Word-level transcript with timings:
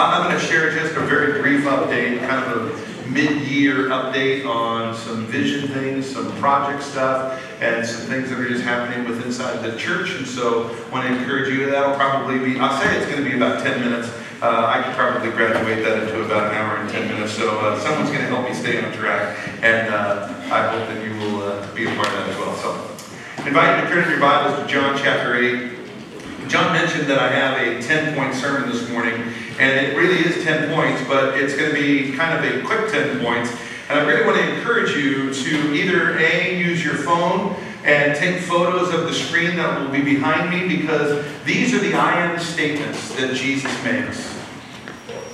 I'm 0.00 0.28
going 0.28 0.40
to 0.40 0.46
share 0.46 0.70
just 0.72 0.96
a 0.96 1.00
very 1.00 1.42
brief 1.42 1.64
update, 1.64 2.26
kind 2.26 2.50
of 2.50 3.06
a 3.06 3.10
mid-year 3.10 3.88
update 3.88 4.46
on 4.46 4.94
some 4.94 5.26
vision 5.26 5.68
things, 5.68 6.08
some 6.08 6.34
project 6.38 6.82
stuff, 6.82 7.42
and 7.60 7.84
some 7.84 8.06
things 8.06 8.30
that 8.30 8.38
are 8.38 8.48
just 8.48 8.62
happening 8.62 9.06
with 9.06 9.24
inside 9.26 9.62
the 9.62 9.76
church. 9.78 10.14
And 10.14 10.26
so 10.26 10.70
I 10.70 10.88
want 10.90 11.06
to 11.06 11.14
encourage 11.14 11.52
you, 11.52 11.70
that'll 11.70 11.96
probably 11.96 12.38
be, 12.38 12.58
I'll 12.58 12.80
say 12.80 12.96
it's 12.96 13.10
going 13.10 13.22
to 13.22 13.28
be 13.28 13.36
about 13.36 13.62
10 13.62 13.80
minutes. 13.80 14.08
Uh, 14.40 14.72
I 14.74 14.82
could 14.82 14.94
probably 14.94 15.30
graduate 15.32 15.84
that 15.84 16.02
into 16.02 16.24
about 16.24 16.50
an 16.50 16.56
hour 16.56 16.78
and 16.78 16.88
10 16.88 17.08
minutes. 17.08 17.32
So 17.34 17.58
uh, 17.58 17.78
someone's 17.80 18.08
going 18.08 18.22
to 18.22 18.28
help 18.28 18.48
me 18.48 18.54
stay 18.54 18.82
on 18.82 18.90
track. 18.94 19.36
And 19.62 19.92
uh, 19.92 20.32
I 20.50 20.68
hope 20.68 20.88
that 20.88 21.04
you 21.04 21.12
will 21.18 21.42
uh, 21.42 21.74
be 21.74 21.84
a 21.84 21.94
part 21.94 22.06
of 22.06 22.14
that 22.14 22.28
as 22.30 22.36
well. 22.38 22.54
So 22.56 23.46
invite 23.46 23.82
you 23.82 23.88
to 23.88 23.94
turn 23.94 24.10
your 24.10 24.20
Bibles 24.20 24.58
to 24.60 24.66
John 24.66 24.96
chapter 24.96 25.36
8. 25.36 25.79
John 26.50 26.72
mentioned 26.72 27.06
that 27.06 27.20
I 27.20 27.28
have 27.28 27.58
a 27.64 27.80
10 27.80 28.16
point 28.16 28.34
sermon 28.34 28.68
this 28.68 28.90
morning, 28.90 29.22
and 29.60 29.86
it 29.86 29.96
really 29.96 30.16
is 30.16 30.42
10 30.42 30.74
points, 30.74 31.00
but 31.06 31.38
it's 31.38 31.56
going 31.56 31.72
to 31.72 31.80
be 31.80 32.10
kind 32.16 32.36
of 32.36 32.44
a 32.44 32.66
quick 32.66 32.90
10 32.90 33.20
points. 33.20 33.52
And 33.88 34.00
I 34.00 34.04
really 34.04 34.26
want 34.26 34.36
to 34.38 34.56
encourage 34.56 34.96
you 34.96 35.32
to 35.32 35.72
either 35.72 36.18
A, 36.18 36.58
use 36.58 36.84
your 36.84 36.96
phone 36.96 37.54
and 37.84 38.16
take 38.16 38.40
photos 38.42 38.92
of 38.92 39.02
the 39.02 39.14
screen 39.14 39.56
that 39.58 39.80
will 39.80 39.90
be 39.90 40.02
behind 40.02 40.50
me 40.50 40.76
because 40.76 41.24
these 41.44 41.72
are 41.72 41.78
the 41.78 41.94
I 41.94 42.20
am 42.20 42.40
statements 42.40 43.14
that 43.14 43.32
Jesus 43.36 43.72
makes. 43.84 44.36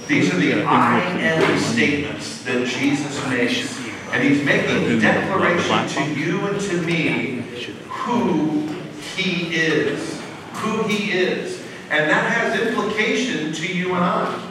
These 0.07 0.35
are 0.35 0.37
the 0.37 0.65
I 0.65 1.01
am 1.01 1.59
statements 1.59 2.43
that 2.43 2.67
Jesus 2.67 3.27
makes. 3.31 3.81
And 4.13 4.23
he's 4.23 4.45
making 4.45 4.85
a 4.85 5.01
declaration 5.01 5.89
to 5.89 6.21
you 6.21 6.47
and 6.47 6.61
to 6.61 6.83
me 6.83 7.41
who 7.89 8.69
he 9.17 9.55
is 9.57 10.16
who 10.59 10.89
He 10.89 11.13
is. 11.13 11.63
And 11.91 12.11
that 12.11 12.33
has 12.33 12.61
implication 12.61 13.53
to 13.53 13.67
you 13.75 13.95
and 13.95 14.05
I 14.05 14.43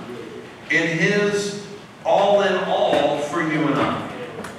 in 0.71 0.97
His 0.97 1.65
all 2.05 2.41
in 2.43 2.55
all 2.65 3.19
for 3.19 3.41
you 3.41 3.67
and 3.67 3.75
I. 3.75 4.11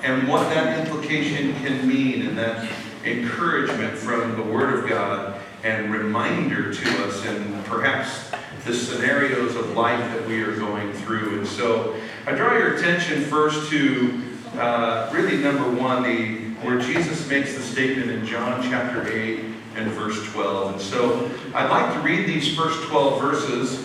And 0.02 0.28
what 0.28 0.48
that 0.50 0.86
implication 0.86 1.55
can 1.55 1.86
mean 1.89 2.27
and 2.27 2.39
that 2.39 2.69
encouragement 3.05 3.97
from 3.97 4.36
the 4.36 4.42
Word 4.42 4.74
of 4.74 4.89
God 4.89 5.41
and 5.62 5.92
reminder 5.92 6.72
to 6.72 7.05
us 7.05 7.24
and 7.24 7.64
perhaps 7.64 8.30
the 8.64 8.74
scenarios 8.74 9.56
of 9.56 9.72
life 9.77 10.00
that 10.12 10.27
we 10.27 10.42
are 10.42 10.56
going 10.56 10.92
through. 10.92 11.39
And 11.39 11.47
so 11.47 11.97
I 12.27 12.34
draw 12.34 12.52
your 12.56 12.74
attention 12.77 13.22
first 13.22 13.70
to 13.70 14.22
uh, 14.58 15.11
really 15.12 15.39
number 15.39 15.70
one, 15.70 16.02
the 16.02 16.47
where 16.67 16.78
Jesus 16.80 17.28
makes 17.28 17.55
the 17.55 17.62
statement 17.62 18.11
in 18.11 18.27
John 18.27 18.62
chapter 18.62 19.06
8 19.06 19.55
and 19.77 19.91
verse 19.92 20.22
12. 20.32 20.72
And 20.72 20.80
so 20.80 21.30
I'd 21.55 21.70
like 21.70 21.92
to 21.94 22.00
read 22.00 22.27
these 22.27 22.56
first 22.56 22.88
12 22.88 23.20
verses 23.20 23.78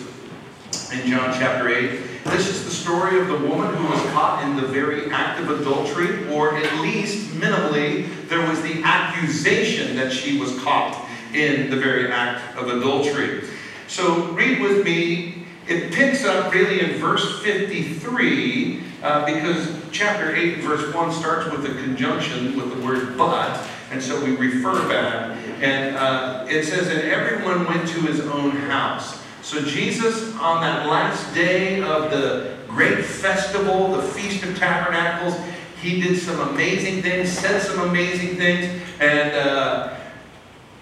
in 0.92 1.06
John 1.06 1.32
chapter 1.38 1.68
8. 1.68 2.00
This 2.24 2.48
is 2.48 2.64
the 2.64 2.70
story 2.70 3.20
of 3.20 3.28
the 3.28 3.46
woman 3.48 3.74
who 3.74 3.88
was 3.88 4.00
caught 4.12 4.42
in 4.44 4.56
the 4.56 4.66
very 4.66 5.10
act 5.10 5.40
of 5.40 5.60
adultery, 5.60 6.28
or 6.28 6.56
at 6.56 6.80
least 6.80 7.30
minimally, 7.32 8.08
there 8.28 8.46
was 8.48 8.60
the 8.62 8.82
accusation 8.82 9.96
that 9.96 10.12
she 10.12 10.38
was 10.38 10.58
caught 10.62 11.08
in 11.34 11.70
the 11.70 11.76
very 11.76 12.10
act 12.10 12.56
of 12.56 12.68
adultery. 12.68 13.44
So 13.88 14.28
read 14.32 14.60
with 14.60 14.84
me. 14.84 15.46
It 15.68 15.92
picks 15.92 16.24
up 16.24 16.52
really 16.52 16.80
in 16.80 16.98
verse 16.98 17.40
53 17.42 18.82
uh, 19.02 19.24
because 19.26 19.74
chapter 19.92 20.34
8, 20.34 20.60
verse 20.60 20.92
1 20.92 21.12
starts 21.12 21.50
with 21.50 21.64
a 21.66 21.82
conjunction 21.82 22.56
with 22.56 22.74
the 22.74 22.84
word 22.84 23.16
but, 23.16 23.64
and 23.92 24.02
so 24.02 24.22
we 24.24 24.34
refer 24.34 24.88
back. 24.88 25.38
And 25.60 25.96
uh, 25.96 26.46
it 26.48 26.64
says, 26.64 26.88
And 26.88 27.00
everyone 27.00 27.66
went 27.66 27.86
to 27.88 28.00
his 28.00 28.20
own 28.20 28.50
house. 28.52 29.22
So 29.42 29.62
Jesus, 29.62 30.34
on 30.36 30.62
that 30.62 30.86
last 30.86 31.34
day 31.34 31.82
of 31.82 32.10
the 32.10 32.56
great 32.68 33.04
festival, 33.04 33.92
the 33.92 34.02
Feast 34.02 34.42
of 34.44 34.56
Tabernacles, 34.56 35.38
he 35.80 36.00
did 36.00 36.18
some 36.18 36.40
amazing 36.50 37.02
things, 37.02 37.30
said 37.30 37.60
some 37.60 37.88
amazing 37.88 38.36
things, 38.36 38.82
and 39.00 39.34
uh, 39.34 39.96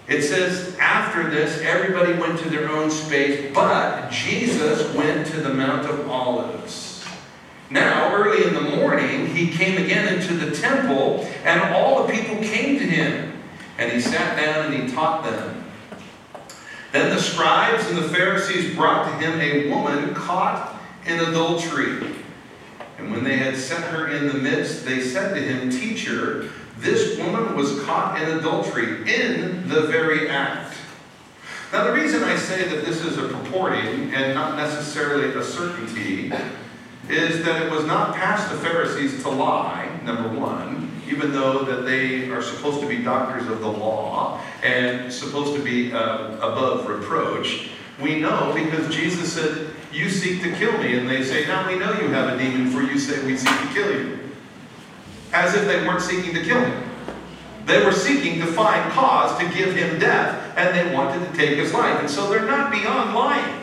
it 0.07 0.21
says, 0.21 0.75
after 0.77 1.29
this, 1.29 1.59
everybody 1.61 2.13
went 2.13 2.39
to 2.39 2.49
their 2.49 2.69
own 2.69 2.91
space, 2.91 3.51
but 3.53 4.09
Jesus 4.09 4.93
went 4.93 5.25
to 5.27 5.41
the 5.41 5.53
Mount 5.53 5.89
of 5.89 6.07
Olives. 6.09 6.90
Now, 7.71 8.13
early 8.13 8.45
in 8.45 8.53
the 8.53 8.75
morning, 8.75 9.27
he 9.27 9.49
came 9.49 9.81
again 9.81 10.13
into 10.13 10.33
the 10.33 10.55
temple, 10.55 11.25
and 11.45 11.73
all 11.73 12.05
the 12.05 12.13
people 12.13 12.35
came 12.35 12.77
to 12.77 12.85
him. 12.85 13.41
And 13.77 13.91
he 13.91 14.01
sat 14.01 14.35
down 14.35 14.71
and 14.71 14.83
he 14.83 14.93
taught 14.93 15.23
them. 15.23 15.63
Then 16.91 17.15
the 17.15 17.21
scribes 17.21 17.87
and 17.87 17.97
the 17.97 18.09
Pharisees 18.09 18.75
brought 18.75 19.05
to 19.05 19.25
him 19.25 19.39
a 19.39 19.69
woman 19.69 20.13
caught 20.13 20.77
in 21.05 21.19
adultery. 21.21 22.13
And 22.97 23.09
when 23.09 23.23
they 23.23 23.37
had 23.37 23.55
set 23.55 23.81
her 23.91 24.09
in 24.09 24.27
the 24.27 24.33
midst, 24.33 24.83
they 24.83 24.99
said 24.99 25.33
to 25.33 25.41
him, 25.41 25.69
Teacher, 25.69 26.49
this 26.77 27.17
woman 27.17 27.55
was 27.55 27.81
caught 27.83 28.21
in 28.21 28.37
adultery 28.37 29.09
in 29.09 29.69
the 29.69 29.83
very 29.83 30.29
act. 30.29 30.75
Now, 31.71 31.85
the 31.85 31.93
reason 31.93 32.21
I 32.21 32.35
say 32.35 32.67
that 32.67 32.85
this 32.85 33.03
is 33.05 33.17
a 33.17 33.29
purporting 33.29 34.13
and 34.13 34.35
not 34.35 34.57
necessarily 34.57 35.33
a 35.33 35.43
certainty 35.43 36.33
is 37.09 37.43
that 37.43 37.63
it 37.63 37.71
was 37.71 37.85
not 37.85 38.15
past 38.15 38.51
the 38.51 38.57
Pharisees 38.57 39.21
to 39.23 39.29
lie, 39.29 39.99
number 40.03 40.29
one 40.39 40.91
even 41.11 41.33
though 41.33 41.63
that 41.65 41.85
they 41.85 42.29
are 42.29 42.41
supposed 42.41 42.79
to 42.79 42.87
be 42.87 42.97
doctors 43.03 43.47
of 43.47 43.59
the 43.59 43.67
law 43.67 44.41
and 44.63 45.11
supposed 45.11 45.55
to 45.55 45.61
be 45.61 45.91
uh, 45.91 46.35
above 46.35 46.87
reproach, 46.87 47.69
we 48.01 48.19
know 48.19 48.53
because 48.55 48.93
Jesus 48.93 49.33
said, 49.33 49.73
You 49.91 50.09
seek 50.09 50.41
to 50.43 50.51
kill 50.53 50.77
me. 50.77 50.97
And 50.97 51.09
they 51.09 51.23
say, 51.23 51.45
Now 51.45 51.67
we 51.67 51.77
know 51.77 51.91
you 51.99 52.07
have 52.09 52.33
a 52.33 52.37
demon, 52.37 52.71
for 52.71 52.81
you 52.81 52.97
say 52.97 53.23
we 53.25 53.37
seek 53.37 53.49
to 53.49 53.67
kill 53.73 53.91
you. 53.91 54.19
As 55.33 55.53
if 55.53 55.65
they 55.65 55.85
weren't 55.85 56.01
seeking 56.01 56.33
to 56.33 56.43
kill 56.43 56.59
him. 56.59 56.89
They 57.65 57.83
were 57.83 57.91
seeking 57.91 58.39
to 58.39 58.47
find 58.47 58.91
cause 58.91 59.37
to 59.39 59.45
give 59.55 59.75
him 59.75 59.99
death, 59.99 60.57
and 60.57 60.75
they 60.75 60.95
wanted 60.95 61.29
to 61.29 61.37
take 61.37 61.57
his 61.57 61.73
life. 61.73 61.99
And 61.99 62.09
so 62.09 62.29
they're 62.29 62.47
not 62.47 62.71
beyond 62.71 63.13
lying. 63.13 63.60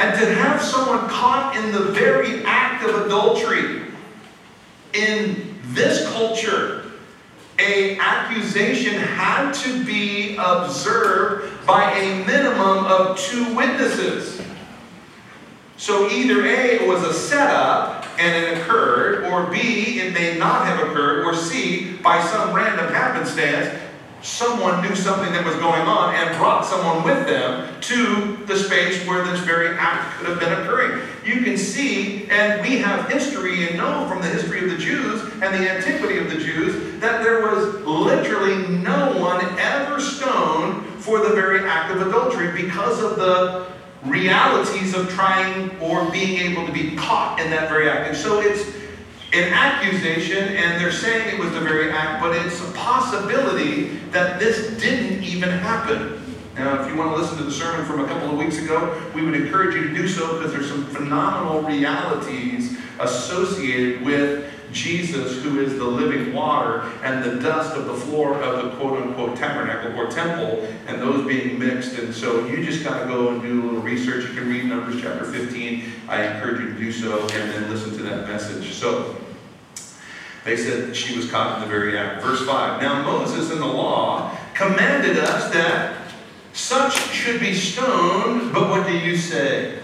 And 0.00 0.18
to 0.18 0.34
have 0.34 0.62
someone 0.62 1.06
caught 1.10 1.54
in 1.58 1.72
the 1.72 1.92
very 1.92 2.42
act 2.46 2.88
of 2.88 3.04
adultery, 3.04 3.82
in 4.94 5.58
this 5.74 6.10
culture, 6.10 6.90
a 7.58 7.98
accusation 7.98 8.94
had 8.94 9.52
to 9.52 9.84
be 9.84 10.36
observed 10.38 11.66
by 11.66 11.92
a 11.92 12.24
minimum 12.24 12.86
of 12.86 13.18
two 13.18 13.54
witnesses. 13.54 14.40
So 15.76 16.08
either 16.08 16.46
A, 16.46 16.76
it 16.76 16.88
was 16.88 17.02
a 17.02 17.12
setup 17.12 18.06
and 18.18 18.42
it 18.42 18.56
occurred, 18.56 19.26
or 19.26 19.50
B, 19.50 20.00
it 20.00 20.14
may 20.14 20.38
not 20.38 20.64
have 20.64 20.80
occurred, 20.88 21.26
or 21.26 21.34
C, 21.34 21.98
by 21.98 22.22
some 22.22 22.54
random 22.54 22.90
happenstance, 22.90 23.78
someone 24.22 24.82
knew 24.82 24.94
something 24.94 25.32
that 25.32 25.44
was 25.44 25.54
going 25.56 25.82
on 25.82 26.14
and 26.14 26.36
brought 26.36 26.64
someone 26.64 27.04
with 27.04 27.26
them 27.26 27.80
to 27.80 28.36
the 28.46 28.56
space 28.56 29.06
where 29.06 29.24
this 29.24 29.40
very 29.40 29.76
act 29.78 30.16
could 30.16 30.28
have 30.28 30.38
been 30.38 30.52
occurring. 30.52 31.00
You 31.24 31.42
can 31.42 31.56
see, 31.56 32.28
and 32.30 32.60
we 32.62 32.78
have 32.78 33.10
history 33.10 33.66
and 33.66 33.76
know 33.76 34.06
from 34.08 34.20
the 34.20 34.28
history 34.28 34.64
of 34.64 34.70
the 34.70 34.78
Jews 34.78 35.22
and 35.42 35.54
the 35.54 35.70
antiquity 35.70 36.18
of 36.18 36.30
the 36.30 36.36
Jews, 36.36 37.00
that 37.00 37.22
there 37.22 37.40
was 37.42 37.74
literally 37.84 38.68
no 38.78 39.18
one 39.18 39.44
ever 39.58 40.00
stoned 40.00 40.86
for 41.02 41.18
the 41.18 41.34
very 41.34 41.66
act 41.68 41.94
of 41.94 42.06
adultery 42.06 42.62
because 42.62 43.02
of 43.02 43.16
the 43.16 43.66
realities 44.04 44.94
of 44.94 45.08
trying 45.10 45.78
or 45.80 46.10
being 46.10 46.40
able 46.52 46.66
to 46.66 46.72
be 46.72 46.96
caught 46.96 47.40
in 47.40 47.50
that 47.50 47.68
very 47.68 47.88
act. 47.88 48.08
And 48.08 48.16
so 48.16 48.40
it's 48.40 48.66
an 49.32 49.52
accusation, 49.52 50.56
and 50.56 50.80
they're 50.80 50.90
saying 50.90 51.34
it 51.34 51.38
was 51.38 51.52
the 51.52 51.60
very 51.60 51.90
act, 51.90 52.20
but 52.20 52.34
it's 52.34 52.60
possibility 52.80 53.96
that 54.10 54.38
this 54.38 54.80
didn't 54.80 55.22
even 55.22 55.50
happen. 55.50 56.16
Now, 56.54 56.82
if 56.82 56.90
you 56.90 56.96
want 56.98 57.14
to 57.14 57.22
listen 57.22 57.38
to 57.38 57.44
the 57.44 57.52
sermon 57.52 57.86
from 57.86 58.00
a 58.00 58.06
couple 58.06 58.30
of 58.30 58.36
weeks 58.36 58.58
ago, 58.58 59.00
we 59.14 59.24
would 59.24 59.34
encourage 59.34 59.74
you 59.74 59.88
to 59.88 59.94
do 59.94 60.08
so 60.08 60.36
because 60.36 60.52
there's 60.52 60.68
some 60.68 60.84
phenomenal 60.86 61.62
realities 61.62 62.76
associated 62.98 64.04
with 64.04 64.52
Jesus, 64.72 65.42
who 65.42 65.60
is 65.60 65.76
the 65.78 65.84
living 65.84 66.32
water, 66.32 66.82
and 67.02 67.24
the 67.24 67.40
dust 67.40 67.76
of 67.76 67.86
the 67.86 67.94
floor 67.94 68.34
of 68.34 68.64
the 68.64 68.76
quote 68.76 69.00
unquote 69.02 69.36
tabernacle 69.36 69.98
or 69.98 70.08
temple, 70.08 70.66
and 70.86 71.00
those 71.00 71.26
being 71.26 71.58
mixed. 71.58 71.98
And 71.98 72.14
so 72.14 72.46
you 72.46 72.64
just 72.64 72.84
got 72.84 73.00
to 73.00 73.06
go 73.06 73.28
and 73.30 73.42
do 73.42 73.62
a 73.62 73.64
little 73.64 73.80
research. 73.80 74.28
You 74.28 74.34
can 74.34 74.48
read 74.48 74.66
Numbers 74.66 75.00
chapter 75.00 75.24
15. 75.24 75.84
I 76.08 76.24
encourage 76.24 76.60
you 76.60 76.72
to 76.72 76.78
do 76.78 76.92
so 76.92 77.20
and 77.20 77.30
then 77.30 77.70
listen 77.70 77.96
to 77.96 78.02
that 78.04 78.28
message. 78.28 78.72
So 78.72 79.16
they 80.44 80.56
said 80.56 80.96
she 80.96 81.16
was 81.16 81.30
caught 81.30 81.56
in 81.56 81.60
the 81.62 81.68
very 81.68 81.98
act. 81.98 82.22
Verse 82.22 82.44
5 82.46 82.80
Now 82.80 83.02
Moses 83.02 83.50
in 83.50 83.58
the 83.58 83.66
law 83.66 84.36
commanded 84.54 85.18
us 85.18 85.52
that 85.52 85.96
such 86.52 86.96
should 87.12 87.40
be 87.40 87.54
stoned, 87.54 88.52
but 88.52 88.68
what 88.68 88.86
do 88.86 88.96
you 88.96 89.16
say? 89.16 89.78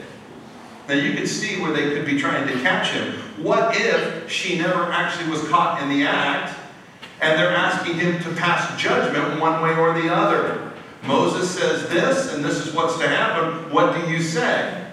Now 0.89 0.95
you 0.95 1.15
could 1.15 1.29
see 1.29 1.61
where 1.61 1.73
they 1.73 1.95
could 1.95 2.07
be 2.07 2.19
trying 2.19 2.47
to 2.47 2.55
catch 2.63 2.91
him. 2.91 3.15
What 3.43 3.77
if 3.77 4.31
she 4.31 4.59
never 4.59 4.91
actually 4.93 5.31
was 5.31 5.47
caught 5.49 5.83
in 5.83 5.89
the 5.89 6.07
act 6.07 6.59
and 7.21 7.39
they're 7.39 7.55
asking 7.55 7.95
him 7.95 8.23
to 8.23 8.31
pass 8.35 8.81
judgment 8.81 9.41
one 9.41 9.63
way 9.63 9.77
or 9.77 10.01
the 10.01 10.13
other? 10.13 10.73
Moses 11.03 11.51
says 11.51 11.89
this, 11.89 12.35
and 12.35 12.45
this 12.45 12.67
is 12.67 12.75
what's 12.75 12.99
to 12.99 13.09
happen. 13.09 13.73
What 13.73 13.95
do 13.95 14.11
you 14.11 14.21
say? 14.21 14.87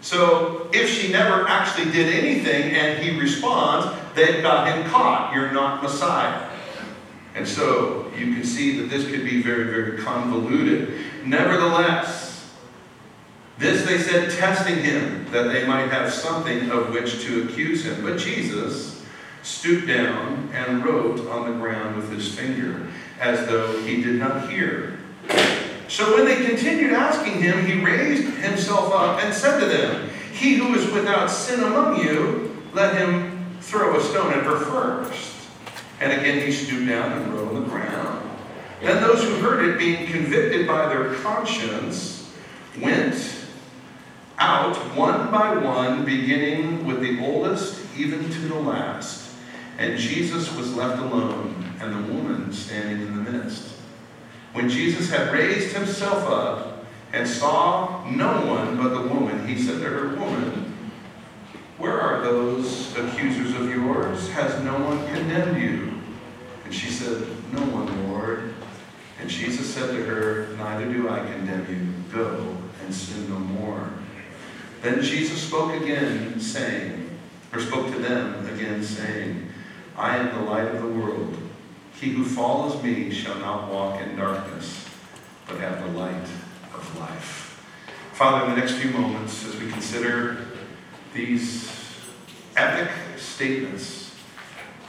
So 0.00 0.68
if 0.72 0.88
she 0.88 1.12
never 1.12 1.46
actually 1.46 1.92
did 1.92 2.12
anything 2.12 2.72
and 2.72 3.02
he 3.02 3.18
responds, 3.18 3.86
they've 4.14 4.42
got 4.42 4.68
him 4.68 4.88
caught. 4.90 5.34
You're 5.34 5.52
not 5.52 5.82
Messiah. 5.82 6.48
And 7.34 7.46
so 7.46 8.10
you 8.16 8.34
can 8.34 8.44
see 8.44 8.78
that 8.80 8.90
this 8.90 9.08
could 9.08 9.24
be 9.24 9.42
very, 9.42 9.64
very 9.64 9.98
convoluted. 9.98 10.94
Nevertheless, 11.24 12.30
this 13.58 13.84
they 13.86 13.98
said, 13.98 14.30
testing 14.30 14.82
him, 14.82 15.30
that 15.32 15.52
they 15.52 15.66
might 15.66 15.90
have 15.90 16.12
something 16.12 16.70
of 16.70 16.90
which 16.90 17.22
to 17.24 17.44
accuse 17.44 17.84
him. 17.84 18.02
But 18.02 18.18
Jesus 18.18 19.04
stooped 19.42 19.86
down 19.86 20.50
and 20.54 20.84
wrote 20.84 21.26
on 21.28 21.50
the 21.50 21.58
ground 21.58 21.96
with 21.96 22.10
his 22.10 22.34
finger, 22.34 22.88
as 23.20 23.46
though 23.46 23.80
he 23.82 24.02
did 24.02 24.16
not 24.16 24.50
hear. 24.50 24.98
So 25.88 26.14
when 26.16 26.24
they 26.24 26.46
continued 26.46 26.92
asking 26.92 27.42
him, 27.42 27.66
he 27.66 27.84
raised 27.84 28.32
himself 28.38 28.92
up 28.94 29.22
and 29.22 29.34
said 29.34 29.60
to 29.60 29.66
them, 29.66 30.08
He 30.32 30.54
who 30.54 30.74
is 30.74 30.90
without 30.92 31.30
sin 31.30 31.60
among 31.62 32.02
you, 32.02 32.56
let 32.72 32.96
him 32.96 33.29
throw 33.60 33.96
a 33.96 34.02
stone 34.02 34.32
at 34.32 34.44
her 34.44 34.58
first. 34.58 35.36
And 36.00 36.12
again 36.12 36.46
he 36.46 36.52
stooped 36.52 36.88
down 36.88 37.12
and 37.12 37.32
wrote 37.32 37.48
on 37.48 37.62
the 37.62 37.68
ground. 37.68 38.28
Then 38.80 39.02
those 39.02 39.22
who 39.22 39.34
heard 39.36 39.68
it, 39.68 39.78
being 39.78 40.06
convicted 40.06 40.66
by 40.66 40.88
their 40.88 41.14
conscience, 41.16 42.32
went 42.80 43.40
out 44.38 44.74
one 44.96 45.30
by 45.30 45.56
one, 45.56 46.04
beginning 46.04 46.86
with 46.86 47.00
the 47.00 47.22
oldest 47.22 47.84
even 47.96 48.30
to 48.30 48.38
the 48.40 48.54
last. 48.54 49.34
And 49.78 49.98
Jesus 49.98 50.54
was 50.56 50.74
left 50.74 51.00
alone, 51.00 51.74
and 51.80 51.92
the 51.92 52.12
woman 52.12 52.52
standing 52.52 53.06
in 53.06 53.24
the 53.24 53.30
midst. 53.30 53.74
When 54.52 54.68
Jesus 54.68 55.10
had 55.10 55.32
raised 55.32 55.76
himself 55.76 56.26
up 56.28 56.84
and 57.12 57.28
saw 57.28 58.08
no 58.10 58.46
one 58.46 58.76
but 58.76 58.90
the 58.90 59.08
woman, 59.08 59.46
he 59.46 59.60
said 59.60 59.80
to 59.80 59.88
her, 59.88 60.16
Woman, 60.16 60.69
where 61.80 61.98
are 61.98 62.20
those 62.20 62.94
accusers 62.94 63.54
of 63.54 63.70
yours? 63.70 64.28
Has 64.30 64.62
no 64.62 64.74
one 64.74 64.98
condemned 65.06 65.60
you? 65.60 65.94
And 66.64 66.74
she 66.74 66.90
said, 66.90 67.26
No 67.52 67.62
one, 67.62 68.10
Lord. 68.10 68.54
And 69.18 69.30
Jesus 69.30 69.72
said 69.72 69.90
to 69.90 70.04
her, 70.04 70.54
Neither 70.58 70.92
do 70.92 71.08
I 71.08 71.20
condemn 71.20 71.66
you. 71.70 72.14
Go 72.14 72.56
and 72.84 72.94
sin 72.94 73.30
no 73.30 73.38
more. 73.38 73.88
Then 74.82 75.02
Jesus 75.02 75.42
spoke 75.42 75.72
again, 75.72 76.38
saying, 76.38 77.10
or 77.52 77.60
spoke 77.60 77.90
to 77.92 77.98
them 77.98 78.46
again, 78.54 78.82
saying, 78.82 79.48
I 79.96 80.16
am 80.18 80.34
the 80.34 80.50
light 80.50 80.68
of 80.68 80.82
the 80.82 80.88
world. 80.88 81.36
He 81.98 82.10
who 82.10 82.24
follows 82.24 82.82
me 82.82 83.10
shall 83.10 83.38
not 83.38 83.70
walk 83.70 84.00
in 84.00 84.16
darkness, 84.16 84.86
but 85.46 85.58
have 85.58 85.82
the 85.82 85.98
light 85.98 86.28
of 86.74 86.98
life. 86.98 87.46
Father, 88.12 88.44
in 88.44 88.50
the 88.50 88.60
next 88.60 88.74
few 88.74 88.90
moments, 88.90 89.46
as 89.46 89.58
we 89.58 89.70
consider 89.70 90.29
these 91.14 91.70
epic 92.56 92.90
statements, 93.16 94.14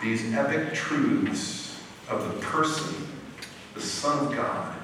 these 0.01 0.33
epic 0.33 0.73
truths 0.73 1.81
of 2.09 2.33
the 2.33 2.39
person, 2.41 3.07
the 3.73 3.81
Son 3.81 4.27
of 4.27 4.35
God, 4.35 4.75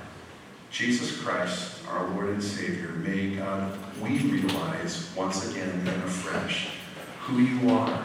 Jesus 0.72 1.20
Christ, 1.22 1.80
our 1.90 2.08
Lord 2.10 2.30
and 2.30 2.44
Savior, 2.44 2.90
may 2.90 3.36
God, 3.36 3.78
we 4.02 4.20
realize 4.20 5.10
once 5.16 5.50
again 5.52 5.70
and 5.70 6.04
afresh 6.04 6.70
who 7.22 7.40
you 7.40 7.70
are 7.72 8.04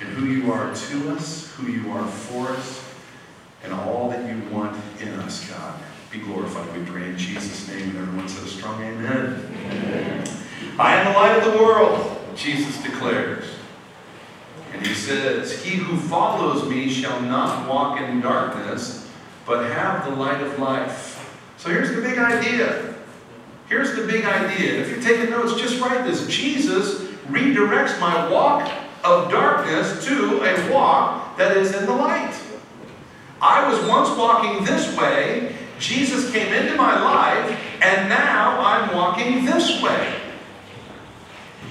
and 0.00 0.08
who 0.10 0.26
you 0.26 0.52
are 0.52 0.74
to 0.74 1.10
us, 1.10 1.52
who 1.54 1.70
you 1.70 1.90
are 1.90 2.06
for 2.06 2.48
us, 2.50 2.84
and 3.64 3.72
all 3.72 4.08
that 4.10 4.28
you 4.28 4.40
want 4.50 4.76
in 5.00 5.08
us, 5.20 5.48
God. 5.50 5.80
Be 6.10 6.20
glorified, 6.20 6.76
we 6.76 6.84
pray 6.84 7.08
in 7.08 7.18
Jesus' 7.18 7.68
name. 7.68 7.90
And 7.90 7.98
everyone 7.98 8.28
said 8.28 8.46
a 8.46 8.48
strong 8.48 8.82
amen. 8.82 9.50
amen. 9.66 10.28
I 10.78 10.94
am 10.94 11.12
the 11.12 11.18
light 11.18 11.38
of 11.38 11.52
the 11.52 11.62
world, 11.62 12.17
Jesus 12.38 12.80
declares. 12.82 13.44
And 14.72 14.86
he 14.86 14.94
says, 14.94 15.62
He 15.62 15.76
who 15.76 15.96
follows 15.96 16.68
me 16.68 16.88
shall 16.88 17.20
not 17.20 17.68
walk 17.68 18.00
in 18.00 18.20
darkness, 18.20 19.10
but 19.44 19.70
have 19.72 20.04
the 20.04 20.14
light 20.14 20.40
of 20.40 20.58
life. 20.58 21.16
So 21.56 21.70
here's 21.70 21.94
the 21.94 22.00
big 22.00 22.18
idea. 22.18 22.94
Here's 23.68 23.94
the 23.96 24.06
big 24.06 24.24
idea. 24.24 24.80
If 24.80 24.90
you're 24.90 25.02
taking 25.02 25.30
notes, 25.30 25.60
just 25.60 25.80
write 25.80 26.04
this. 26.04 26.26
Jesus 26.28 27.02
redirects 27.26 27.98
my 28.00 28.30
walk 28.30 28.70
of 29.04 29.30
darkness 29.30 30.04
to 30.06 30.42
a 30.42 30.72
walk 30.72 31.36
that 31.38 31.56
is 31.56 31.74
in 31.74 31.86
the 31.86 31.92
light. 31.92 32.34
I 33.42 33.68
was 33.68 33.84
once 33.88 34.16
walking 34.16 34.64
this 34.64 34.96
way, 34.96 35.54
Jesus 35.78 36.32
came 36.32 36.52
into 36.52 36.76
my 36.76 37.00
life, 37.00 37.82
and 37.82 38.08
now 38.08 38.60
I'm 38.60 38.94
walking 38.96 39.44
this 39.44 39.80
way. 39.82 40.27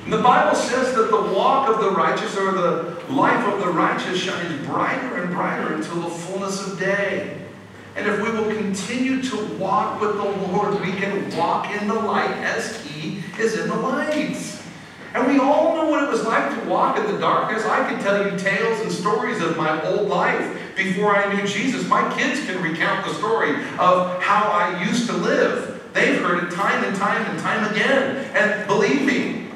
The 0.10 0.22
Bible 0.22 0.56
says 0.56 0.96
that 0.96 1.12
the 1.12 1.34
walk 1.34 1.68
of 1.68 1.82
the 1.82 1.92
righteous 1.92 2.38
or 2.38 2.54
the 2.54 2.98
life 3.10 3.46
of 3.46 3.60
the 3.60 3.68
righteous 3.68 4.18
shines 4.18 4.66
brighter 4.66 5.18
and 5.18 5.34
brighter 5.34 5.74
until 5.74 6.00
the 6.00 6.10
fullness 6.10 6.66
of 6.66 6.80
day. 6.80 7.38
And 7.98 8.08
if 8.08 8.22
we 8.22 8.32
will 8.32 8.56
continue 8.56 9.22
to 9.22 9.46
walk 9.58 10.00
with 10.00 10.16
the 10.16 10.24
Lord, 10.24 10.80
we 10.80 10.94
can 10.94 11.36
walk 11.36 11.70
in 11.72 11.90
the 11.90 11.94
light 11.94 12.32
as 12.38 12.86
He 12.86 13.22
is 13.38 13.60
in 13.60 13.68
the 13.68 13.76
light. 13.76 14.38
And 15.14 15.28
we 15.28 15.40
all 15.40 15.76
know 15.76 15.90
what 15.90 16.06
it 16.06 16.10
was 16.10 16.24
like 16.24 16.58
to 16.58 16.70
walk 16.70 16.98
in 16.98 17.06
the 17.12 17.20
darkness. 17.20 17.66
I 17.66 17.86
can 17.90 18.02
tell 18.02 18.24
you 18.24 18.38
tales 18.40 18.80
and 18.80 18.90
stories 18.90 19.42
of 19.42 19.58
my 19.58 19.84
old 19.88 20.08
life 20.08 20.58
before 20.78 21.18
I 21.18 21.34
knew 21.34 21.46
Jesus. 21.46 21.86
My 21.90 22.10
kids 22.16 22.46
can 22.46 22.62
recount 22.62 23.06
the 23.06 23.14
story 23.16 23.56
of 23.78 24.24
how 24.24 24.52
I 24.52 24.86
used 24.88 25.08
to 25.08 25.18
live. 25.18 25.92
They've 25.92 26.22
heard 26.22 26.46
it 26.46 26.52
time 26.56 26.86
and 26.86 26.96
time 26.96 27.30
and 27.30 27.38
time 27.40 27.74
again. 27.74 28.18
And 28.34 28.68
believe 28.68 29.02
me, 29.02 29.47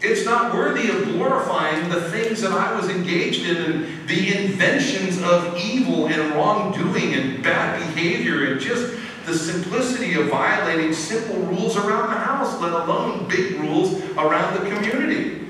it's 0.00 0.24
not 0.24 0.54
worthy 0.54 0.90
of 0.90 1.04
glorifying 1.04 1.88
the 1.88 2.10
things 2.10 2.42
that 2.42 2.52
I 2.52 2.74
was 2.74 2.88
engaged 2.88 3.48
in 3.48 3.56
and 3.56 4.08
the 4.08 4.44
inventions 4.44 5.20
of 5.22 5.56
evil 5.56 6.06
and 6.06 6.34
wrongdoing 6.34 7.14
and 7.14 7.42
bad 7.42 7.78
behavior 7.78 8.52
and 8.52 8.60
just 8.60 8.94
the 9.24 9.36
simplicity 9.36 10.14
of 10.14 10.28
violating 10.28 10.92
simple 10.92 11.36
rules 11.46 11.76
around 11.76 12.10
the 12.10 12.18
house, 12.18 12.60
let 12.60 12.72
alone 12.72 13.26
big 13.28 13.58
rules 13.58 14.00
around 14.16 14.54
the 14.54 14.70
community. 14.70 15.48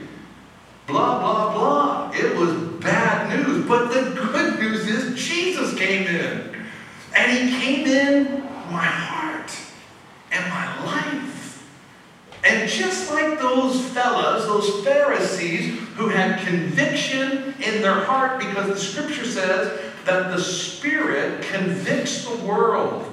Blah, 0.86 1.18
blah, 1.18 1.52
blah. 1.52 2.12
It 2.14 2.36
was 2.36 2.54
bad 2.80 3.28
news. 3.36 3.66
But 3.66 3.88
the 3.88 4.12
good 4.14 4.58
news 4.60 4.86
is 4.86 5.18
Jesus 5.22 5.76
came 5.76 6.06
in. 6.06 6.64
And 7.14 7.32
he 7.32 7.60
came 7.60 7.86
in 7.86 8.42
my 8.70 8.84
heart 8.84 9.50
and 10.30 10.48
my 10.48 10.84
life. 10.84 11.25
And 12.46 12.70
just 12.70 13.10
like 13.10 13.40
those 13.40 13.80
fellas, 13.88 14.44
those 14.44 14.84
Pharisees 14.84 15.80
who 15.96 16.08
had 16.08 16.46
conviction 16.46 17.54
in 17.60 17.82
their 17.82 18.04
heart, 18.04 18.38
because 18.38 18.68
the 18.68 18.78
scripture 18.78 19.24
says 19.24 19.80
that 20.04 20.34
the 20.34 20.40
Spirit 20.40 21.42
convicts 21.42 22.24
the 22.24 22.36
world 22.44 23.12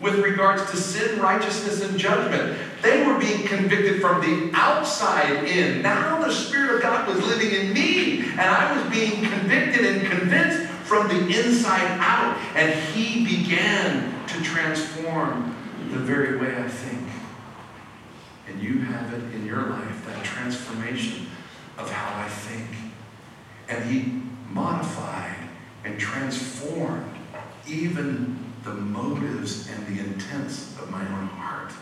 with 0.00 0.18
regards 0.20 0.70
to 0.70 0.78
sin, 0.78 1.20
righteousness, 1.20 1.82
and 1.82 1.98
judgment. 1.98 2.58
They 2.80 3.06
were 3.06 3.18
being 3.18 3.46
convicted 3.46 4.00
from 4.00 4.22
the 4.22 4.50
outside 4.54 5.44
in. 5.44 5.82
Now 5.82 6.22
the 6.24 6.32
Spirit 6.32 6.76
of 6.76 6.82
God 6.82 7.06
was 7.06 7.18
living 7.26 7.50
in 7.50 7.74
me, 7.74 8.20
and 8.20 8.40
I 8.40 8.74
was 8.74 8.90
being 8.90 9.22
convicted 9.28 9.84
and 9.84 10.10
convinced 10.10 10.70
from 10.84 11.08
the 11.08 11.38
inside 11.38 11.98
out. 12.00 12.34
And 12.54 12.72
He 12.94 13.26
began 13.26 14.26
to 14.28 14.42
transform 14.42 15.54
the 15.90 15.98
very 15.98 16.38
way 16.38 16.56
I 16.56 16.66
think. 16.66 16.99
You 18.60 18.80
have 18.80 19.12
it 19.14 19.34
in 19.34 19.46
your 19.46 19.66
life, 19.66 20.06
that 20.06 20.22
transformation 20.24 21.26
of 21.78 21.90
how 21.90 22.22
I 22.22 22.28
think. 22.28 22.66
And 23.68 23.84
He 23.84 24.22
modified 24.50 25.36
and 25.84 25.98
transformed 25.98 27.16
even 27.66 28.52
the 28.64 28.74
motives 28.74 29.70
and 29.70 29.86
the 29.86 30.02
intents 30.04 30.76
of 30.78 30.90
my 30.90 31.00
own 31.00 31.28
heart. 31.28 31.72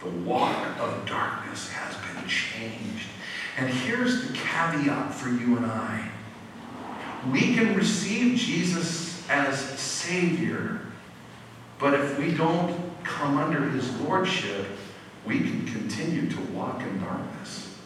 The 0.00 0.10
walk 0.10 0.78
of 0.78 1.06
darkness 1.06 1.68
has 1.70 1.96
been 1.96 2.28
changed. 2.28 3.08
And 3.58 3.68
here's 3.68 4.28
the 4.28 4.32
caveat 4.32 5.12
for 5.12 5.28
you 5.28 5.56
and 5.56 5.66
I. 5.66 6.08
We 7.30 7.54
can 7.54 7.74
receive 7.74 8.38
Jesus 8.38 9.28
as 9.28 9.58
Savior, 9.58 10.80
but 11.78 11.94
if 11.94 12.18
we 12.18 12.32
don't 12.32 12.74
come 13.04 13.36
under 13.36 13.68
His 13.70 13.90
Lordship, 14.00 14.66
we 15.26 15.38
can 15.40 15.66
continue 15.66 16.30
to 16.30 16.40
walk 16.52 16.80
in 16.82 17.00
darkness. 17.00 17.76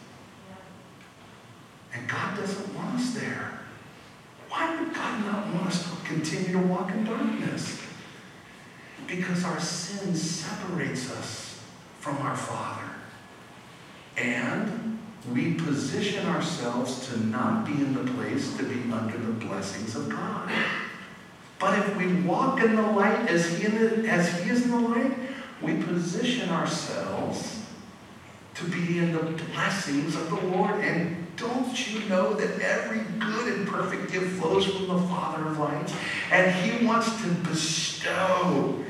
And 1.92 2.08
God 2.08 2.36
doesn't 2.36 2.74
want 2.74 2.96
us 2.96 3.14
there. 3.14 3.58
Why 4.48 4.78
would 4.78 4.94
God 4.94 5.24
not 5.24 5.54
want 5.54 5.66
us 5.66 5.82
to 5.82 6.06
continue 6.06 6.52
to 6.52 6.66
walk 6.66 6.90
in 6.90 7.04
darkness? 7.04 7.80
Because 9.06 9.44
our 9.44 9.60
sin 9.60 10.14
separates 10.14 11.10
us 11.10 11.60
from 12.00 12.18
our 12.18 12.36
Father. 12.36 12.88
And 14.16 14.98
we 15.32 15.54
position 15.54 16.26
ourselves 16.26 17.08
to 17.08 17.18
not 17.26 17.64
be 17.64 17.72
in 17.72 17.94
the 17.94 18.12
place 18.12 18.56
to 18.56 18.62
be 18.62 18.92
under 18.92 19.16
the 19.16 19.32
blessings 19.32 19.96
of 19.96 20.08
God. 20.08 20.50
But 21.58 21.78
if 21.78 21.96
we 21.96 22.20
walk 22.22 22.62
in 22.62 22.76
the 22.76 22.82
light 22.82 23.28
as 23.28 23.58
he, 23.58 23.66
the, 23.66 24.06
as 24.08 24.40
he 24.40 24.50
is 24.50 24.64
in 24.64 24.70
the 24.70 24.78
light, 24.80 25.12
we 25.64 25.82
position 25.82 26.50
ourselves 26.50 27.62
to 28.54 28.64
be 28.64 28.98
in 28.98 29.12
the 29.12 29.22
blessings 29.52 30.14
of 30.14 30.30
the 30.30 30.36
Lord. 30.36 30.80
And 30.80 31.26
don't 31.36 31.92
you 31.92 32.08
know 32.08 32.34
that 32.34 32.60
every 32.60 33.00
good 33.18 33.52
and 33.52 33.66
perfect 33.66 34.12
gift 34.12 34.40
flows 34.40 34.66
from 34.66 34.86
the 34.86 34.98
Father 35.08 35.48
of 35.48 35.58
lights? 35.58 35.94
And 36.30 36.54
He 36.54 36.86
wants 36.86 37.20
to 37.22 37.28
bestow 37.48 38.84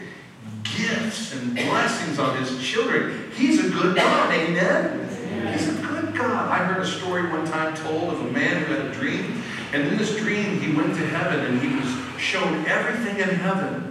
gifts 0.63 1.35
and 1.35 1.55
blessings 1.55 2.19
on 2.19 2.37
His 2.39 2.63
children. 2.63 3.31
He's 3.35 3.65
a 3.65 3.69
good 3.71 3.97
God, 3.97 4.33
amen? 4.33 5.09
He's 5.53 5.69
a 5.69 5.83
good 5.83 6.15
God. 6.15 6.51
I 6.51 6.59
heard 6.59 6.83
a 6.83 6.87
story 6.87 7.31
one 7.31 7.47
time 7.47 7.75
told 7.75 8.13
of 8.13 8.21
a 8.21 8.31
man 8.31 8.65
who 8.65 8.75
had 8.75 8.87
a 8.87 8.93
dream. 8.93 9.43
And 9.73 9.89
in 9.89 9.97
this 9.97 10.17
dream, 10.17 10.61
he 10.61 10.75
went 10.75 10.95
to 10.95 11.07
heaven 11.07 11.41
and 11.47 11.61
he 11.61 11.75
was 11.75 12.21
shown 12.21 12.65
everything 12.67 13.19
in 13.19 13.29
heaven. 13.37 13.84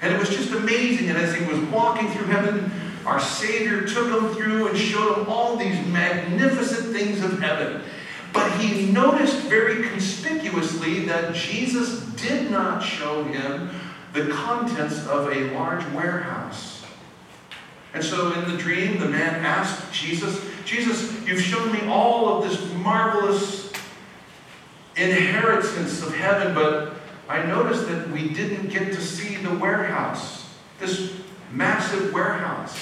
And 0.00 0.12
it 0.12 0.18
was 0.18 0.28
just 0.28 0.52
amazing. 0.52 1.08
And 1.08 1.18
as 1.18 1.34
he 1.34 1.44
was 1.44 1.58
walking 1.70 2.08
through 2.10 2.26
heaven, 2.26 2.70
our 3.06 3.20
Savior 3.20 3.86
took 3.86 4.08
him 4.08 4.34
through 4.34 4.68
and 4.68 4.78
showed 4.78 5.18
him 5.18 5.28
all 5.28 5.56
these 5.56 5.84
magnificent 5.86 6.94
things 6.94 7.22
of 7.22 7.40
heaven. 7.40 7.82
But 8.32 8.52
he 8.60 8.90
noticed 8.92 9.38
very 9.42 9.88
conspicuously 9.88 11.06
that 11.06 11.34
Jesus 11.34 12.00
did 12.12 12.50
not 12.50 12.80
show 12.80 13.24
him 13.24 13.70
the 14.12 14.28
contents 14.28 15.06
of 15.06 15.32
a 15.32 15.50
large 15.54 15.84
warehouse. 15.92 16.84
And 17.94 18.04
so 18.04 18.32
in 18.32 18.50
the 18.50 18.58
dream, 18.58 18.98
the 19.00 19.08
man 19.08 19.44
asked 19.44 19.92
Jesus, 19.92 20.44
Jesus, 20.64 21.26
you've 21.26 21.40
shown 21.40 21.72
me 21.72 21.80
all 21.88 22.28
of 22.28 22.48
this 22.48 22.72
marvelous 22.74 23.72
inheritance 24.96 26.02
of 26.02 26.14
heaven, 26.14 26.54
but 26.54 26.97
I 27.28 27.44
noticed 27.44 27.86
that 27.88 28.08
we 28.10 28.28
didn't 28.28 28.68
get 28.68 28.92
to 28.94 29.00
see 29.02 29.36
the 29.36 29.54
warehouse, 29.54 30.48
this 30.80 31.12
massive 31.52 32.12
warehouse. 32.12 32.76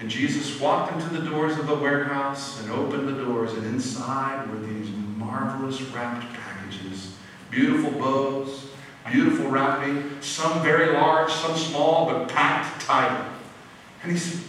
And 0.00 0.10
Jesus 0.10 0.60
walked 0.60 0.92
into 0.92 1.08
the 1.14 1.30
doors 1.30 1.58
of 1.58 1.66
the 1.66 1.74
warehouse 1.74 2.60
and 2.60 2.70
opened 2.72 3.08
the 3.08 3.24
doors, 3.24 3.54
and 3.54 3.64
inside 3.64 4.50
were 4.50 4.58
these 4.58 4.90
marvelous 5.16 5.80
wrapped 5.80 6.30
packages 6.34 7.14
beautiful 7.50 7.92
bows, 7.92 8.66
beautiful 9.10 9.48
wrapping, 9.48 10.20
some 10.20 10.60
very 10.62 10.92
large, 10.92 11.32
some 11.32 11.56
small, 11.56 12.06
but 12.06 12.28
packed 12.28 12.82
tight. 12.82 13.30
And 14.02 14.10
he 14.10 14.18
said, 14.18 14.40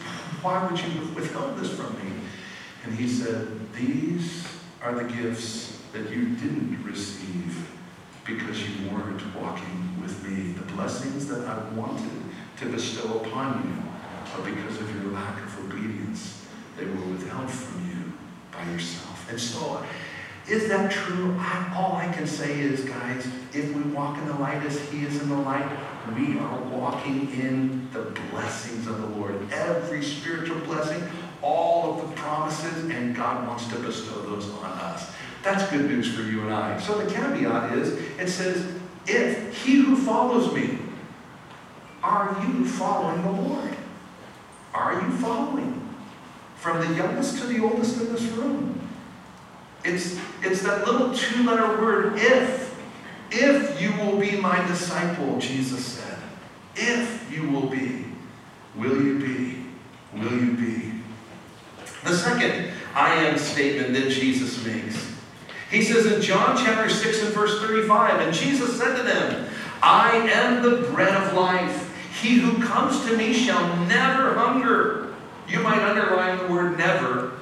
Why 0.42 0.66
would 0.66 0.80
you 0.80 1.14
withhold 1.14 1.58
this 1.58 1.72
from 1.72 1.94
me? 2.04 2.12
And 2.84 2.96
he 2.96 3.08
said, 3.08 3.48
These 3.74 4.48
are 4.82 4.96
the 4.96 5.04
gifts 5.04 5.80
that 5.94 6.10
you 6.10 6.30
didn't 6.30 6.84
receive 6.84 7.70
because 8.26 8.68
you 8.68 8.90
weren't 8.90 9.22
walking 9.36 10.02
with 10.02 10.28
me. 10.28 10.54
The 10.54 10.74
blessings 10.74 11.28
that 11.28 11.46
I 11.48 11.70
wanted 11.70 12.10
to 12.58 12.66
bestow 12.68 13.20
upon 13.20 13.64
you 13.64 13.86
but 14.36 14.46
because 14.46 14.82
of 14.82 14.94
your 14.96 15.14
lack 15.14 15.42
of 15.42 15.66
obedience, 15.66 16.46
they 16.78 16.86
were 16.86 16.96
withheld 17.12 17.50
from 17.50 17.88
you 17.88 18.14
by 18.52 18.70
yourself. 18.70 19.30
And 19.30 19.40
so, 19.40 19.84
is 20.48 20.68
that 20.68 20.92
true? 20.92 21.36
I, 21.40 21.74
all 21.76 21.96
I 21.96 22.12
can 22.12 22.28
say 22.28 22.60
is, 22.60 22.82
guys, 22.82 23.26
if 23.54 23.74
we 23.74 23.82
walk 23.94 24.18
in 24.18 24.28
the 24.28 24.36
light 24.36 24.62
as 24.64 24.80
He 24.90 25.06
is 25.06 25.22
in 25.22 25.30
the 25.30 25.38
light, 25.38 25.70
we 26.16 26.38
are 26.38 26.60
walking 26.64 27.32
in 27.32 27.90
the 27.92 28.02
blessings 28.32 28.88
of 28.88 29.02
the 29.02 29.08
Lord. 29.08 29.36
Every 29.52 30.04
spiritual 30.04 30.60
blessing, 30.60 31.02
all 31.42 31.94
of 31.94 32.10
the 32.10 32.16
promises, 32.16 32.86
and 32.90 33.16
God 33.16 33.48
wants 33.48 33.68
to 33.68 33.80
bestow 33.80 34.22
those 34.22 34.50
on 34.50 34.66
us. 34.66 35.12
That's 35.46 35.70
good 35.70 35.86
news 35.86 36.12
for 36.12 36.24
you 36.24 36.42
and 36.42 36.52
I. 36.52 36.80
So 36.80 36.98
the 36.98 37.14
caveat 37.14 37.78
is, 37.78 37.94
it 38.18 38.30
says, 38.30 38.68
if 39.06 39.64
he 39.64 39.76
who 39.76 39.96
follows 39.96 40.52
me, 40.52 40.80
are 42.02 42.36
you 42.42 42.66
following 42.66 43.22
the 43.22 43.30
Lord? 43.30 43.76
Are 44.74 45.00
you 45.00 45.12
following? 45.18 45.88
From 46.56 46.80
the 46.80 46.96
youngest 46.96 47.38
to 47.38 47.46
the 47.46 47.60
oldest 47.64 48.02
in 48.02 48.12
this 48.12 48.24
room. 48.24 48.90
It's, 49.84 50.20
it's 50.42 50.64
that 50.64 50.88
little 50.88 51.14
two 51.14 51.44
letter 51.44 51.80
word, 51.80 52.14
if. 52.18 52.76
If 53.30 53.80
you 53.80 53.94
will 53.98 54.18
be 54.18 54.38
my 54.38 54.66
disciple, 54.66 55.38
Jesus 55.38 55.86
said. 55.86 56.18
If 56.76 57.32
you 57.32 57.48
will 57.50 57.68
be, 57.68 58.06
will 58.76 59.00
you 59.00 59.20
be? 59.20 60.20
Will 60.20 60.44
you 60.44 60.54
be? 60.54 61.02
The 62.04 62.16
second 62.16 62.72
I 62.96 63.14
am 63.26 63.38
statement 63.38 63.94
that 63.94 64.10
Jesus 64.10 64.66
makes. 64.66 65.05
He 65.76 65.82
says 65.82 66.06
in 66.06 66.22
John 66.22 66.56
chapter 66.56 66.90
6 66.90 67.24
and 67.24 67.34
verse 67.34 67.60
35, 67.60 68.22
and 68.22 68.34
Jesus 68.34 68.80
said 68.80 68.96
to 68.96 69.04
them, 69.04 69.50
I 69.84 70.16
am 70.16 70.64
the 70.64 70.90
bread 70.90 71.14
of 71.14 71.34
life. 71.34 71.94
He 72.22 72.38
who 72.38 72.64
comes 72.64 73.06
to 73.06 73.18
me 73.18 73.34
shall 73.34 73.76
never 73.86 74.36
hunger. 74.36 75.14
You 75.50 75.60
might 75.60 75.82
underline 75.82 76.38
the 76.38 76.48
word 76.48 76.78
never. 76.78 77.34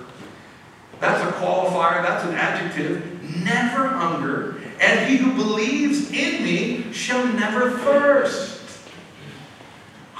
That's 0.99 1.21
a 1.21 1.31
qualifier, 1.33 2.01
that's 2.01 2.25
an 2.25 2.33
adjective. 2.33 3.21
Never 3.43 3.89
hunger. 3.89 4.55
And 4.81 5.07
he 5.07 5.17
who 5.17 5.33
believes 5.33 6.09
in 6.11 6.43
me 6.43 6.91
shall 6.91 7.27
never 7.33 7.69
thirst. 7.69 8.62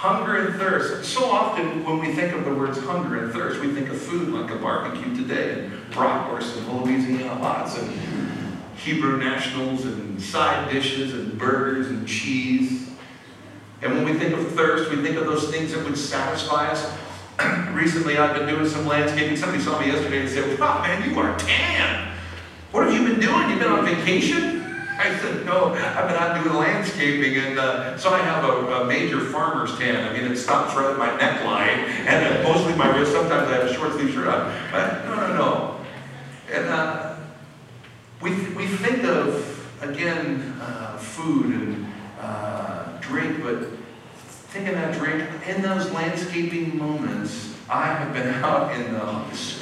Hunger 0.04 0.36
and 0.36 0.56
thirst. 0.56 1.06
So 1.06 1.32
often 1.32 1.86
when 1.86 2.00
we 2.00 2.12
think 2.14 2.34
of 2.34 2.44
the 2.44 2.54
words 2.54 2.78
hunger 2.78 3.24
and 3.24 3.32
thirst, 3.32 3.62
we 3.62 3.74
think 3.74 3.88
of 3.88 3.98
food 3.98 4.34
like 4.34 4.52
a 4.52 4.58
barbecue 4.58 5.16
today, 5.16 5.64
and 5.64 5.72
bratwurst 5.94 6.58
and 6.58 6.84
Louisiana 6.84 7.40
lots, 7.42 7.78
and 7.78 7.90
Hebrew 8.76 9.18
nationals, 9.18 9.86
and 9.86 10.22
side 10.22 10.70
dishes, 10.70 11.14
and 11.14 11.40
burgers, 11.40 11.88
and 11.88 12.06
cheese. 12.06 12.90
And 13.82 13.94
when 13.94 14.04
we 14.04 14.20
think 14.20 14.34
of 14.34 14.46
thirst, 14.52 14.92
we 14.92 15.02
think 15.02 15.16
of 15.16 15.24
those 15.24 15.50
things 15.50 15.72
that 15.72 15.86
would 15.86 15.98
satisfy 15.98 16.68
us. 16.68 16.86
Recently, 17.72 18.18
I've 18.18 18.36
been 18.36 18.50
doing 18.50 18.68
some 18.68 18.86
landscaping. 18.86 19.38
Somebody 19.38 19.64
saw 19.64 19.80
me 19.80 19.88
yesterday 19.88 20.20
and 20.20 20.30
said, 20.30 20.60
Wow, 20.60 20.82
man, 20.82 21.10
you 21.10 21.18
are 21.18 21.40
tan. 21.40 22.14
What 22.74 22.88
have 22.88 22.94
you 22.94 23.08
been 23.08 23.22
doing? 23.22 23.50
You've 23.52 23.60
been 23.60 23.72
on 23.72 23.86
vacation? 23.86 24.63
I 24.98 25.18
said, 25.20 25.46
No, 25.46 25.74
I've 25.74 26.08
been 26.08 26.18
out 26.18 26.44
doing 26.44 26.56
landscaping. 26.56 27.36
And 27.38 27.60
uh, 27.60 27.98
so 27.98 28.10
I 28.10 28.20
have 28.20 28.44
a, 28.44 28.82
a, 28.82 28.86
major 28.86 29.20
farmer's 29.20 29.78
tan. 29.78 30.08
I 30.08 30.14
mean, 30.14 30.32
it 30.32 30.38
stops 30.38 30.76
right 30.76 30.92
at 30.92 30.98
my 30.98 31.10
neckline 31.10 31.78
and 32.08 32.46
uh, 32.46 32.50
mostly 32.50 32.76
my 32.76 32.96
wrist. 32.96 33.12
Sometimes 33.12 33.50
I 33.50 33.56
have 33.58 33.66
a 33.66 33.74
short 33.74 33.94
sleeve 33.94 34.14
shirt 34.14 34.28
on. 34.28 34.54
But 34.72 35.06
no, 35.06 35.16
no, 35.16 35.34
no. 35.36 35.86
And 36.52 36.66
uh, 36.68 37.16
we, 38.22 38.32
we 38.56 38.68
think 38.68 39.04
of, 39.04 39.68
again, 39.82 40.56
uh, 40.62 40.98
food 40.98 41.46
and 41.46 41.88
uh, 42.20 42.98
drink, 43.02 43.44
but 43.44 43.70
taking 44.54 44.74
that 44.74 44.94
drink 44.94 45.28
in 45.48 45.62
those 45.62 45.92
landscaping 45.92 46.78
moments. 46.78 47.53
I 47.70 47.86
have 47.86 48.14
been 48.14 48.28
out 48.44 48.76
in 48.76 48.94
the, 48.94 49.00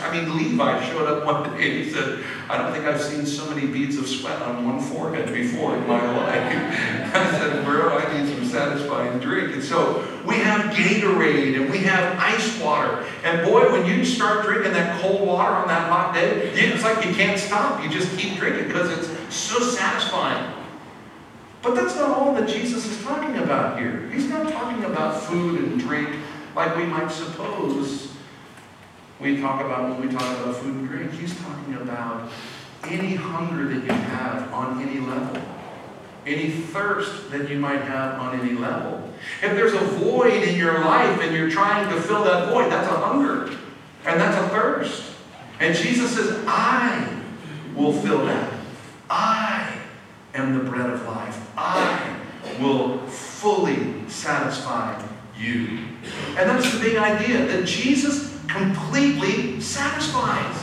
I 0.01 0.11
mean, 0.11 0.35
Levi 0.35 0.89
showed 0.89 1.07
up 1.07 1.23
one 1.23 1.43
day 1.55 1.69
and 1.69 1.85
he 1.85 1.91
said, 1.91 2.23
I 2.49 2.57
don't 2.57 2.73
think 2.73 2.85
I've 2.85 3.01
seen 3.01 3.27
so 3.27 3.47
many 3.53 3.67
beads 3.67 3.97
of 3.97 4.07
sweat 4.07 4.41
on 4.41 4.65
one 4.65 4.81
forehead 4.81 5.31
before 5.31 5.75
in 5.75 5.87
my 5.87 6.01
life. 6.17 7.15
I 7.15 7.31
said, 7.31 7.63
bro, 7.63 7.95
I 7.97 8.17
need 8.17 8.27
some 8.33 8.43
satisfying 8.45 9.19
drink. 9.19 9.53
And 9.53 9.63
so 9.63 10.03
we 10.25 10.35
have 10.37 10.73
Gatorade 10.73 11.61
and 11.61 11.69
we 11.69 11.79
have 11.79 12.17
ice 12.17 12.59
water. 12.59 13.05
And 13.23 13.45
boy, 13.45 13.71
when 13.71 13.85
you 13.85 14.03
start 14.03 14.45
drinking 14.45 14.73
that 14.73 14.99
cold 14.99 15.27
water 15.27 15.53
on 15.53 15.67
that 15.67 15.87
hot 15.87 16.15
day, 16.15 16.49
it's 16.53 16.83
like 16.83 17.05
you 17.05 17.13
can't 17.13 17.39
stop. 17.39 17.83
You 17.83 17.89
just 17.89 18.17
keep 18.17 18.39
drinking 18.39 18.67
because 18.67 18.89
it's 18.97 19.35
so 19.35 19.59
satisfying. 19.59 20.53
But 21.61 21.75
that's 21.75 21.95
not 21.95 22.17
all 22.17 22.33
that 22.33 22.49
Jesus 22.49 22.87
is 22.87 23.03
talking 23.03 23.37
about 23.37 23.77
here. 23.77 24.09
He's 24.09 24.27
not 24.27 24.51
talking 24.51 24.83
about 24.85 25.21
food 25.21 25.61
and 25.61 25.79
drink 25.79 26.09
like 26.55 26.75
we 26.75 26.85
might 26.85 27.11
suppose 27.11 28.11
we 29.19 29.39
talk 29.39 29.61
about 29.61 29.89
when 29.89 30.07
we 30.07 30.13
talk 30.13 30.39
about 30.39 30.55
food 30.55 30.75
and 30.75 30.87
drink. 30.89 31.11
He's 31.13 31.39
talking 31.39 31.75
about 31.75 32.31
any 32.85 33.13
hunger 33.13 33.67
that 33.67 33.85
you 33.85 33.91
have 33.91 34.51
on 34.51 34.81
any 34.81 34.99
level, 34.99 35.41
any 36.25 36.49
thirst 36.49 37.29
that 37.29 37.49
you 37.49 37.59
might 37.59 37.81
have 37.83 38.19
on 38.19 38.39
any 38.39 38.53
level. 38.53 39.09
If 39.43 39.51
there's 39.51 39.73
a 39.73 39.77
void 39.77 40.43
in 40.43 40.57
your 40.57 40.79
life 40.79 41.21
and 41.21 41.35
you're 41.35 41.51
trying 41.51 41.87
to 41.93 42.01
fill 42.01 42.23
that 42.23 42.51
void, 42.51 42.71
that's 42.71 42.87
a 42.87 42.97
hunger 42.97 43.55
and 44.05 44.19
that's 44.19 44.37
a 44.43 44.49
thirst. 44.49 45.13
And 45.59 45.75
Jesus 45.75 46.15
says, 46.15 46.43
I 46.47 47.21
will 47.75 47.93
fill 47.93 48.25
that. 48.25 48.51
I 49.09 49.77
am 50.33 50.57
the 50.57 50.63
bread 50.63 50.89
of 50.89 51.05
life. 51.05 51.51
I 51.55 52.17
will 52.59 52.97
fully 53.07 54.09
satisfy 54.09 54.99
you. 55.41 55.79
And 56.37 56.49
that's 56.49 56.73
the 56.73 56.79
big 56.79 56.97
idea 56.97 57.45
that 57.47 57.65
Jesus 57.65 58.37
completely 58.47 59.59
satisfies. 59.59 60.57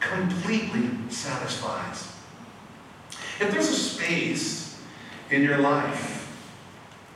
Completely 0.00 0.90
satisfies. 1.08 2.12
If 3.40 3.50
there's 3.50 3.68
a 3.68 3.74
space 3.74 4.80
in 5.30 5.42
your 5.42 5.58
life 5.58 6.18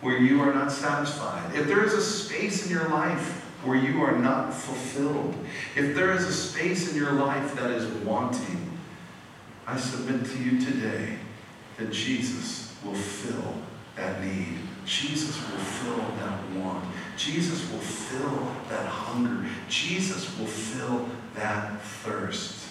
where 0.01 0.19
you 0.19 0.41
are 0.43 0.53
not 0.53 0.73
satisfied, 0.73 1.55
if 1.55 1.67
there 1.67 1.85
is 1.85 1.93
a 1.93 2.03
space 2.03 2.67
in 2.67 2.73
your 2.73 2.89
life 2.89 3.43
where 3.65 3.77
you 3.77 4.03
are 4.03 4.17
not 4.19 4.53
fulfilled, 4.53 5.35
if 5.77 5.95
there 5.95 6.13
is 6.13 6.25
a 6.25 6.33
space 6.33 6.93
in 6.93 6.97
your 6.97 7.13
life 7.13 7.55
that 7.57 7.71
is 7.71 7.87
wanting, 8.05 8.79
I 9.67 9.79
submit 9.79 10.27
to 10.27 10.43
you 10.43 10.61
today 10.61 11.17
that 11.79 11.91
Jesus 11.91 12.75
will 12.85 12.95
fill 12.95 13.55
that 13.97 14.23
need 14.23 14.59
Jesus 14.87 15.37
will 15.37 15.59
fill 15.59 15.97
that 15.97 16.51
want. 16.57 16.85
Jesus 17.17 17.71
will 17.71 17.79
fill 17.79 18.49
that 18.69 18.87
hunger. 18.87 19.49
Jesus 19.69 20.37
will 20.39 20.47
fill 20.47 21.09
that 21.35 21.81
thirst. 21.81 22.67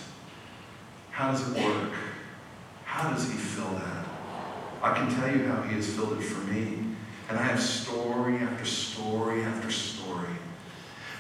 How 1.12 1.32
does 1.32 1.52
it 1.52 1.64
work? 1.64 1.94
How 2.86 3.12
does 3.12 3.32
he 3.32 3.38
fill 3.38 3.72
that? 3.72 4.06
I 4.82 4.94
can 4.94 5.14
tell 5.16 5.36
you 5.36 5.46
how 5.46 5.62
he 5.64 5.76
has 5.76 5.94
filled 5.94 6.20
it 6.20 6.24
for 6.24 6.42
me. 6.52 6.80
And 7.30 7.40
I 7.40 7.44
have 7.44 7.62
story 7.62 8.38
after 8.38 8.66
story 8.66 9.44
after 9.44 9.72
story. 9.72 10.28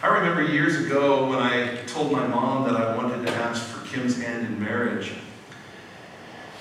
I 0.01 0.07
remember 0.07 0.43
years 0.43 0.85
ago 0.85 1.29
when 1.29 1.39
I 1.39 1.77
told 1.88 2.12
my 2.12 2.27
mom 2.27 2.65
that 2.65 2.75
I 2.75 2.95
wanted 2.97 3.25
to 3.25 3.33
ask 3.33 3.63
for 3.63 3.88
Kim's 3.88 4.21
hand 4.21 4.45
in 4.45 4.59
marriage. 4.62 5.13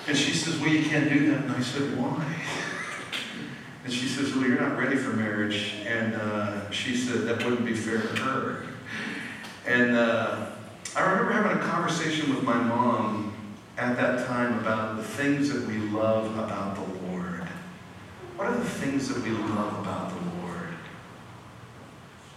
And 0.07 0.17
she 0.17 0.31
says, 0.31 0.57
Well, 0.59 0.69
you 0.69 0.83
can't 0.83 1.09
do 1.09 1.31
that. 1.31 1.43
And 1.43 1.51
I 1.51 1.61
said, 1.61 1.97
Why? 1.97 2.25
And 3.83 3.91
she 3.91 4.07
says, 4.07 4.33
Well, 4.33 4.47
you're 4.47 4.59
not 4.59 4.77
ready 4.77 4.95
for 4.95 5.11
marriage. 5.11 5.75
And 5.85 6.15
uh, 6.15 6.71
she 6.71 6.95
said, 6.95 7.25
That 7.27 7.43
wouldn't 7.43 7.65
be 7.65 7.75
fair 7.75 8.01
to 8.01 8.07
her. 8.21 8.65
And 9.65 9.95
uh, 9.95 10.47
I 10.95 11.01
remember 11.01 11.31
having 11.33 11.57
a 11.57 11.61
conversation 11.61 12.33
with 12.33 12.43
my 12.43 12.55
mom 12.55 13.33
at 13.77 13.95
that 13.97 14.27
time 14.27 14.59
about 14.59 14.97
the 14.97 15.03
things 15.03 15.51
that 15.51 15.67
we 15.67 15.77
love 15.77 16.37
about 16.37 16.75
the 16.75 17.07
Lord. 17.07 17.47
What 18.35 18.47
are 18.47 18.57
the 18.57 18.69
things 18.69 19.07
that 19.09 19.23
we 19.23 19.31
love 19.31 19.79
about 19.79 20.09
the 20.09 20.15
Lord? 20.41 20.67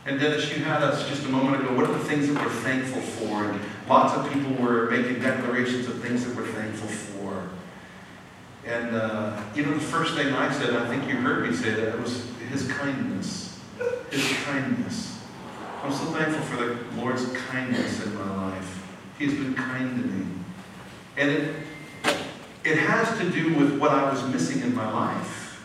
And 0.05 0.21
Dennis, 0.21 0.57
you 0.57 0.65
had 0.65 0.83
us 0.83 1.09
just 1.09 1.25
a 1.25 1.29
moment 1.29 1.63
ago. 1.63 1.75
What 1.75 1.85
are 1.91 1.93
the 1.93 2.05
things 2.05 2.29
that 2.29 2.41
we're 2.41 2.51
thankful 2.51 3.01
for? 3.01 3.51
And 3.51 3.61
lots 3.89 4.15
of 4.15 4.33
people 4.33 4.55
were 4.65 4.89
making 4.91 5.21
declarations 5.21 5.89
of 5.89 6.01
things 6.01 6.25
that 6.25 6.37
we're 6.37 6.47
thankful 6.47 6.89
for. 6.89 7.49
And 8.65 8.95
uh, 8.95 9.26
you 9.57 9.65
know, 9.65 9.73
the 9.73 9.81
first 9.81 10.15
thing 10.15 10.35
I 10.35 10.53
said, 10.53 10.75
I 10.75 10.87
think 10.87 11.09
you 11.09 11.17
heard 11.17 11.49
me 11.49 11.57
say 11.57 11.71
that, 11.71 11.95
it 11.95 12.01
was 12.01 12.27
His 12.51 12.69
kindness. 12.69 13.59
His 14.11 14.33
kindness. 14.45 15.19
I'm 15.83 15.93
so 15.93 16.05
thankful 16.07 16.43
for 16.43 16.63
the 16.63 16.79
Lord's 17.01 17.33
kindness 17.33 18.05
in 18.05 18.15
my 18.15 18.49
life. 18.49 18.87
He's 19.19 19.33
been 19.33 19.55
kind 19.55 20.03
to 20.03 20.09
me. 20.09 20.27
And 21.17 21.31
it, 21.31 21.55
it 22.65 22.79
has 22.79 23.19
to 23.19 23.31
do 23.31 23.55
with 23.55 23.79
what 23.79 23.93
I 23.93 24.11
was 24.11 24.23
missing 24.29 24.63
in 24.63 24.75
my 24.75 24.91
life. 24.91 25.65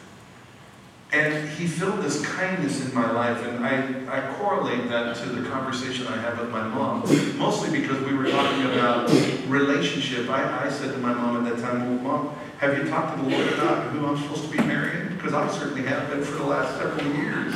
And 1.12 1.50
he 1.50 1.68
filled 1.68 2.02
this 2.02 2.26
kindness 2.26 2.88
in 2.88 2.96
my 2.96 3.12
life, 3.12 3.46
and 3.46 3.66
I, 3.66 3.82
I 4.08 4.34
correlate 4.36 4.88
that 4.88 5.18
to 5.18 5.26
the 5.30 5.50
conversation 5.50 6.08
I 6.08 6.16
had 6.16 6.40
with 6.40 6.50
my 6.50 6.66
mom, 6.66 7.02
mostly 7.38 7.82
because 7.82 8.02
we 8.04 8.16
were 8.16 8.32
talking 8.32 8.64
about 8.72 9.10
relationship. 9.50 10.30
I, 10.30 10.68
I 10.68 10.70
said 10.70 10.94
to 10.94 10.98
my 11.00 11.14
mom 11.14 11.46
at 11.46 11.54
that 11.54 11.62
time, 11.62 12.02
Well, 12.02 12.18
Mom, 12.18 12.36
have 12.62 12.78
you 12.78 12.88
talked 12.88 13.18
to 13.18 13.24
the 13.24 13.30
Lord 13.36 13.54
about 13.54 13.92
who 13.92 14.06
I'm 14.06 14.16
supposed 14.22 14.44
to 14.44 14.56
be 14.56 14.64
marrying? 14.66 15.08
Because 15.16 15.34
I 15.34 15.50
certainly 15.50 15.82
have 15.82 16.12
been 16.12 16.24
for 16.24 16.38
the 16.38 16.44
last 16.44 16.78
several 16.78 17.12
years. 17.16 17.56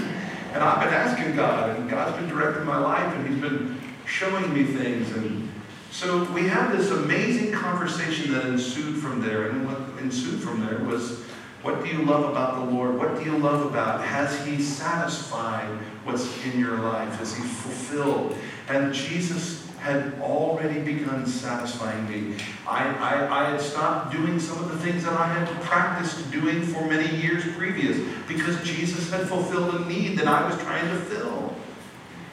And 0.52 0.64
I've 0.64 0.84
been 0.84 0.92
asking 0.96 1.36
God, 1.36 1.78
and 1.78 1.88
God's 1.88 2.18
been 2.18 2.28
directing 2.28 2.66
my 2.66 2.80
life, 2.80 3.14
and 3.14 3.28
He's 3.28 3.40
been 3.40 3.80
showing 4.08 4.52
me 4.52 4.64
things. 4.64 5.12
And 5.12 5.52
so 5.92 6.24
we 6.32 6.48
had 6.48 6.72
this 6.72 6.90
amazing 6.90 7.52
conversation 7.52 8.34
that 8.34 8.46
ensued 8.48 8.98
from 8.98 9.22
there. 9.22 9.50
And 9.50 9.68
what 9.68 9.78
ensued 10.02 10.42
from 10.42 10.66
there 10.66 10.80
was 10.80 11.22
what 11.62 11.84
do 11.84 11.90
you 11.92 12.04
love 12.04 12.28
about 12.28 12.56
the 12.66 12.74
Lord? 12.74 12.98
What 12.98 13.16
do 13.16 13.24
you 13.24 13.38
love 13.38 13.64
about? 13.64 14.04
Has 14.04 14.44
He 14.44 14.60
satisfied 14.60 15.70
what's 16.04 16.44
in 16.46 16.60
your 16.60 16.80
life? 16.80 17.14
Has 17.20 17.36
He 17.36 17.44
fulfilled? 17.44 18.36
And 18.70 18.92
Jesus 18.92 19.65
had 19.86 20.20
already 20.20 20.80
begun 20.82 21.28
satisfying 21.28 22.10
me. 22.10 22.36
I, 22.68 22.88
I, 22.88 23.44
I 23.46 23.50
had 23.52 23.62
stopped 23.62 24.12
doing 24.12 24.40
some 24.40 24.58
of 24.64 24.72
the 24.72 24.80
things 24.80 25.04
that 25.04 25.14
I 25.14 25.28
had 25.28 25.48
practiced 25.62 26.32
doing 26.32 26.64
for 26.64 26.84
many 26.88 27.16
years 27.18 27.44
previous 27.56 28.00
because 28.28 28.60
Jesus 28.64 29.12
had 29.12 29.28
fulfilled 29.30 29.76
a 29.76 29.86
need 29.86 30.18
that 30.18 30.28
I 30.28 30.50
was 30.50 30.60
trying 30.64 30.90
to 30.90 30.96
fill. 31.02 31.54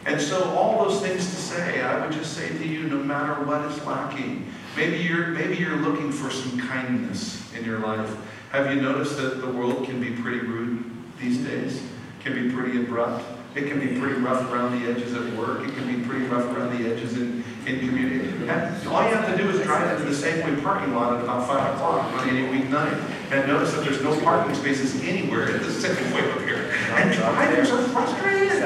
And 0.07 0.19
so 0.19 0.43
all 0.55 0.83
those 0.83 1.03
things 1.03 1.29
to 1.29 1.37
say, 1.37 1.83
I 1.83 2.03
would 2.03 2.13
just 2.15 2.33
say 2.33 2.49
to 2.49 2.67
you, 2.67 2.85
no 2.85 2.97
matter 2.97 3.45
what 3.45 3.61
is 3.71 3.85
lacking, 3.85 4.51
maybe 4.75 4.97
you're 4.97 5.29
maybe 5.29 5.57
you're 5.57 5.77
looking 5.77 6.11
for 6.11 6.31
some 6.31 6.59
kindness 6.59 7.53
in 7.55 7.67
your 7.67 7.81
life. 7.81 8.17
Have 8.51 8.75
you 8.75 8.81
noticed 8.81 9.19
that 9.19 9.43
the 9.43 9.47
world 9.47 9.85
can 9.85 10.01
be 10.01 10.11
pretty 10.23 10.41
rude 10.41 10.91
these 11.21 11.37
days? 11.37 11.83
Can 12.25 12.33
be 12.33 12.55
pretty 12.55 12.81
abrupt. 12.81 13.27
It 13.55 13.69
can 13.69 13.81
be 13.81 14.01
pretty 14.01 14.19
rough 14.21 14.51
around 14.51 14.81
the 14.81 14.91
edges 14.91 15.13
at 15.13 15.31
work. 15.35 15.61
It 15.69 15.75
can 15.75 15.87
be 15.87 16.03
pretty 16.07 16.25
rough 16.25 16.45
around 16.57 16.79
the 16.79 16.91
edges 16.91 17.19
in, 17.19 17.45
in 17.67 17.81
community. 17.81 18.29
And 18.49 18.89
all 18.89 19.03
you 19.07 19.15
have 19.15 19.31
to 19.31 19.37
do 19.37 19.51
is 19.51 19.61
drive 19.63 20.01
into 20.01 20.11
the 20.11 20.17
Safeway 20.17 20.63
parking 20.63 20.95
lot 20.95 21.19
at 21.19 21.23
about 21.23 21.47
5 21.47 21.75
o'clock 21.75 22.13
on 22.13 22.29
any 22.31 22.49
weeknight 22.49 22.99
and 23.31 23.47
notice 23.47 23.73
that 23.75 23.85
there's 23.85 24.03
no 24.03 24.19
parking 24.21 24.55
spaces 24.55 25.03
anywhere 25.03 25.55
at 25.55 25.61
the 25.61 25.69
Safeway 25.69 26.33
up 26.33 26.41
here. 26.41 26.73
And 26.93 27.13
drivers 27.13 27.71
are 27.71 27.83
frustrated. 27.89 28.63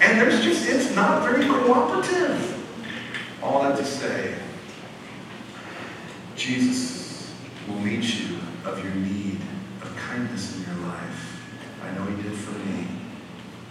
And 0.00 0.20
there's 0.20 0.42
just, 0.42 0.68
it's 0.68 0.94
not 0.96 1.22
very 1.22 1.46
cooperative. 1.46 2.50
All 3.42 3.62
that 3.62 3.76
to 3.76 3.84
say, 3.84 4.34
Jesus 6.34 7.32
will 7.68 7.78
meet 7.78 8.02
you 8.02 8.38
of 8.64 8.82
your 8.82 8.94
need 8.94 9.40
of 9.82 9.96
kindness 9.96 10.56
in 10.56 10.64
your 10.64 10.86
life. 10.88 11.40
I 11.84 11.92
know 11.92 12.04
He 12.06 12.22
did 12.22 12.32
for 12.32 12.58
me. 12.58 12.93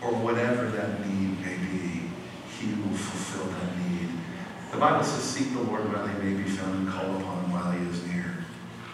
Or 0.06 0.12
whatever 0.12 0.68
that 0.68 1.08
need 1.08 1.40
may 1.40 1.56
be, 1.58 2.10
He 2.60 2.74
will 2.82 2.98
fulfill 2.98 3.46
that 3.48 3.78
need. 3.80 4.10
The 4.72 4.78
Bible 4.78 5.04
says, 5.04 5.24
Seek 5.24 5.54
the 5.54 5.62
Lord 5.62 5.92
while 5.94 6.08
He 6.08 6.18
may 6.24 6.42
be 6.42 6.50
found 6.50 6.76
and 6.76 6.90
call 6.90 7.16
upon 7.16 7.44
Him 7.46 7.52
while 7.52 7.72
He 7.72 7.86
is 7.88 8.06
near. 8.08 8.38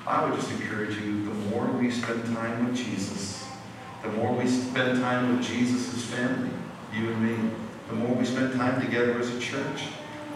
I 0.05 0.25
would 0.25 0.39
just 0.39 0.51
encourage 0.51 0.97
you 0.97 1.25
the 1.25 1.33
more 1.49 1.65
we 1.67 1.89
spend 1.91 2.25
time 2.25 2.65
with 2.65 2.75
Jesus, 2.75 3.45
the 4.03 4.09
more 4.09 4.33
we 4.33 4.47
spend 4.47 4.99
time 4.99 5.35
with 5.35 5.45
Jesus' 5.45 6.03
family, 6.05 6.49
you 6.93 7.09
and 7.09 7.21
me, 7.21 7.51
the 7.87 7.95
more 7.95 8.15
we 8.15 8.25
spend 8.25 8.53
time 8.53 8.79
together 8.81 9.19
as 9.19 9.33
a 9.33 9.39
church, 9.39 9.83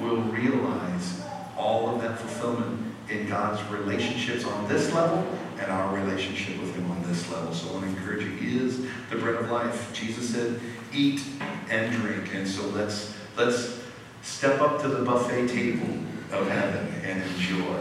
we'll 0.01 0.21
realize 0.21 1.23
all 1.57 1.95
of 1.95 2.01
that 2.01 2.17
fulfillment 2.19 2.93
in 3.09 3.27
God's 3.27 3.61
relationships 3.71 4.45
on 4.45 4.67
this 4.67 4.93
level 4.93 5.25
and 5.59 5.71
our 5.71 5.95
relationship 5.95 6.59
with 6.59 6.75
Him 6.75 6.89
on 6.91 7.01
this 7.03 7.29
level. 7.31 7.53
So 7.53 7.69
I 7.69 7.73
want 7.73 7.85
to 7.85 7.89
encourage 7.89 8.23
you. 8.23 8.31
He 8.31 8.57
is 8.57 8.85
the 9.09 9.17
bread 9.17 9.35
of 9.35 9.49
life. 9.49 9.93
Jesus 9.93 10.29
said, 10.29 10.59
"Eat 10.93 11.21
and 11.69 11.91
drink." 11.91 12.33
And 12.33 12.47
so 12.47 12.67
let's 12.67 13.15
let's 13.37 13.79
step 14.21 14.61
up 14.61 14.81
to 14.81 14.87
the 14.87 15.03
buffet 15.03 15.47
table 15.47 15.97
of 16.31 16.49
heaven 16.49 16.87
and 17.03 17.21
enjoy. 17.23 17.79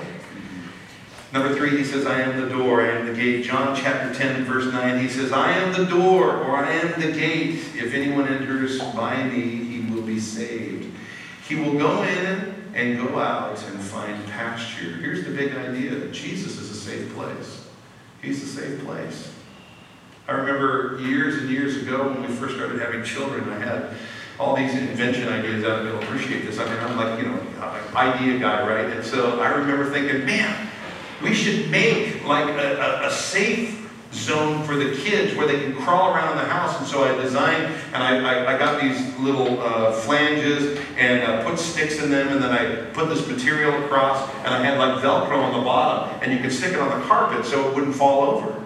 Number 1.33 1.55
three, 1.55 1.79
he 1.79 1.85
says, 1.85 2.05
I 2.05 2.21
am 2.21 2.39
the 2.39 2.49
door, 2.49 2.83
I 2.83 2.91
am 2.91 3.07
the 3.07 3.15
gate. 3.15 3.47
John 3.47 3.75
chapter 3.75 4.15
10, 4.15 4.45
verse 4.45 4.71
9, 4.71 5.01
he 5.01 5.09
says, 5.09 5.33
I 5.33 5.53
am 5.53 5.73
the 5.73 5.87
door, 5.87 6.37
or 6.45 6.57
I 6.59 6.71
am 6.73 7.01
the 7.01 7.11
gate. 7.11 7.55
If 7.75 7.95
anyone 7.95 8.29
enters 8.29 8.83
by 8.93 9.23
me, 9.23 9.41
he 9.41 9.81
will 9.91 10.03
be 10.03 10.21
saved. 10.21 10.93
He 11.49 11.55
will 11.55 11.79
go 11.79 12.03
in 12.03 12.52
and 12.75 12.99
go 12.99 13.19
out 13.19 13.63
and 13.65 13.81
find 13.81 14.25
pasture. 14.27 14.97
Here's 14.97 15.25
the 15.25 15.31
big 15.31 15.55
idea 15.55 16.09
Jesus 16.09 16.59
is 16.59 16.71
a 16.71 16.75
safe 16.75 17.13
place. 17.15 17.69
He's 18.23 18.43
a 18.43 18.47
safe 18.47 18.85
place. 18.85 19.33
I 20.29 20.33
remember 20.33 21.01
years 21.01 21.37
and 21.39 21.51
years 21.51 21.77
ago 21.77 22.09
when 22.09 22.23
we 22.23 22.29
first 22.29 22.55
started 22.55 22.81
having 22.81 23.03
children, 23.03 23.49
I 23.51 23.59
had 23.59 23.95
all 24.39 24.57
these 24.57 24.75
invention 24.75 25.29
ideas. 25.29 25.65
I 25.65 25.83
don't 25.83 26.03
appreciate 26.03 26.47
this. 26.47 26.59
I 26.59 26.65
mean, 26.65 26.79
I'm 26.79 26.97
like, 26.97 27.19
you 27.19 27.29
know, 27.29 27.41
uh, 27.61 27.81
idea 27.95 28.39
guy, 28.39 28.67
right? 28.67 28.97
And 28.97 29.05
so 29.05 29.41
I 29.41 29.49
remember 29.49 29.91
thinking, 29.91 30.25
man, 30.25 30.69
we 31.23 31.35
should 31.35 31.71
make 31.71 32.25
like 32.25 32.49
a, 32.49 32.81
a, 32.81 33.09
a 33.09 33.11
safe 33.11 33.82
zone 34.13 34.63
for 34.65 34.77
the 34.77 34.95
kids 34.97 35.35
where 35.37 35.47
they 35.47 35.61
can 35.61 35.75
crawl 35.75 36.15
around 36.15 36.33
in 36.33 36.45
the 36.45 36.51
house. 36.51 36.79
And 36.79 36.87
so 36.87 37.05
I 37.05 37.21
designed, 37.21 37.73
and 37.95 38.03
I, 38.03 38.45
I, 38.45 38.55
I 38.55 38.59
got 38.59 38.81
these 38.81 39.17
little 39.19 39.61
uh, 39.61 39.93
flanges 39.93 40.79
and 40.97 41.23
uh, 41.23 41.49
put 41.49 41.59
sticks 41.59 42.03
in 42.03 42.11
them, 42.11 42.29
and 42.29 42.43
then 42.43 42.53
I 42.53 42.85
put 42.93 43.09
this 43.09 43.27
material 43.27 43.85
across, 43.85 44.29
and 44.45 44.55
I 44.55 44.63
had 44.63 44.79
like 44.79 45.03
Velcro 45.03 45.43
on 45.43 45.59
the 45.59 45.65
bottom, 45.65 46.21
and 46.23 46.33
you 46.33 46.39
could 46.39 46.53
stick 46.53 46.73
it 46.73 46.79
on 46.79 47.01
the 47.01 47.07
carpet 47.07 47.45
so 47.45 47.69
it 47.69 47.75
wouldn't 47.75 47.95
fall 47.95 48.23
over. 48.23 48.63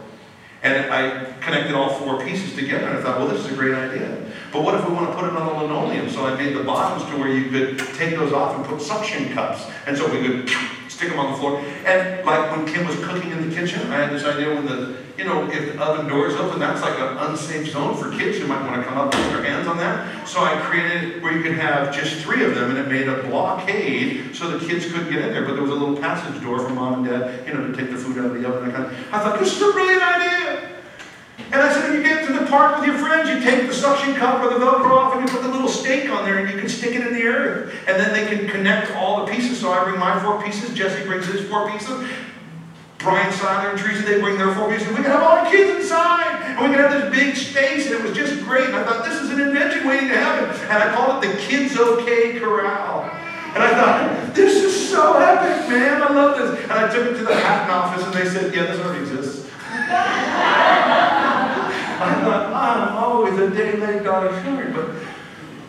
And 0.62 0.92
I 0.92 1.32
connected 1.40 1.74
all 1.76 1.90
four 1.90 2.24
pieces 2.24 2.54
together, 2.56 2.88
and 2.88 2.98
I 2.98 3.02
thought, 3.02 3.18
well, 3.18 3.28
this 3.28 3.44
is 3.44 3.52
a 3.52 3.54
great 3.54 3.74
idea. 3.74 4.20
But 4.52 4.62
what 4.62 4.74
if 4.74 4.88
we 4.88 4.94
want 4.94 5.10
to 5.10 5.14
put 5.14 5.24
it 5.24 5.36
on 5.36 5.46
the 5.46 5.62
linoleum? 5.62 6.08
So 6.10 6.26
I 6.26 6.34
made 6.36 6.56
the 6.56 6.64
bottoms 6.64 7.08
to 7.10 7.18
where 7.18 7.28
you 7.28 7.50
could 7.50 7.78
take 7.94 8.16
those 8.16 8.32
off 8.32 8.56
and 8.56 8.64
put 8.64 8.80
suction 8.80 9.32
cups. 9.32 9.66
And 9.86 9.96
so 9.96 10.10
we 10.10 10.26
could 10.26 10.50
stick 10.96 11.10
them 11.10 11.18
on 11.18 11.32
the 11.32 11.38
floor. 11.38 11.58
And 11.84 12.24
like 12.24 12.50
when 12.50 12.66
Kim 12.66 12.86
was 12.86 12.96
cooking 13.04 13.30
in 13.30 13.48
the 13.48 13.54
kitchen, 13.54 13.80
I 13.92 13.96
had 13.96 14.10
this 14.10 14.24
idea 14.24 14.54
when 14.54 14.64
the, 14.64 14.96
you 15.18 15.24
know, 15.24 15.48
if 15.50 15.72
the 15.72 15.82
oven 15.82 16.08
door 16.08 16.26
is 16.26 16.34
open, 16.34 16.58
that's 16.58 16.80
like 16.80 16.98
an 16.98 17.18
unsafe 17.18 17.70
zone 17.70 17.96
for 17.96 18.10
kids 18.16 18.38
who 18.38 18.46
might 18.46 18.62
want 18.66 18.82
to 18.82 18.88
come 18.88 18.96
up 18.96 19.14
and 19.14 19.22
put 19.24 19.42
their 19.42 19.44
hands 19.44 19.68
on 19.68 19.76
that. 19.76 20.26
So 20.26 20.42
I 20.42 20.56
created 20.62 21.22
where 21.22 21.36
you 21.36 21.42
could 21.42 21.58
have 21.58 21.94
just 21.94 22.16
three 22.22 22.44
of 22.44 22.54
them 22.54 22.70
and 22.70 22.78
it 22.78 22.88
made 22.88 23.08
a 23.08 23.22
blockade 23.24 24.34
so 24.34 24.56
the 24.56 24.66
kids 24.66 24.86
couldn't 24.86 25.10
get 25.12 25.22
in 25.22 25.32
there. 25.32 25.44
But 25.44 25.52
there 25.52 25.62
was 25.62 25.70
a 25.70 25.74
little 25.74 25.96
passage 25.96 26.42
door 26.42 26.58
for 26.60 26.70
mom 26.70 26.94
and 26.94 27.06
dad, 27.06 27.46
you 27.46 27.52
know, 27.52 27.66
to 27.66 27.76
take 27.76 27.90
the 27.90 27.96
food 27.96 28.16
out 28.18 28.26
of 28.26 28.34
the 28.34 28.48
oven. 28.48 28.74
I 28.74 29.20
thought, 29.20 29.38
this 29.38 29.54
is 29.54 29.62
a 29.62 29.72
brilliant 29.72 30.02
idea. 30.02 30.75
And 31.38 31.56
I 31.56 31.72
said, 31.72 31.90
if 31.90 31.96
you 31.96 32.02
get 32.02 32.26
to 32.26 32.32
the 32.32 32.46
park 32.46 32.78
with 32.78 32.86
your 32.86 32.98
friends, 32.98 33.28
you 33.28 33.40
take 33.40 33.66
the 33.66 33.74
suction 33.74 34.14
cup 34.14 34.42
or 34.42 34.58
the 34.58 34.64
Velcro 34.64 34.90
off 34.90 35.14
and 35.16 35.26
you 35.26 35.32
put 35.32 35.42
the 35.42 35.52
little 35.52 35.68
stake 35.68 36.10
on 36.10 36.24
there 36.24 36.38
and 36.38 36.50
you 36.50 36.58
can 36.58 36.68
stick 36.68 36.94
it 36.94 37.06
in 37.06 37.14
the 37.14 37.24
earth. 37.24 37.74
And 37.86 38.00
then 38.00 38.12
they 38.12 38.26
can 38.34 38.48
connect 38.48 38.90
all 38.96 39.24
the 39.24 39.32
pieces. 39.32 39.58
So 39.58 39.72
I 39.72 39.84
bring 39.84 39.98
my 39.98 40.18
four 40.20 40.42
pieces, 40.42 40.74
Jesse 40.74 41.04
brings 41.04 41.26
his 41.26 41.48
four 41.48 41.70
pieces. 41.70 42.08
Brian, 42.98 43.32
Seiler, 43.32 43.70
and 43.70 43.78
Teresa, 43.78 44.02
they 44.02 44.20
bring 44.20 44.36
their 44.38 44.52
four 44.54 44.68
pieces. 44.68 44.88
We 44.88 44.96
can 44.96 45.04
have 45.04 45.22
all 45.22 45.44
the 45.44 45.50
kids 45.50 45.82
inside. 45.82 46.42
And 46.42 46.68
we 46.68 46.74
can 46.74 46.82
have 46.82 46.90
this 46.90 47.14
big 47.14 47.36
space. 47.36 47.86
And 47.86 47.94
it 47.96 48.02
was 48.02 48.16
just 48.16 48.42
great. 48.44 48.66
And 48.66 48.76
I 48.76 48.84
thought, 48.84 49.04
this 49.04 49.20
is 49.20 49.30
an 49.30 49.40
invention 49.40 49.86
waiting 49.86 50.08
to 50.08 50.16
happen. 50.16 50.50
And 50.68 50.82
I 50.82 50.94
called 50.94 51.22
it 51.22 51.28
the 51.28 51.36
Kids 51.42 51.76
OK 51.76 52.40
Corral. 52.40 53.02
And 53.54 53.62
I 53.62 53.70
thought, 53.70 54.34
this 54.34 54.62
is 54.62 54.90
so 54.90 55.16
epic, 55.18 55.68
man. 55.70 56.02
I 56.02 56.12
love 56.12 56.36
this. 56.36 56.62
And 56.64 56.72
I 56.72 56.92
took 56.92 57.06
it 57.06 57.16
to 57.18 57.24
the 57.24 57.32
patent 57.32 57.70
office 57.70 58.04
and 58.04 58.14
they 58.14 58.28
said, 58.28 58.54
yeah, 58.54 58.64
this 58.64 58.80
already 58.80 59.04
exists. 59.04 59.48
I'm 62.00 62.96
always 62.96 63.38
a 63.38 63.50
day 63.50 63.76
late, 63.76 64.04
dog 64.04 64.30
short. 64.44 64.74
But 64.74 64.90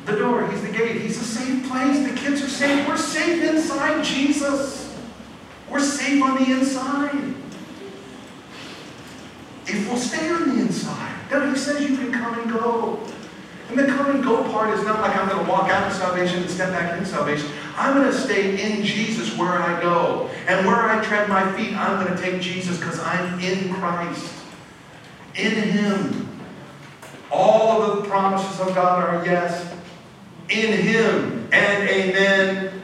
the 0.05 0.19
door, 0.19 0.49
he's 0.49 0.61
the 0.61 0.71
gate, 0.71 1.01
he's 1.01 1.19
a 1.21 1.23
safe 1.23 1.67
place. 1.69 2.05
The 2.05 2.15
kids 2.15 2.41
are 2.41 2.49
safe. 2.49 2.87
We're 2.87 2.97
safe 2.97 3.43
inside 3.43 4.03
Jesus. 4.03 4.97
We're 5.69 5.79
safe 5.79 6.21
on 6.23 6.35
the 6.35 6.51
inside. 6.51 7.33
If 9.67 9.87
we'll 9.87 9.97
stay 9.97 10.29
on 10.29 10.49
the 10.49 10.61
inside. 10.61 11.13
Then 11.29 11.53
he 11.53 11.59
says 11.59 11.89
you 11.89 11.97
can 11.97 12.11
come 12.11 12.39
and 12.39 12.51
go. 12.51 12.99
And 13.69 13.77
the 13.77 13.85
come 13.85 14.11
and 14.11 14.23
go 14.23 14.43
part 14.51 14.77
is 14.77 14.85
not 14.85 15.01
like 15.01 15.15
I'm 15.17 15.27
going 15.27 15.45
to 15.45 15.51
walk 15.51 15.69
out 15.69 15.91
of 15.91 15.97
salvation 15.97 16.41
and 16.41 16.49
step 16.49 16.71
back 16.71 16.97
in 16.97 17.05
salvation. 17.05 17.49
I'm 17.75 17.93
going 17.93 18.09
to 18.09 18.17
stay 18.17 18.61
in 18.61 18.83
Jesus 18.83 19.37
where 19.37 19.49
I 19.49 19.81
go. 19.81 20.29
And 20.47 20.65
where 20.65 20.89
I 20.89 21.03
tread 21.03 21.27
my 21.27 21.51
feet, 21.53 21.75
I'm 21.75 22.03
going 22.03 22.15
to 22.15 22.21
take 22.21 22.41
Jesus 22.41 22.77
because 22.77 22.99
I'm 22.99 23.39
in 23.41 23.73
Christ. 23.73 24.36
In 25.37 25.53
Him. 25.53 26.27
All 27.31 27.81
of 27.81 28.01
the 28.01 28.09
promises 28.09 28.59
of 28.59 28.73
God 28.73 29.03
are 29.03 29.25
yes. 29.25 29.73
In 30.49 30.73
Him 30.73 31.47
and 31.51 31.89
amen. 31.89 32.81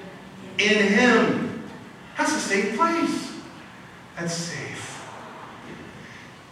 In 0.59 0.87
Him. 0.87 1.63
That's 2.17 2.33
a 2.33 2.39
safe 2.39 2.75
place. 2.75 3.33
That's 4.15 4.33
safe. 4.33 5.09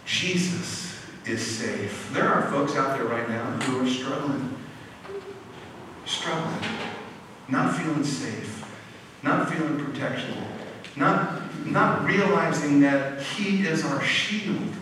Jesus 0.04 0.98
is 1.24 1.44
safe. 1.44 2.10
There 2.12 2.28
are 2.28 2.50
folks 2.50 2.74
out 2.74 2.98
there 2.98 3.06
right 3.06 3.28
now 3.28 3.44
who 3.44 3.86
are 3.86 3.88
struggling. 3.88 4.56
Struggling. 6.04 6.68
Not 7.48 7.76
feeling 7.76 8.04
safe. 8.04 8.64
Not 9.22 9.48
feeling 9.52 9.84
protection. 9.84 10.34
Not, 10.96 11.40
not 11.64 12.04
realizing 12.04 12.80
that 12.80 13.22
He 13.22 13.64
is 13.66 13.84
our 13.84 14.02
shield. 14.02 14.74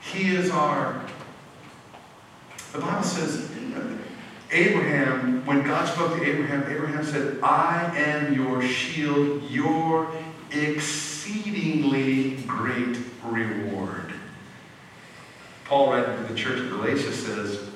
He 0.00 0.34
is 0.34 0.50
our. 0.50 1.04
The 2.72 2.78
Bible 2.78 3.02
says, 3.02 3.50
Abraham, 4.50 5.44
when 5.44 5.62
God 5.62 5.86
spoke 5.88 6.16
to 6.16 6.24
Abraham, 6.24 6.70
Abraham 6.70 7.04
said, 7.04 7.38
I 7.42 7.92
am 7.96 8.32
your 8.32 8.62
shield, 8.62 9.42
your 9.50 10.10
exceedingly 10.50 12.36
great 12.46 12.96
reward. 13.24 14.12
Paul, 15.66 15.92
writing 15.92 16.16
to 16.16 16.32
the 16.32 16.38
church 16.38 16.60
of 16.60 16.70
Galatia, 16.70 17.12
says, 17.12 17.68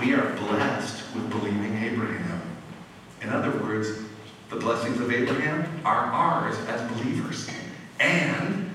We 0.00 0.12
are 0.14 0.34
blessed 0.34 1.14
with 1.14 1.30
believing 1.30 1.78
Abraham. 1.78 2.42
In 3.22 3.28
other 3.28 3.50
words, 3.62 3.90
the 4.50 4.56
blessings 4.56 5.00
of 5.00 5.12
Abraham 5.12 5.80
are 5.84 6.06
ours 6.06 6.56
as 6.66 6.80
believers. 6.92 7.48
And 8.00 8.65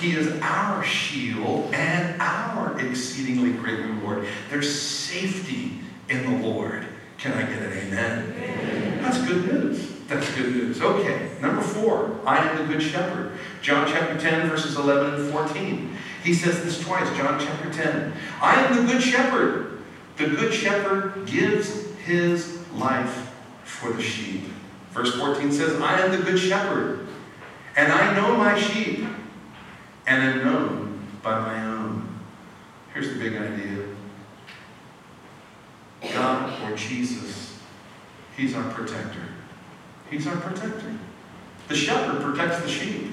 he 0.00 0.14
is 0.14 0.40
our 0.42 0.82
shield 0.84 1.72
and 1.74 2.20
our 2.20 2.78
exceedingly 2.80 3.52
great 3.52 3.80
reward. 3.80 4.26
There's 4.50 4.80
safety 4.80 5.80
in 6.08 6.40
the 6.40 6.46
Lord. 6.46 6.86
Can 7.18 7.32
I 7.32 7.42
get 7.42 7.62
an 7.62 7.72
amen? 7.72 8.34
amen? 8.36 9.02
That's 9.02 9.18
good 9.26 9.52
news. 9.52 9.92
That's 10.06 10.34
good 10.34 10.54
news. 10.54 10.80
Okay, 10.80 11.30
number 11.42 11.60
four, 11.60 12.18
I 12.24 12.38
am 12.38 12.58
the 12.58 12.72
good 12.72 12.82
shepherd. 12.82 13.32
John 13.60 13.86
chapter 13.88 14.18
10, 14.18 14.48
verses 14.48 14.76
11 14.76 15.14
and 15.14 15.32
14. 15.32 15.96
He 16.24 16.32
says 16.32 16.62
this 16.62 16.80
twice, 16.80 17.08
John 17.16 17.38
chapter 17.38 17.70
10. 17.70 18.12
I 18.40 18.54
am 18.64 18.76
the 18.76 18.92
good 18.92 19.02
shepherd. 19.02 19.82
The 20.16 20.28
good 20.28 20.54
shepherd 20.54 21.26
gives 21.26 21.90
his 21.96 22.58
life 22.72 23.30
for 23.64 23.92
the 23.92 24.02
sheep. 24.02 24.44
Verse 24.92 25.14
14 25.14 25.52
says, 25.52 25.80
I 25.80 26.00
am 26.00 26.10
the 26.10 26.22
good 26.24 26.38
shepherd, 26.38 27.06
and 27.76 27.92
I 27.92 28.14
know 28.16 28.36
my 28.36 28.58
sheep, 28.58 29.04
and 30.08 30.22
am 30.22 30.44
known 30.44 31.06
by 31.22 31.38
my 31.38 31.66
own. 31.66 32.08
Here's 32.94 33.10
the 33.10 33.18
big 33.18 33.36
idea 33.36 33.84
God 36.14 36.62
or 36.62 36.76
Jesus, 36.76 37.58
He's 38.36 38.54
our 38.54 38.70
protector. 38.70 39.28
He's 40.10 40.26
our 40.26 40.36
protector. 40.36 40.96
The 41.68 41.74
shepherd 41.74 42.22
protects 42.22 42.62
the 42.62 42.68
sheep. 42.68 43.12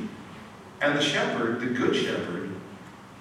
And 0.82 0.98
the 0.98 1.02
shepherd, 1.02 1.60
the 1.60 1.68
good 1.68 1.96
shepherd, 1.96 2.52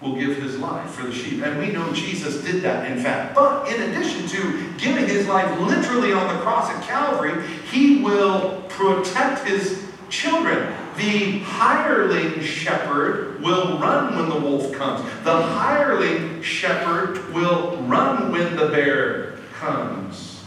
will 0.00 0.16
give 0.16 0.37
his 0.37 0.58
life 0.58 0.90
for 0.90 1.06
the 1.06 1.12
sheep. 1.12 1.42
And 1.42 1.58
we 1.58 1.72
know 1.72 1.92
Jesus 1.92 2.44
did 2.44 2.62
that, 2.62 2.90
in 2.90 3.02
fact. 3.02 3.34
But 3.34 3.68
in 3.68 3.80
addition 3.90 4.26
to 4.28 4.72
giving 4.76 5.06
his 5.08 5.26
life 5.26 5.58
literally 5.60 6.12
on 6.12 6.34
the 6.34 6.40
cross 6.42 6.68
at 6.68 6.82
Calvary, 6.82 7.46
he 7.70 8.02
will 8.02 8.62
protect 8.68 9.48
his 9.48 9.82
children. 10.10 10.74
The 10.96 11.38
hireling 11.40 12.40
shepherd 12.40 13.42
will 13.42 13.78
run 13.78 14.16
when 14.16 14.28
the 14.28 14.38
wolf 14.38 14.72
comes. 14.72 15.02
The 15.24 15.42
hireling 15.42 16.42
shepherd 16.42 17.35
will 17.35 17.76
run 17.78 18.30
when 18.30 18.54
the 18.57 18.68
bear 18.68 19.38
comes. 19.54 20.44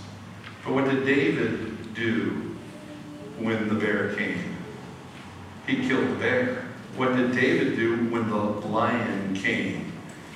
But 0.64 0.74
what 0.74 0.86
did 0.86 1.06
David 1.06 1.94
do 1.94 2.56
when 3.40 3.68
the 3.68 3.76
bear 3.76 4.16
came? 4.16 4.56
He 5.66 5.88
killed 5.88 6.10
the 6.10 6.16
bear. 6.16 6.66
What 6.96 7.16
did 7.16 7.34
David 7.34 7.76
do 7.76 7.98
when 8.10 8.30
the 8.30 8.36
lion 8.36 9.36
came? 9.36 9.92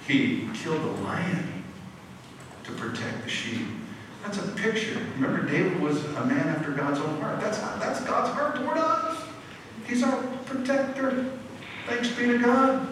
He 0.07 0.49
killed 0.53 0.81
the 0.81 1.01
lion 1.03 1.63
to 2.65 2.71
protect 2.73 3.23
the 3.23 3.29
sheep. 3.29 3.65
That's 4.23 4.37
a 4.37 4.47
picture. 4.51 4.99
Remember, 5.15 5.49
David 5.49 5.79
was 5.79 6.03
a 6.05 6.25
man 6.25 6.47
after 6.49 6.71
God's 6.71 6.99
own 6.99 7.19
heart. 7.19 7.39
That's, 7.39 7.57
that's 7.57 8.01
God's 8.01 8.31
heart 8.33 8.55
toward 8.55 8.77
us. 8.77 9.20
He's 9.91 10.03
our 10.03 10.23
protector. 10.45 11.29
Thanks 11.85 12.07
be 12.11 12.25
to 12.27 12.37
God. 12.37 12.87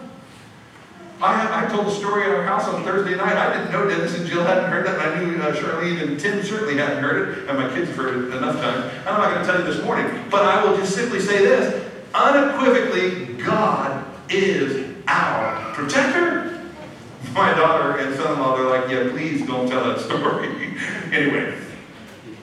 I, 1.21 1.63
I 1.63 1.69
told 1.73 1.88
a 1.88 1.91
story 1.91 2.23
at 2.23 2.29
our 2.31 2.43
house 2.43 2.67
on 2.67 2.83
Thursday 2.83 3.15
night. 3.15 3.38
I 3.38 3.53
didn't 3.53 3.71
know 3.71 3.88
Dennis 3.88 4.17
and 4.17 4.27
Jill 4.27 4.43
hadn't 4.43 4.69
heard 4.69 4.85
that. 4.85 4.99
I 4.99 5.17
knew 5.17 5.41
uh, 5.41 5.55
Charlene 5.55 6.01
and 6.01 6.19
Tim 6.19 6.43
certainly 6.43 6.75
hadn't 6.75 7.01
heard 7.01 7.29
it, 7.29 7.49
and 7.49 7.57
my 7.57 7.69
kids 7.73 7.88
have 7.88 7.95
heard 7.95 8.17
it 8.17 8.35
enough 8.35 8.57
times. 8.57 8.91
I'm 9.07 9.17
not 9.17 9.33
going 9.33 9.45
to 9.45 9.49
tell 9.49 9.62
you 9.62 9.73
this 9.73 9.81
morning, 9.81 10.25
but 10.29 10.43
I 10.43 10.62
will 10.62 10.75
just 10.75 10.93
simply 10.93 11.21
say 11.21 11.38
this. 11.38 11.89
Unequivocally, 12.13 13.33
God 13.45 14.05
is 14.29 14.93
our 15.07 15.73
protector. 15.73 16.69
My 17.33 17.53
daughter 17.53 17.97
and 17.97 18.13
son-in-law, 18.13 18.57
they're 18.57 18.81
like, 18.81 18.91
yeah, 18.91 19.09
please 19.09 19.47
don't 19.47 19.69
tell 19.69 19.85
that 19.85 20.01
story. 20.01 20.49
anyway, 21.13 21.57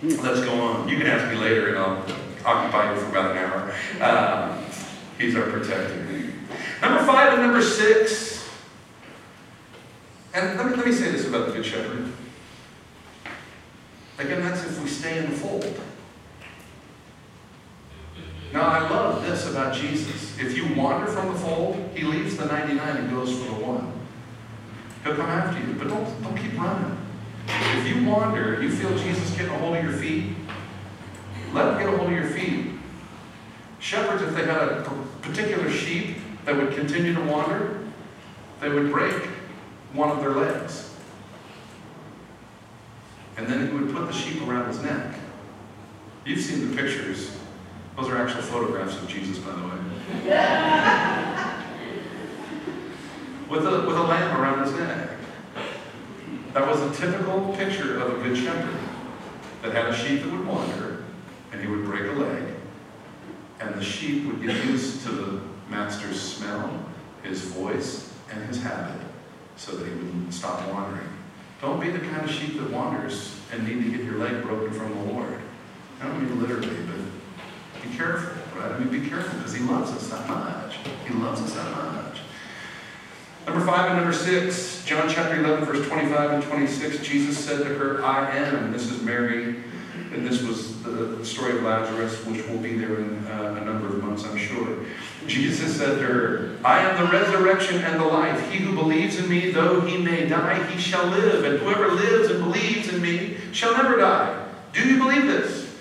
let's 0.03 0.41
go 0.41 0.59
on. 0.63 0.89
You 0.89 0.97
can 0.97 1.09
ask 1.09 1.31
me 1.31 1.39
later, 1.39 1.75
and 1.75 1.79
I'll 1.79 2.26
occupy 2.47 2.95
you 2.95 3.01
for 3.01 3.11
about 3.11 3.33
an 3.33 3.39
hour. 3.39 3.75
Uh, 4.01 4.63
he's 5.19 5.37
our 5.37 5.51
protector. 5.51 6.07
Number 6.81 7.05
five 7.05 7.35
and 7.35 7.43
number 7.43 7.63
six 7.63 8.37
and 10.37 10.59
let 10.59 10.67
me, 10.67 10.77
let 10.77 10.85
me 10.85 10.93
say 10.93 11.11
this 11.11 11.27
about 11.27 11.47
the 11.47 11.53
Good 11.55 11.65
Shepherd. 11.65 12.13
Again, 14.19 14.43
that's 14.43 14.65
if 14.65 14.83
we 14.83 14.87
stay 14.87 15.17
in 15.17 15.31
the 15.31 15.37
fold. 15.37 15.81
Now, 18.53 18.69
I 18.69 18.87
love 18.87 19.23
this 19.23 19.51
about 19.51 19.75
Jesus. 19.75 20.39
If 20.39 20.55
you 20.55 20.75
wander 20.75 21.07
from 21.07 21.33
the 21.33 21.39
fold, 21.39 21.91
he 21.95 22.05
leaves 22.05 22.37
the 22.37 22.45
99 22.45 22.97
and 22.99 23.11
goes 23.11 23.33
for 23.33 23.47
the 23.47 23.65
one. 23.65 23.91
He'll 25.05 25.17
come 25.17 25.25
after 25.25 25.67
you, 25.67 25.73
but 25.73 25.89
don't, 25.89 26.23
don't 26.23 26.37
keep 26.37 26.59
running. 26.59 26.99
If 27.49 27.89
you 27.89 28.05
wander, 28.07 28.63
you 28.63 28.71
feel 28.71 28.91
Jesus 28.99 29.31
getting 29.31 29.55
a 29.55 29.59
hold 29.59 29.75
of 29.75 29.85
your 29.85 29.95
feet, 29.95 30.36
let 31.53 31.69
him 31.69 31.79
get 31.79 31.95
a 31.95 31.97
hold 31.97 32.11
of 32.11 32.17
your 32.17 32.29
feet. 32.29 32.73
Shepherds, 33.79 34.23
if 34.23 34.35
they 34.35 34.45
had 34.45 34.57
a 34.57 34.83
particular 35.23 35.71
sheep 35.71 36.17
that 36.45 36.57
would 36.57 36.75
continue 36.75 37.15
to 37.15 37.21
wander, 37.23 37.81
they 38.61 38.69
would 38.69 38.91
break 38.91 39.15
one 39.93 40.11
of 40.11 40.21
their 40.21 40.33
legs. 40.33 40.95
And 43.37 43.47
then 43.47 43.67
he 43.67 43.73
would 43.73 43.95
put 43.95 44.07
the 44.07 44.13
sheep 44.13 44.43
around 44.43 44.69
his 44.69 44.83
neck. 44.83 45.15
You've 46.25 46.41
seen 46.41 46.71
the 46.71 46.77
pictures. 46.77 47.37
Those 47.97 48.09
are 48.09 48.17
actual 48.17 48.43
photographs 48.43 48.97
of 48.97 49.09
Jesus, 49.09 49.39
by 49.39 49.53
the 49.53 49.63
way. 49.63 49.77
with, 53.49 53.67
a, 53.67 53.87
with 53.87 53.97
a 53.97 54.03
lamb 54.03 54.41
around 54.41 54.65
his 54.65 54.73
neck. 54.75 55.11
That 56.53 56.67
was 56.67 56.81
a 56.81 56.93
typical 57.01 57.55
picture 57.57 58.01
of 58.01 58.19
a 58.19 58.23
good 58.23 58.37
shepherd 58.37 58.75
that 59.63 59.73
had 59.73 59.87
a 59.87 59.95
sheep 59.95 60.23
that 60.23 60.33
would 60.33 60.47
wander, 60.47 60.86
and 61.57 61.65
he 61.65 61.75
would 61.75 61.87
break 61.87 62.03
a 62.03 62.13
leg, 62.13 62.43
and 63.61 63.75
the 63.75 63.83
sheep 63.83 64.27
would 64.27 64.43
get 64.43 64.63
used 64.67 65.03
to 65.07 65.09
the 65.11 65.41
master's 65.71 66.21
smell, 66.21 66.85
his 67.23 67.41
voice, 67.41 68.13
and 68.31 68.45
his 68.47 68.63
habit 68.63 69.01
so 69.57 69.73
that 69.73 69.87
he 69.87 69.95
would 69.95 70.35
stop 70.35 70.69
wandering. 70.71 71.09
Don't 71.63 71.81
be 71.81 71.89
the 71.89 72.01
kind 72.01 72.23
of 72.23 72.31
sheep 72.31 72.59
that 72.59 72.71
wanders 72.71 73.41
and 73.51 73.67
need 73.67 73.83
to 73.83 73.97
get 73.97 74.05
your 74.05 74.19
leg 74.19 74.43
broken 74.43 74.71
from 74.71 74.95
the 74.95 75.13
Lord. 75.13 75.41
I 75.99 76.07
don't 76.07 76.23
mean 76.23 76.39
literally, 76.39 76.77
but 76.87 77.83
be 77.83 77.97
careful, 77.97 78.37
right? 78.61 78.73
I 78.73 78.79
mean, 78.79 78.91
be 78.91 79.09
careful 79.09 79.39
because 79.39 79.55
he 79.55 79.65
loves 79.65 79.93
us 79.93 80.09
that 80.09 80.29
much. 80.29 80.77
He 81.09 81.15
loves 81.15 81.41
us 81.41 81.55
that 81.55 81.71
much. 81.71 82.19
Number 83.47 83.65
five 83.65 83.93
and 83.93 83.97
number 83.97 84.13
six, 84.13 84.85
John 84.85 85.09
chapter 85.09 85.43
11, 85.43 85.65
verse 85.65 85.89
25 85.89 86.31
and 86.33 86.43
26, 86.43 86.99
Jesus 86.99 87.43
said 87.43 87.61
to 87.61 87.75
her, 87.77 88.05
I 88.05 88.37
am. 88.37 88.73
This 88.73 88.91
is 88.91 89.01
Mary, 89.01 89.63
and 90.17 90.27
this 90.27 90.43
was 90.43 90.83
the 90.83 91.23
story 91.25 91.59
of 91.59 91.63
Lazarus, 91.63 92.25
which 92.25 92.47
will 92.49 92.59
be 92.59 92.79
there 92.79 93.01
in 93.01 93.27
uh, 93.27 93.59
a 93.61 93.65
number 93.65 93.87
of 93.87 94.03
months, 94.03 94.25
I'm 94.25 94.39
sure. 94.39 94.79
Jesus 95.27 95.77
said 95.77 95.99
to 95.99 96.05
her, 96.05 96.57
I 96.65 96.81
am 96.81 97.05
the 97.05 97.13
resurrection 97.13 97.83
and 97.83 98.01
the 98.01 98.07
life. 98.07 98.51
He 98.51 98.59
who 98.59 98.75
believes 98.75 99.19
in 99.19 99.29
me, 99.29 99.51
though 99.51 99.83
he 99.83 99.99
may 99.99 100.27
die, 100.27 100.65
he 100.71 100.81
shall 100.81 101.07
live. 101.07 101.45
And 101.45 101.59
whoever 101.59 101.93
lives 101.93 102.31
and 102.31 102.43
believes 102.43 102.89
in 102.89 103.03
me 103.03 103.37
shall 103.53 103.77
never 103.77 103.97
die. 103.97 104.49
Do 104.73 104.89
you 104.89 104.99
believe 104.99 105.27
this? 105.27 105.77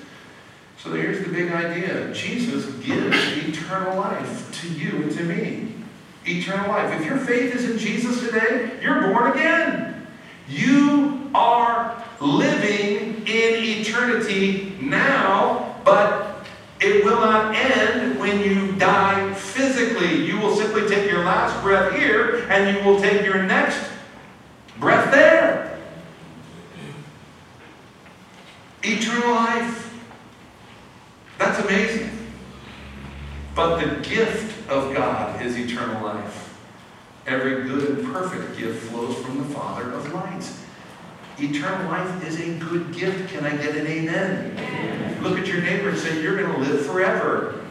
So 0.79 0.93
here's 0.93 1.25
the 1.25 1.31
big 1.31 1.51
idea 1.51 2.13
Jesus 2.13 2.65
gives 2.85 3.17
eternal 3.37 3.97
life 3.97 4.51
to 4.61 4.69
you 4.69 5.03
and 5.03 5.11
to 5.13 5.23
me 5.23 5.73
eternal 6.25 6.67
life. 6.69 6.99
If 6.99 7.05
your 7.05 7.17
faith 7.17 7.55
is 7.55 7.69
in 7.69 7.77
Jesus 7.77 8.19
today, 8.19 8.79
you're 8.81 9.13
born 9.13 9.31
again. 9.31 10.07
You 10.49 11.29
are 11.33 12.04
eternity 13.95 14.73
now, 14.81 15.79
but 15.83 16.45
it 16.81 17.03
will 17.05 17.19
not 17.19 17.55
end 17.55 18.19
when 18.19 18.41
you 18.41 18.73
die 18.73 19.33
physically. 19.33 20.25
You 20.25 20.37
will 20.39 20.55
simply 20.55 20.87
take 20.87 21.09
your 21.09 21.23
last 21.23 21.61
breath 21.63 21.95
here 21.95 22.45
and 22.49 22.75
you 22.75 22.83
will 22.83 22.99
take 22.99 23.25
your 23.25 23.41
next 23.43 23.89
breath 24.79 25.11
there. 25.11 25.79
Eternal 28.83 29.31
life. 29.31 29.93
That's 31.37 31.59
amazing. 31.59 32.11
But 33.55 33.79
the 33.79 34.07
gift 34.07 34.69
of 34.69 34.93
God 34.93 35.41
is 35.41 35.57
eternal 35.57 36.03
life. 36.03 36.41
Every 37.25 37.63
good 37.63 37.97
and 37.97 38.13
perfect 38.13 38.57
gift 38.57 38.89
flows 38.89 39.17
from 39.17 39.37
the 39.37 39.45
Father 39.45 39.91
of 39.91 40.13
lights. 40.13 40.64
Eternal 41.37 41.91
life 41.91 42.25
is 42.25 42.39
a 42.39 42.57
good 42.59 42.93
gift. 42.93 43.29
Can 43.29 43.45
I 43.45 43.57
get 43.57 43.75
an 43.75 43.85
amen? 43.85 44.57
amen. 44.57 45.23
Look 45.23 45.37
at 45.37 45.47
your 45.47 45.61
neighbor 45.61 45.89
and 45.89 45.97
say, 45.97 46.21
You're 46.21 46.37
going 46.37 46.53
to 46.53 46.59
live 46.59 46.85
forever. 46.85 47.61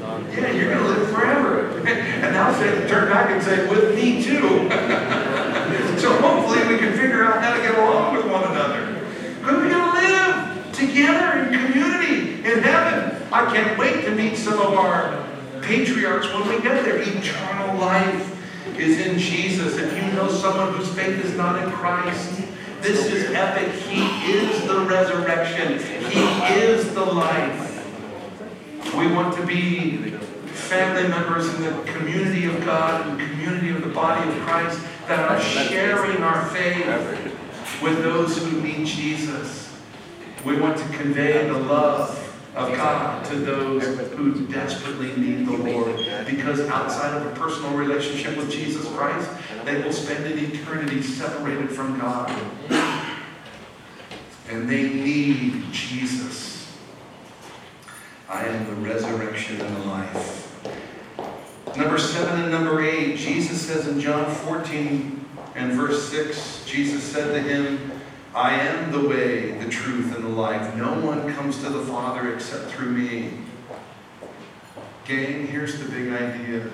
Yeah, 0.00 0.50
you're 0.50 0.74
going 0.74 0.78
to 0.78 0.88
live 0.88 1.10
forever. 1.10 1.78
and 1.86 2.32
now 2.32 2.52
say, 2.54 2.88
turn 2.88 3.10
back 3.10 3.30
and 3.30 3.42
say, 3.42 3.68
With 3.68 3.94
me 3.94 4.22
too. 4.22 4.40
so 5.98 6.16
hopefully 6.22 6.66
we 6.66 6.78
can 6.78 6.96
figure 6.96 7.24
out 7.24 7.42
how 7.42 7.54
to 7.54 7.60
get 7.60 7.78
along 7.78 8.16
with 8.16 8.30
one 8.30 8.44
another. 8.44 8.98
Because 9.40 9.56
we're 9.56 9.68
going 9.68 9.92
to 9.92 10.00
live 10.00 10.72
together 10.72 11.40
in 11.40 11.66
community 11.66 12.50
in 12.50 12.62
heaven. 12.62 13.22
I 13.30 13.52
can't 13.52 13.78
wait 13.78 14.06
to 14.06 14.10
meet 14.14 14.36
some 14.36 14.58
of 14.58 14.72
our 14.72 15.28
patriarchs 15.60 16.32
when 16.32 16.48
we 16.48 16.62
get 16.62 16.82
there. 16.82 16.96
Eternal 16.96 17.78
life 17.78 18.78
is 18.78 19.06
in 19.06 19.18
Jesus. 19.18 19.76
If 19.76 19.94
you 19.96 20.12
know 20.12 20.28
someone 20.28 20.72
whose 20.72 20.88
faith 20.94 21.22
is 21.22 21.36
not 21.36 21.62
in 21.62 21.70
Christ, 21.72 22.42
this 22.82 23.06
is 23.06 23.30
epic. 23.30 23.72
He 23.82 24.02
is 24.32 24.66
the 24.66 24.80
resurrection. 24.80 25.78
He 26.10 26.20
is 26.60 26.92
the 26.94 27.04
life. 27.04 27.68
We 28.96 29.06
want 29.06 29.36
to 29.36 29.46
be 29.46 30.10
family 30.72 31.08
members 31.08 31.52
in 31.54 31.62
the 31.62 31.82
community 31.92 32.46
of 32.46 32.64
God 32.64 33.06
and 33.06 33.20
community 33.20 33.70
of 33.70 33.82
the 33.82 33.88
body 33.88 34.28
of 34.28 34.36
Christ 34.40 34.80
that 35.06 35.30
are 35.30 35.40
sharing 35.40 36.22
our 36.22 36.46
faith 36.46 36.86
with 37.82 38.02
those 38.02 38.38
who 38.38 38.60
need 38.60 38.86
Jesus. 38.86 39.72
We 40.44 40.60
want 40.60 40.76
to 40.78 40.88
convey 40.96 41.46
the 41.46 41.58
love 41.58 42.21
of 42.54 42.76
God 42.76 43.24
to 43.26 43.36
those 43.36 43.84
who 44.10 44.46
desperately 44.46 45.16
need 45.16 45.46
the 45.46 45.56
Lord. 45.56 45.96
Because 46.26 46.60
outside 46.68 47.16
of 47.16 47.26
a 47.26 47.40
personal 47.40 47.72
relationship 47.72 48.36
with 48.36 48.50
Jesus 48.50 48.86
Christ, 48.88 49.30
they 49.64 49.82
will 49.82 49.92
spend 49.92 50.26
an 50.26 50.38
eternity 50.38 51.02
separated 51.02 51.70
from 51.70 51.98
God. 51.98 52.30
And 54.48 54.68
they 54.68 54.82
need 54.82 55.64
Jesus. 55.72 56.76
I 58.28 58.44
am 58.44 58.66
the 58.66 58.88
resurrection 58.88 59.60
and 59.60 59.76
the 59.76 59.86
life. 59.86 60.38
Number 61.76 61.98
seven 61.98 62.42
and 62.42 62.50
number 62.50 62.84
eight, 62.84 63.16
Jesus 63.16 63.66
says 63.66 63.88
in 63.88 63.98
John 63.98 64.30
14 64.30 65.24
and 65.54 65.72
verse 65.72 66.10
6, 66.10 66.64
Jesus 66.66 67.02
said 67.02 67.32
to 67.32 67.40
him, 67.40 68.01
I 68.34 68.54
am 68.54 68.90
the 68.90 69.06
way, 69.06 69.52
the 69.58 69.68
truth, 69.68 70.14
and 70.16 70.24
the 70.24 70.30
life. 70.30 70.74
No 70.74 70.98
one 71.00 71.32
comes 71.34 71.62
to 71.62 71.68
the 71.68 71.84
Father 71.84 72.34
except 72.34 72.70
through 72.70 72.90
me. 72.90 73.32
Gang, 75.04 75.46
here's 75.46 75.78
the 75.78 75.90
big 75.90 76.12
idea 76.12 76.66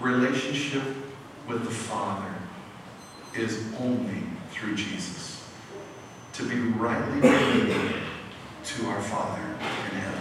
relationship 0.00 0.82
with 1.46 1.62
the 1.64 1.70
Father 1.70 2.34
is 3.34 3.72
only 3.78 4.22
through 4.50 4.74
Jesus. 4.74 5.48
To 6.34 6.48
be 6.48 6.56
rightly 6.56 7.20
related 7.20 8.02
to 8.64 8.86
our 8.88 9.00
Father 9.00 9.40
in 9.42 9.98
heaven. 9.98 10.20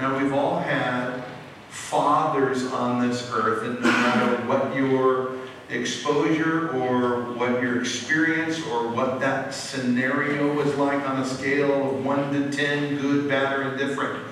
Now, 0.00 0.18
we've 0.18 0.32
all 0.32 0.58
had 0.58 1.22
fathers 1.68 2.64
on 2.72 3.06
this 3.06 3.30
earth, 3.32 3.62
and 3.62 3.80
no 3.80 3.86
matter 3.86 4.48
what 4.48 4.74
your 4.74 5.41
exposure 5.72 6.70
or 6.76 7.32
what 7.34 7.62
your 7.62 7.80
experience 7.80 8.64
or 8.66 8.88
what 8.88 9.20
that 9.20 9.54
scenario 9.54 10.54
was 10.54 10.74
like 10.76 11.08
on 11.08 11.20
a 11.20 11.24
scale 11.24 11.90
of 11.90 12.04
1 12.04 12.32
to 12.32 12.50
10, 12.50 12.98
good, 12.98 13.28
bad, 13.28 13.58
or 13.58 13.72
indifferent. 13.72 14.26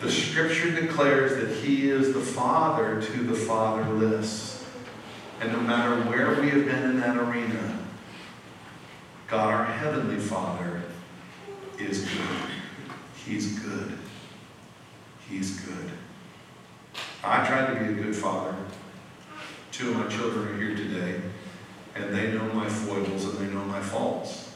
The 0.00 0.10
scripture 0.10 0.70
declares 0.70 1.36
that 1.36 1.62
he 1.62 1.90
is 1.90 2.14
the 2.14 2.20
father 2.20 3.02
to 3.02 3.22
the 3.22 3.34
fatherless. 3.34 4.66
And 5.40 5.52
no 5.52 5.60
matter 5.60 5.96
where 6.08 6.40
we 6.40 6.48
have 6.50 6.64
been 6.64 6.82
in 6.84 7.00
that 7.00 7.16
arena, 7.16 7.78
God, 9.26 9.54
our 9.54 9.64
heavenly 9.64 10.18
Father, 10.18 10.82
is 11.78 12.04
good. 12.04 12.50
He's 13.24 13.58
good. 13.60 13.96
He's 15.28 15.60
good. 15.60 15.90
I 17.22 17.46
tried 17.46 17.72
to 17.72 17.84
be 17.84 17.92
a 17.92 18.02
good 18.04 18.16
father. 18.16 18.54
Two 19.80 19.92
of 19.92 19.96
my 19.96 20.08
children 20.08 20.46
are 20.46 20.58
here 20.58 20.76
today, 20.76 21.22
and 21.94 22.14
they 22.14 22.32
know 22.32 22.44
my 22.52 22.68
foibles 22.68 23.24
and 23.24 23.38
they 23.38 23.50
know 23.50 23.64
my 23.64 23.80
faults. 23.80 24.52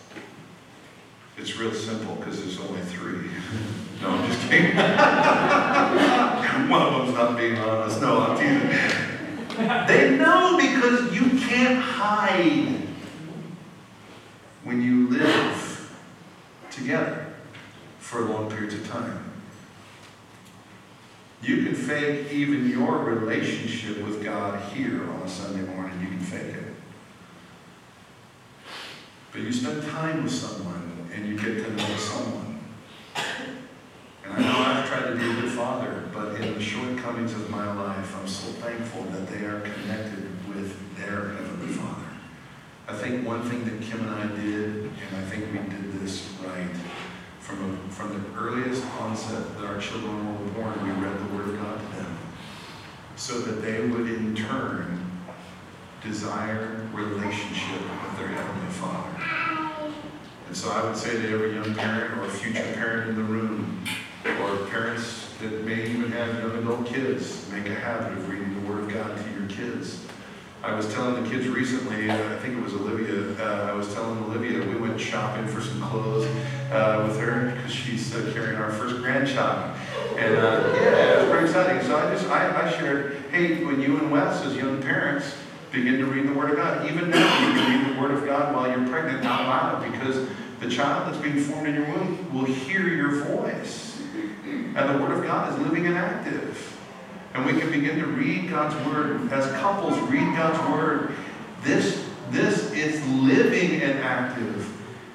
It's 1.38 1.56
real 1.56 1.72
simple 1.72 2.16
because 2.16 2.42
there's 2.42 2.60
only 2.60 2.82
three. 2.82 3.30
no, 4.02 4.10
I'm 4.10 4.30
just 4.30 4.50
kidding. 4.50 4.76
One 6.68 6.82
of 6.82 7.06
them's 7.06 7.14
not 7.14 7.38
being 7.38 7.56
honest. 7.56 8.02
No, 8.02 8.20
I'm 8.20 8.36
teasing. 8.38 8.68
They 9.86 10.18
know 10.18 10.58
because 10.58 11.14
you 11.14 11.40
can't 11.40 11.80
hide 11.80 12.86
when 14.62 14.82
you 14.82 15.08
live 15.08 15.96
together 16.70 17.32
for 17.98 18.20
long 18.20 18.50
periods 18.50 18.74
of 18.74 18.86
time. 18.86 19.33
You 21.44 21.64
can 21.64 21.74
fake 21.74 22.32
even 22.32 22.70
your 22.70 22.98
relationship 23.04 24.02
with 24.02 24.24
God 24.24 24.60
here 24.72 25.02
on 25.10 25.22
a 25.22 25.28
Sunday 25.28 25.62
morning. 25.74 26.00
You 26.00 26.08
can 26.08 26.18
fake 26.18 26.54
it. 26.54 26.74
But 29.30 29.42
you 29.42 29.52
spend 29.52 29.82
time 29.90 30.22
with 30.22 30.32
someone 30.32 31.08
and 31.12 31.26
you 31.26 31.36
get 31.36 31.64
to 31.64 31.70
know 31.72 31.96
someone. 31.96 32.60
And 34.24 34.32
I 34.32 34.38
know 34.40 34.58
I've 34.58 34.88
tried 34.88 35.10
to 35.10 35.16
be 35.16 35.28
a 35.28 35.34
good 35.42 35.50
father, 35.50 36.04
but 36.14 36.40
in 36.40 36.54
the 36.54 36.62
shortcomings 36.62 37.32
of 37.32 37.50
my 37.50 37.72
life, 37.74 38.16
I'm 38.16 38.28
so 38.28 38.52
thankful 38.52 39.02
that 39.02 39.28
they 39.28 39.44
are 39.44 39.60
connected 39.60 40.28
with 40.48 40.96
their 40.96 41.30
Heavenly 41.30 41.74
Father. 41.74 42.06
I 42.88 42.94
think 42.94 43.26
one 43.26 43.42
thing 43.42 43.64
that 43.64 43.82
Kim 43.82 44.00
and 44.06 44.14
I 44.14 44.26
did, 44.36 44.84
and 44.84 45.16
I 45.16 45.22
think 45.22 45.52
we 45.52 45.58
did 45.58 46.00
this 46.00 46.32
right, 46.46 46.70
from, 47.40 47.74
a, 47.74 47.92
from 47.92 48.12
the 48.14 48.38
earliest 48.38 48.84
onset 49.00 49.58
that 49.58 49.66
our 49.66 49.78
children 49.78 50.44
were 50.44 50.50
born, 50.52 50.82
we 50.82 50.90
read 51.04 51.18
the 51.18 51.36
Word 51.36 51.48
of 51.48 51.56
God 51.60 51.78
to 51.78 51.96
them 51.96 52.18
so 53.16 53.40
that 53.40 53.62
they 53.62 53.86
would 53.86 54.08
in 54.08 54.34
turn 54.34 55.00
desire 56.02 56.86
relationship 56.92 57.80
with 57.80 58.18
their 58.18 58.28
Heavenly 58.28 58.70
Father. 58.72 59.92
And 60.46 60.56
so 60.56 60.70
I 60.70 60.84
would 60.84 60.96
say 60.96 61.22
to 61.22 61.32
every 61.32 61.54
young 61.54 61.74
parent 61.74 62.18
or 62.18 62.28
future 62.28 62.62
parent 62.74 63.10
in 63.10 63.16
the 63.16 63.22
room, 63.22 63.84
or 64.24 64.56
parents 64.66 65.28
that 65.40 65.64
may 65.64 65.86
even 65.88 66.12
have 66.12 66.38
young 66.38 66.56
adult 66.58 66.86
kids, 66.86 67.48
make 67.50 67.66
a 67.66 67.74
habit 67.74 68.12
of 68.12 68.28
reading 68.28 68.54
the 68.62 68.68
Word 68.68 68.84
of 68.84 68.92
God 68.92 69.16
to 69.16 69.30
your 69.40 69.48
kids. 69.48 70.00
I 70.62 70.74
was 70.74 70.92
telling 70.94 71.22
the 71.22 71.28
kids 71.28 71.46
recently, 71.46 72.08
uh, 72.08 72.14
I 72.14 72.38
think 72.38 72.56
it 72.56 72.62
was 72.62 72.72
Olivia, 72.74 73.36
uh, 73.38 73.70
I 73.70 73.74
was 73.74 73.92
telling 73.92 74.18
Olivia, 74.24 74.66
we 74.66 74.76
went 74.76 74.98
shopping 74.98 75.46
for 75.46 75.60
some 75.60 75.82
clothes 75.82 76.26
uh, 76.72 77.04
with 77.06 77.18
her 77.20 77.52
because 77.54 77.72
she's 77.72 78.14
uh, 78.14 78.30
carrying 78.32 78.56
our 78.56 78.72
first 78.72 78.96
grandchild. 78.96 79.76
And 80.16 80.36
uh, 80.36 80.72
yeah, 80.76 81.14
it 81.14 81.18
was 81.20 81.30
pretty 81.30 81.46
exciting. 81.46 81.86
So 81.86 81.96
I 81.96 82.12
just, 82.12 82.26
I, 82.28 82.66
I 82.66 82.70
shared, 82.70 83.22
hey, 83.30 83.64
when 83.64 83.80
you 83.80 83.98
and 83.98 84.10
Wes 84.10 84.44
as 84.44 84.56
young 84.56 84.80
parents 84.82 85.34
begin 85.72 85.98
to 85.98 86.06
read 86.06 86.28
the 86.28 86.32
Word 86.32 86.50
of 86.50 86.56
God, 86.56 86.88
even 86.88 87.10
now 87.10 87.40
you 87.40 87.52
can 87.52 87.86
read 87.86 87.96
the 87.96 88.00
Word 88.00 88.10
of 88.12 88.24
God 88.24 88.54
while 88.54 88.68
you're 88.68 88.88
pregnant 88.88 89.24
out 89.24 89.48
loud 89.48 89.92
because 89.92 90.28
the 90.60 90.68
child 90.70 91.12
that's 91.12 91.22
being 91.22 91.40
formed 91.40 91.66
in 91.68 91.74
your 91.74 91.86
womb 91.86 92.32
will 92.32 92.44
hear 92.44 92.88
your 92.88 93.24
voice. 93.24 94.00
And 94.46 94.76
the 94.76 95.02
Word 95.02 95.12
of 95.18 95.24
God 95.24 95.52
is 95.52 95.58
living 95.66 95.86
and 95.86 95.96
active. 95.96 96.78
and 97.34 97.44
we 97.44 97.58
can 97.58 97.70
begin 97.70 97.98
to 97.98 98.06
read 98.06 98.48
God's 98.48 98.74
Word 98.86 99.32
as 99.32 99.50
couples 99.60 99.98
read 100.10 100.36
God's 100.36 100.58
Word. 100.70 101.14
This, 101.62 102.08
this 102.30 102.72
is 102.72 103.04
living 103.08 103.82
and 103.82 103.98
active, 103.98 104.70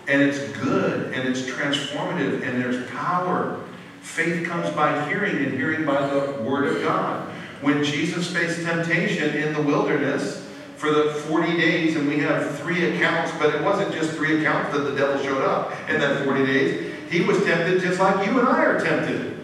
and 0.08 0.22
it's 0.22 0.40
good, 0.58 1.14
and 1.14 1.28
it's 1.28 1.42
transformative, 1.42 2.44
and 2.46 2.62
there's 2.62 2.90
power. 2.92 3.64
Faith 4.10 4.48
comes 4.48 4.70
by 4.72 5.08
hearing, 5.08 5.38
and 5.38 5.54
hearing 5.54 5.86
by 5.86 6.08
the 6.08 6.42
Word 6.42 6.76
of 6.76 6.82
God. 6.82 7.30
When 7.62 7.84
Jesus 7.84 8.34
faced 8.34 8.64
temptation 8.64 9.36
in 9.36 9.54
the 9.54 9.62
wilderness 9.62 10.46
for 10.78 10.92
the 10.92 11.14
40 11.28 11.56
days, 11.58 11.96
and 11.96 12.08
we 12.08 12.18
have 12.18 12.58
three 12.60 12.96
accounts, 12.96 13.32
but 13.38 13.54
it 13.54 13.62
wasn't 13.62 13.94
just 13.94 14.14
three 14.14 14.40
accounts 14.40 14.76
that 14.76 14.80
the 14.80 14.96
devil 14.96 15.24
showed 15.24 15.44
up 15.44 15.72
in 15.88 16.00
that 16.00 16.26
40 16.26 16.46
days. 16.46 16.94
He 17.12 17.22
was 17.22 17.42
tempted 17.44 17.82
just 17.82 18.00
like 18.00 18.26
you 18.26 18.40
and 18.40 18.50
I 18.50 18.66
are 18.66 18.80
tempted. 18.80 19.40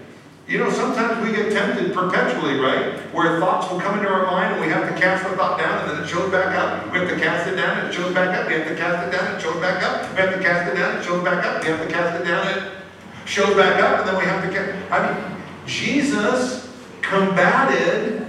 You 0.47 0.57
know, 0.57 0.71
sometimes 0.71 1.25
we 1.25 1.33
get 1.33 1.51
tempted 1.51 1.93
perpetually, 1.93 2.59
right? 2.59 2.99
Where 3.13 3.39
thoughts 3.39 3.71
will 3.71 3.79
come 3.79 3.99
into 3.99 4.09
our 4.09 4.25
mind 4.25 4.53
and 4.53 4.61
we 4.61 4.67
have 4.67 4.93
to 4.93 4.99
cast 4.99 5.29
the 5.29 5.37
thought 5.37 5.59
down 5.59 5.87
and 5.87 5.91
then 5.91 6.03
it 6.03 6.07
shows 6.07 6.31
back 6.31 6.55
up. 6.55 6.91
We 6.91 6.99
have 6.99 7.09
to 7.09 7.17
cast 7.17 7.47
it 7.47 7.55
down 7.55 7.79
and 7.79 7.87
it 7.87 7.93
shows 7.93 8.13
back 8.15 8.35
up. 8.35 8.47
We 8.47 8.55
have 8.55 8.67
to 8.67 8.75
cast 8.75 9.07
it 9.07 9.11
down 9.11 9.27
and 9.27 9.37
it 9.37 9.41
shows 9.41 9.61
back 9.61 9.83
up. 9.83 10.11
We 10.11 10.21
have 10.21 10.33
to 10.33 10.41
cast 10.41 10.71
it 10.71 10.75
down 10.75 10.91
and 10.91 10.99
it 10.99 11.05
shows 11.05 11.23
back 11.23 11.45
up. 11.45 11.63
We 11.63 11.69
have 11.69 11.87
to 11.87 11.93
cast 11.93 12.21
it 12.21 12.25
down 12.25 12.47
and 12.47 12.84
shows 13.25 13.55
back 13.55 13.81
up. 13.81 13.99
And 13.99 14.09
then 14.09 14.17
we 14.17 14.23
have 14.23 14.43
to 14.43 14.49
cast. 14.49 14.91
I 14.91 15.13
mean, 15.13 15.41
Jesus 15.65 16.71
combated 17.01 18.25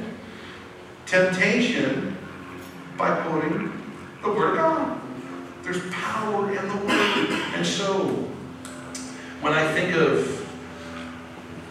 temptation 1.06 2.16
by 2.96 3.20
quoting 3.22 3.72
the 4.22 4.28
Word 4.28 4.50
of 4.52 4.56
God. 4.56 5.00
There's 5.62 5.90
power 5.90 6.48
in 6.48 6.68
the 6.68 6.76
Word. 6.76 7.30
And 7.54 7.66
so, 7.66 8.28
when 9.40 9.52
I 9.52 9.72
think 9.72 9.94
of 9.94 10.42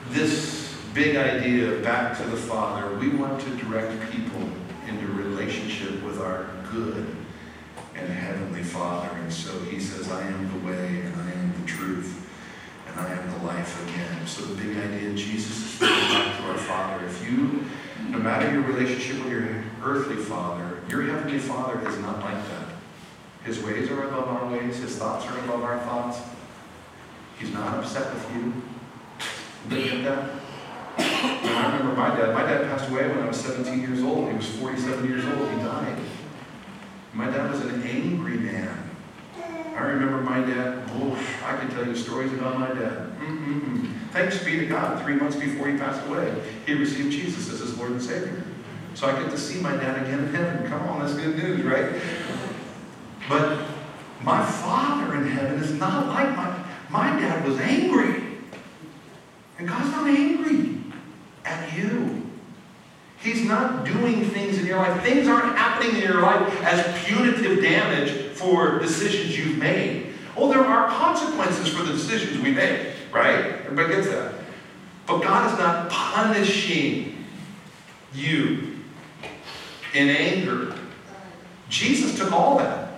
this 0.10 0.76
big 0.94 1.16
idea 1.16 1.82
back 1.82 2.18
to 2.18 2.24
the 2.24 2.38
Father, 2.38 2.98
we 2.98 3.10
want 3.10 3.42
to 3.42 3.50
direct 3.58 4.12
people 4.12 4.50
into 4.88 5.08
relationship 5.08 6.02
with 6.04 6.22
our 6.22 6.48
good 6.72 7.16
and 7.96 8.10
Heavenly 8.10 8.64
Father. 8.64 9.10
And 9.18 9.32
so 9.32 9.58
He 9.64 9.80
says, 9.80 10.10
I 10.12 10.22
am 10.22 10.62
the 10.62 10.68
way 10.68 11.02
and 11.02 11.16
I 11.16 11.32
am 11.32 11.35
I 12.98 13.12
am 13.12 13.40
the 13.40 13.46
life 13.46 13.84
again. 13.88 14.26
So 14.26 14.46
the 14.46 14.56
big 14.62 14.78
idea, 14.78 15.14
Jesus 15.14 15.74
is 15.74 15.80
back 15.80 16.38
to 16.38 16.44
our 16.44 16.58
Father. 16.58 17.06
If 17.06 17.30
you, 17.30 17.66
no 18.10 18.20
matter 18.20 18.52
your 18.52 18.62
relationship 18.64 19.24
with 19.24 19.32
your 19.34 19.64
earthly 19.84 20.16
Father, 20.16 20.82
your 20.90 21.04
Heavenly 21.04 21.40
Father 21.40 21.88
is 21.88 21.98
not 22.00 22.20
like 22.22 22.42
that. 22.50 22.68
His 23.44 23.62
ways 23.62 23.90
are 23.92 24.08
above 24.08 24.28
our 24.28 24.52
ways. 24.52 24.78
His 24.78 24.96
thoughts 24.96 25.26
are 25.28 25.38
above 25.40 25.64
our 25.64 25.80
thoughts. 25.80 26.20
He's 27.38 27.52
not 27.52 27.78
upset 27.78 28.14
with 28.14 28.34
you. 28.34 28.54
Look 29.70 29.88
at 29.88 30.04
that. 30.04 30.30
And 30.98 31.50
I 31.50 31.78
remember 31.78 31.96
my 31.96 32.16
dad. 32.16 32.34
My 32.34 32.44
dad 32.44 32.70
passed 32.70 32.90
away 32.90 33.08
when 33.10 33.20
I 33.20 33.28
was 33.28 33.38
17 33.38 33.82
years 33.82 34.02
old. 34.02 34.30
He 34.30 34.36
was 34.36 34.48
47 34.48 35.08
years 35.08 35.26
old. 35.26 35.50
He 35.52 35.58
died. 35.58 35.98
My 37.14 37.26
dad 37.26 37.52
was 37.52 37.62
an 37.62 37.84
angry 37.84 38.38
man. 38.38 38.85
I 39.76 39.82
remember 39.82 40.22
my 40.22 40.40
dad. 40.40 40.84
Oh, 40.94 41.18
I 41.44 41.58
can 41.58 41.70
tell 41.70 41.86
you 41.86 41.96
stories 41.96 42.32
about 42.34 42.58
my 42.58 42.70
dad. 42.70 43.12
Mm-mm-mm. 43.20 43.92
Thanks 44.12 44.42
be 44.44 44.58
to 44.60 44.66
God. 44.66 45.04
Three 45.04 45.16
months 45.16 45.36
before 45.36 45.68
he 45.68 45.78
passed 45.78 46.06
away, 46.08 46.34
he 46.66 46.74
received 46.74 47.12
Jesus 47.12 47.52
as 47.52 47.60
his 47.60 47.78
Lord 47.78 47.92
and 47.92 48.02
Savior. 48.02 48.44
So 48.94 49.08
I 49.08 49.22
get 49.22 49.30
to 49.32 49.38
see 49.38 49.60
my 49.60 49.76
dad 49.76 50.02
again 50.02 50.20
in 50.20 50.34
heaven. 50.34 50.66
Come 50.68 50.88
on, 50.88 51.00
that's 51.00 51.16
good 51.16 51.36
news, 51.36 51.64
right? 51.64 52.02
But 53.28 53.66
my 54.22 54.46
Father 54.46 55.16
in 55.16 55.28
heaven 55.28 55.60
is 55.60 55.74
not 55.74 56.08
like 56.08 56.36
my 56.38 56.64
my 56.90 57.20
dad 57.20 57.46
was 57.46 57.60
angry. 57.60 58.24
And 59.58 59.68
God's 59.68 59.92
not 59.92 60.08
angry 60.08 60.78
at 61.44 61.76
you. 61.76 62.32
He's 63.18 63.44
not 63.44 63.86
doing 63.86 64.24
things 64.30 64.58
in 64.60 64.66
your 64.66 64.78
life. 64.78 65.04
Things 65.04 65.28
aren't 65.28 65.58
happening 65.58 65.96
in 65.96 66.02
your 66.02 66.22
life 66.22 66.64
as 66.64 67.04
punitive 67.04 67.62
damage 67.62 68.25
for 68.36 68.80
decisions 68.80 69.38
you've 69.38 69.58
made. 69.58 70.14
Oh, 70.38 70.52
there 70.52 70.66
are 70.66 70.88
consequences 70.90 71.70
for 71.70 71.84
the 71.84 71.94
decisions 71.94 72.42
we 72.42 72.52
make, 72.52 72.90
right? 73.12 73.62
Everybody 73.66 73.96
gets 73.96 74.08
that. 74.08 74.34
But 75.06 75.22
God 75.22 75.52
is 75.52 75.58
not 75.58 75.90
punishing 75.90 77.26
you 78.14 78.80
in 79.94 80.10
anger. 80.10 80.76
Jesus 81.70 82.18
took 82.18 82.32
all 82.32 82.58
that. 82.58 82.90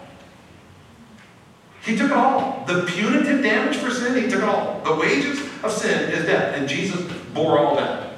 He 1.83 1.95
took 1.95 2.11
it 2.11 2.17
all. 2.17 2.65
The 2.65 2.83
punitive 2.83 3.41
damage 3.41 3.77
for 3.77 3.91
sin, 3.91 4.21
he 4.21 4.29
took 4.29 4.41
it 4.41 4.49
all. 4.49 4.81
The 4.83 4.95
wages 4.95 5.39
of 5.63 5.71
sin 5.71 6.11
is 6.11 6.25
death, 6.25 6.55
and 6.57 6.67
Jesus 6.67 7.01
bore 7.33 7.59
all 7.59 7.75
that. 7.75 8.13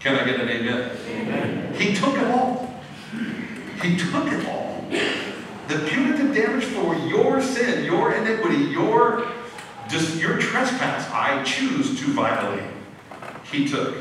Can 0.00 0.16
I 0.16 0.24
get 0.24 0.40
an 0.40 0.48
amen? 0.48 0.90
Amen. 1.08 1.74
He 1.74 1.94
took 1.94 2.14
it 2.14 2.24
all. 2.24 2.74
He 3.82 3.96
took 3.96 4.26
it 4.32 4.46
all. 4.48 5.29
The 5.70 5.78
punitive 5.86 6.34
damage 6.34 6.64
for 6.64 6.96
your 6.96 7.40
sin, 7.40 7.84
your 7.84 8.12
iniquity, 8.12 8.56
your 8.56 9.30
just 9.88 10.16
your 10.20 10.36
trespass, 10.36 11.08
I 11.12 11.44
choose 11.44 12.00
to 12.00 12.06
violate. 12.06 12.68
He 13.52 13.68
took 13.68 13.96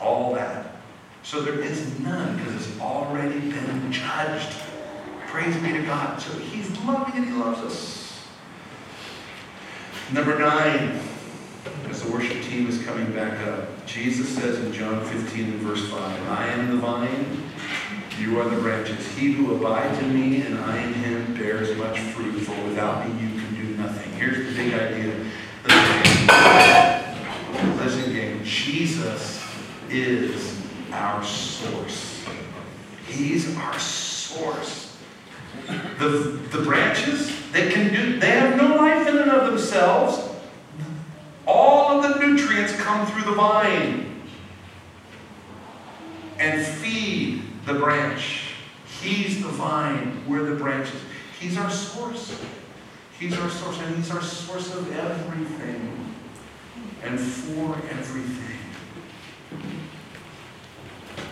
all 0.00 0.34
that. 0.34 0.76
So 1.22 1.42
there 1.42 1.60
is 1.60 2.00
none 2.00 2.36
because 2.36 2.54
it's 2.54 2.80
already 2.80 3.38
been 3.38 3.92
judged. 3.92 4.52
Praise 5.28 5.56
be 5.58 5.72
to 5.74 5.82
God. 5.82 6.20
So 6.20 6.36
He's 6.38 6.70
loving 6.80 7.14
and 7.14 7.24
He 7.24 7.32
loves 7.32 7.60
us. 7.60 8.26
Number 10.12 10.36
nine, 10.36 11.00
as 11.88 12.02
the 12.02 12.10
worship 12.10 12.42
team 12.42 12.66
is 12.66 12.82
coming 12.84 13.12
back 13.12 13.46
up, 13.46 13.86
Jesus 13.86 14.28
says 14.28 14.58
in 14.58 14.72
John 14.72 15.04
15 15.04 15.44
and 15.44 15.60
verse 15.60 15.88
5, 15.88 16.28
I 16.30 16.46
am 16.48 16.70
the 16.70 16.76
vine, 16.78 17.42
you 18.18 18.40
are 18.40 18.48
the 18.48 18.60
branches. 18.60 19.06
He 19.16 19.32
who 19.32 19.54
abides 19.54 19.98
in 19.98 20.14
me 20.14 20.42
and 20.42 20.58
I 20.58 20.82
in 20.82 20.94
him 20.94 21.34
bears 21.34 21.76
much 21.76 21.98
fruit, 21.98 22.40
for 22.40 22.54
without 22.64 23.06
me 23.06 23.12
you 23.20 23.40
can 23.40 23.54
do 23.54 23.76
nothing. 23.76 24.10
Here's 24.12 24.46
the 24.46 24.54
big 24.54 24.72
idea. 24.72 25.14
Listen, 25.66 27.76
Listen 27.76 28.14
gang, 28.14 28.42
Jesus 28.44 29.44
is 29.90 30.62
our 30.92 31.22
source. 31.22 32.24
He's 33.06 33.54
our 33.56 33.78
source. 33.78 34.96
The, 35.98 36.40
the 36.52 36.62
branches, 36.62 37.30
they 37.52 37.70
can 37.70 37.92
do, 37.92 38.18
they 38.18 38.30
have 38.30 38.56
no 38.56 38.76
life 38.76 39.06
in 39.06 39.18
and 39.18 39.30
of 39.30 39.46
themselves. 39.46 40.26
All 41.46 41.90
of 41.90 42.02
the 42.02 42.26
nutrients 42.26 42.74
come 42.76 43.06
through 43.06 43.30
the 43.30 43.36
vine 43.36 44.22
and 46.38 46.64
feed 46.64 47.45
the 47.66 47.74
branch. 47.74 48.52
He's 49.02 49.42
the 49.42 49.48
vine, 49.48 50.24
we're 50.26 50.44
the 50.44 50.54
branches. 50.54 51.00
He's 51.38 51.58
our 51.58 51.70
source. 51.70 52.40
He's 53.18 53.38
our 53.38 53.50
source, 53.50 53.78
and 53.80 53.96
He's 53.96 54.10
our 54.10 54.22
source 54.22 54.72
of 54.74 54.90
everything 54.96 56.14
and 57.02 57.20
for 57.20 57.76
everything. 57.90 58.58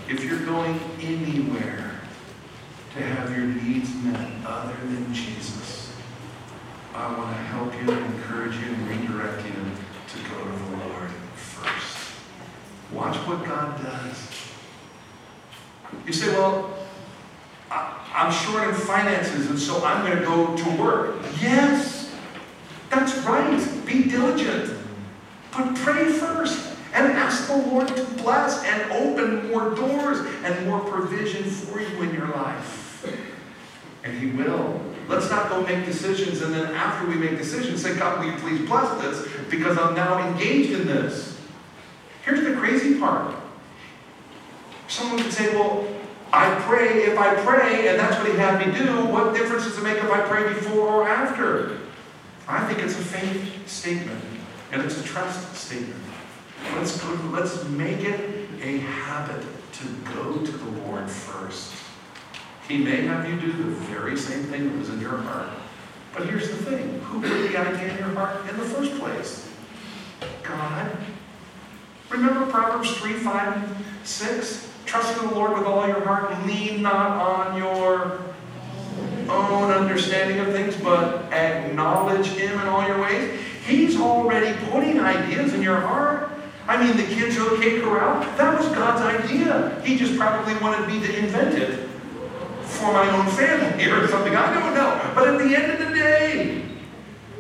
If 0.09 0.25
you're 0.25 0.45
going 0.45 0.79
anywhere 1.01 2.01
to 2.95 3.03
have 3.03 3.37
your 3.37 3.47
needs 3.47 3.95
met 3.95 4.31
other 4.47 4.77
than 4.87 5.13
Jesus, 5.15 5.93
I 6.95 7.17
want 7.17 7.35
to 7.35 7.43
help 7.43 7.73
you, 7.75 7.91
and 7.91 8.15
encourage 8.15 8.57
you, 8.57 8.73
and 8.73 8.89
redirect 8.89 9.45
you 9.47 9.53
to 9.53 10.31
go 10.31 10.45
to 10.45 10.51
the 10.51 10.87
Lord 10.87 11.11
first. 11.35 12.15
Watch 12.93 13.17
what 13.27 13.45
God 13.45 13.83
does. 13.83 14.44
You 16.07 16.13
say, 16.13 16.29
well, 16.29 16.71
I'm 17.71 18.33
short 18.33 18.69
in 18.69 18.75
finances, 18.75 19.51
and 19.51 19.59
so 19.59 19.85
I'm 19.85 20.07
going 20.07 20.19
to 20.19 20.25
go 20.25 20.57
to 20.57 20.83
work. 20.83 21.17
Yes, 21.41 22.15
that's 22.91 23.17
right. 23.19 23.87
Be 23.87 24.05
diligent. 24.05 24.73
But 25.51 25.75
pray 25.77 26.05
first 26.11 26.77
and 26.95 27.13
ask 27.13 27.49
the 27.49 27.57
Lord 27.57 27.89
to 27.89 28.05
bless 28.23 28.65
and 28.65 28.93
open 28.93 29.51
more 29.51 29.75
doors 29.75 30.27
and 30.45 30.67
more 30.67 30.79
provision 30.81 31.43
for 31.43 31.81
you 31.81 32.03
in 32.03 32.15
your 32.15 32.29
life. 32.29 33.05
And 34.05 34.17
He 34.17 34.31
will. 34.31 34.81
Let's 35.09 35.29
not 35.29 35.49
go 35.49 35.63
make 35.63 35.85
decisions 35.85 36.41
and 36.41 36.55
then 36.55 36.73
after 36.75 37.07
we 37.09 37.17
make 37.17 37.37
decisions 37.37 37.83
say, 37.83 37.97
God, 37.99 38.21
will 38.21 38.33
you 38.33 38.39
please 38.39 38.67
bless 38.67 39.01
this 39.03 39.29
because 39.51 39.77
I'm 39.77 39.95
now 39.95 40.27
engaged 40.29 40.73
in 40.73 40.87
this. 40.87 41.39
Here's 42.25 42.43
the 42.43 42.55
crazy 42.55 42.99
part. 42.99 43.35
Someone 44.89 45.23
could 45.23 45.33
say, 45.33 45.55
well, 45.55 45.87
I 46.33 46.53
pray 46.63 47.05
if 47.05 47.19
I 47.19 47.35
pray, 47.37 47.89
and 47.89 47.99
that's 47.99 48.17
what 48.19 48.27
he 48.27 48.37
had 48.37 48.67
me 48.67 48.77
do. 48.77 49.07
What 49.07 49.35
difference 49.35 49.65
does 49.65 49.79
it 49.79 49.85
make 49.85 49.99
if 49.99 50.11
I 50.11 50.21
pray 50.23 50.53
before 50.53 50.89
or 50.89 51.09
after? 51.09 51.79
I 52.49 52.67
think 52.67 52.81
it's 52.81 52.99
a 52.99 53.03
faith 53.03 53.69
statement, 53.69 54.23
and 54.73 54.83
it's 54.83 55.01
a 55.01 55.05
trust 55.05 55.55
statement. 55.55 56.03
Let's 56.75 57.01
go, 57.01 57.09
let's 57.31 57.65
make 57.69 58.01
it 58.01 58.49
a 58.63 58.79
habit 58.79 59.45
to 59.73 59.87
go 60.15 60.45
to 60.45 60.53
the 60.53 60.71
Lord 60.83 61.09
first. 61.09 61.73
He 62.69 62.79
may 62.79 63.03
have 63.03 63.29
you 63.29 63.41
do 63.41 63.53
the 63.53 63.71
very 63.71 64.17
same 64.17 64.45
thing 64.45 64.69
that 64.69 64.79
was 64.79 64.89
in 64.89 65.01
your 65.01 65.19
heart. 65.19 65.51
But 66.15 66.27
here's 66.27 66.49
the 66.49 66.57
thing 66.57 67.01
who 67.01 67.21
put 67.21 67.51
the 67.51 67.57
idea 67.57 67.93
in 67.93 67.99
your 67.99 68.15
heart 68.15 68.49
in 68.49 68.57
the 68.57 68.65
first 68.65 68.99
place? 68.99 69.49
God. 70.43 70.97
Remember 72.11 72.47
Proverbs 72.51 72.93
3, 72.97 73.15
5, 73.15 73.87
6? 74.05 74.71
Trust 74.95 75.21
in 75.21 75.29
the 75.29 75.35
Lord 75.35 75.59
with 75.59 75.67
all 75.67 75.89
your 75.89 76.05
heart 76.05 76.47
lean 76.47 76.81
not 76.81 77.21
on 77.21 77.57
your 77.59 78.23
own 79.29 79.73
understanding 79.73 80.39
of 80.39 80.53
things, 80.53 80.77
but 80.77 81.33
acknowledge 81.33 82.29
Him 82.29 82.61
in 82.61 82.69
all 82.69 82.87
your 82.87 83.03
ways. 83.03 83.41
He's 83.67 83.99
already 83.99 84.57
putting 84.71 85.01
ideas 85.01 85.53
in 85.53 85.63
your 85.63 85.81
heart. 85.81 86.31
I 86.69 86.81
mean, 86.81 86.97
the 86.97 87.13
kids 87.13 87.37
okay 87.37 87.81
corral, 87.81 88.21
that 88.37 88.57
was 88.57 88.69
God's 88.69 89.03
idea. 89.03 89.83
He 89.85 89.97
just 89.97 90.17
probably 90.17 90.55
wanted 90.59 90.87
me 90.87 91.05
to 91.05 91.19
invent 91.19 91.59
it 91.59 91.89
for 92.63 92.93
my 92.93 93.11
own 93.17 93.27
family 93.33 93.87
or 93.87 94.07
something. 94.07 94.37
I 94.37 94.55
don't 94.55 94.75
know. 94.77 95.13
But 95.13 95.27
at 95.27 95.39
the 95.39 95.57
end 95.57 95.73
of 95.73 95.89
the 95.89 95.93
day, 95.93 96.63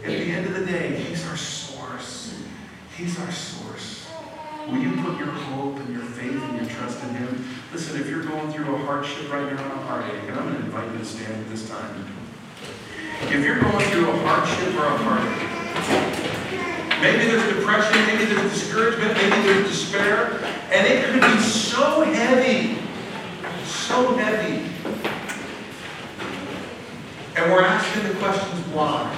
at 0.02 0.08
the 0.08 0.32
end 0.32 0.46
of 0.46 0.54
the 0.58 0.66
day, 0.66 0.96
He's 0.96 1.24
our 1.28 1.36
source. 1.36 2.36
He's 2.96 3.16
our 3.20 3.30
source. 3.30 4.03
Will 4.66 4.78
you 4.78 4.92
put 5.02 5.18
your 5.18 5.28
hope 5.28 5.76
and 5.76 5.94
your 5.94 6.04
faith 6.04 6.42
and 6.42 6.56
your 6.56 6.64
trust 6.64 7.02
in 7.04 7.10
Him? 7.10 7.44
Listen, 7.70 8.00
if 8.00 8.08
you're 8.08 8.24
going 8.24 8.50
through 8.50 8.74
a 8.74 8.78
hardship 8.78 9.30
right 9.30 9.52
now, 9.52 9.62
a 9.62 9.76
heartache, 9.84 10.22
and 10.22 10.38
I'm 10.38 10.48
going 10.48 10.56
to 10.56 10.64
invite 10.64 10.90
you 10.90 10.98
to 10.98 11.04
stand 11.04 11.34
at 11.34 11.50
this 11.50 11.68
time. 11.68 12.06
If 13.24 13.44
you're 13.44 13.60
going 13.60 13.84
through 13.90 14.08
a 14.08 14.16
hardship 14.26 14.74
or 14.74 14.86
a 14.86 14.96
heartache, 14.96 15.50
maybe 17.02 17.30
there's 17.30 17.54
depression, 17.54 18.06
maybe 18.06 18.24
there's 18.24 18.52
discouragement, 18.52 19.12
maybe 19.12 19.42
there's 19.42 19.68
despair, 19.68 20.42
and 20.70 20.86
it 20.86 21.04
could 21.04 21.20
be 21.20 21.38
so 21.42 22.02
heavy, 22.02 22.78
so 23.66 24.16
heavy. 24.16 24.64
And 27.36 27.52
we're 27.52 27.64
asking 27.64 28.08
the 28.08 28.14
questions 28.14 28.66
why? 28.68 29.14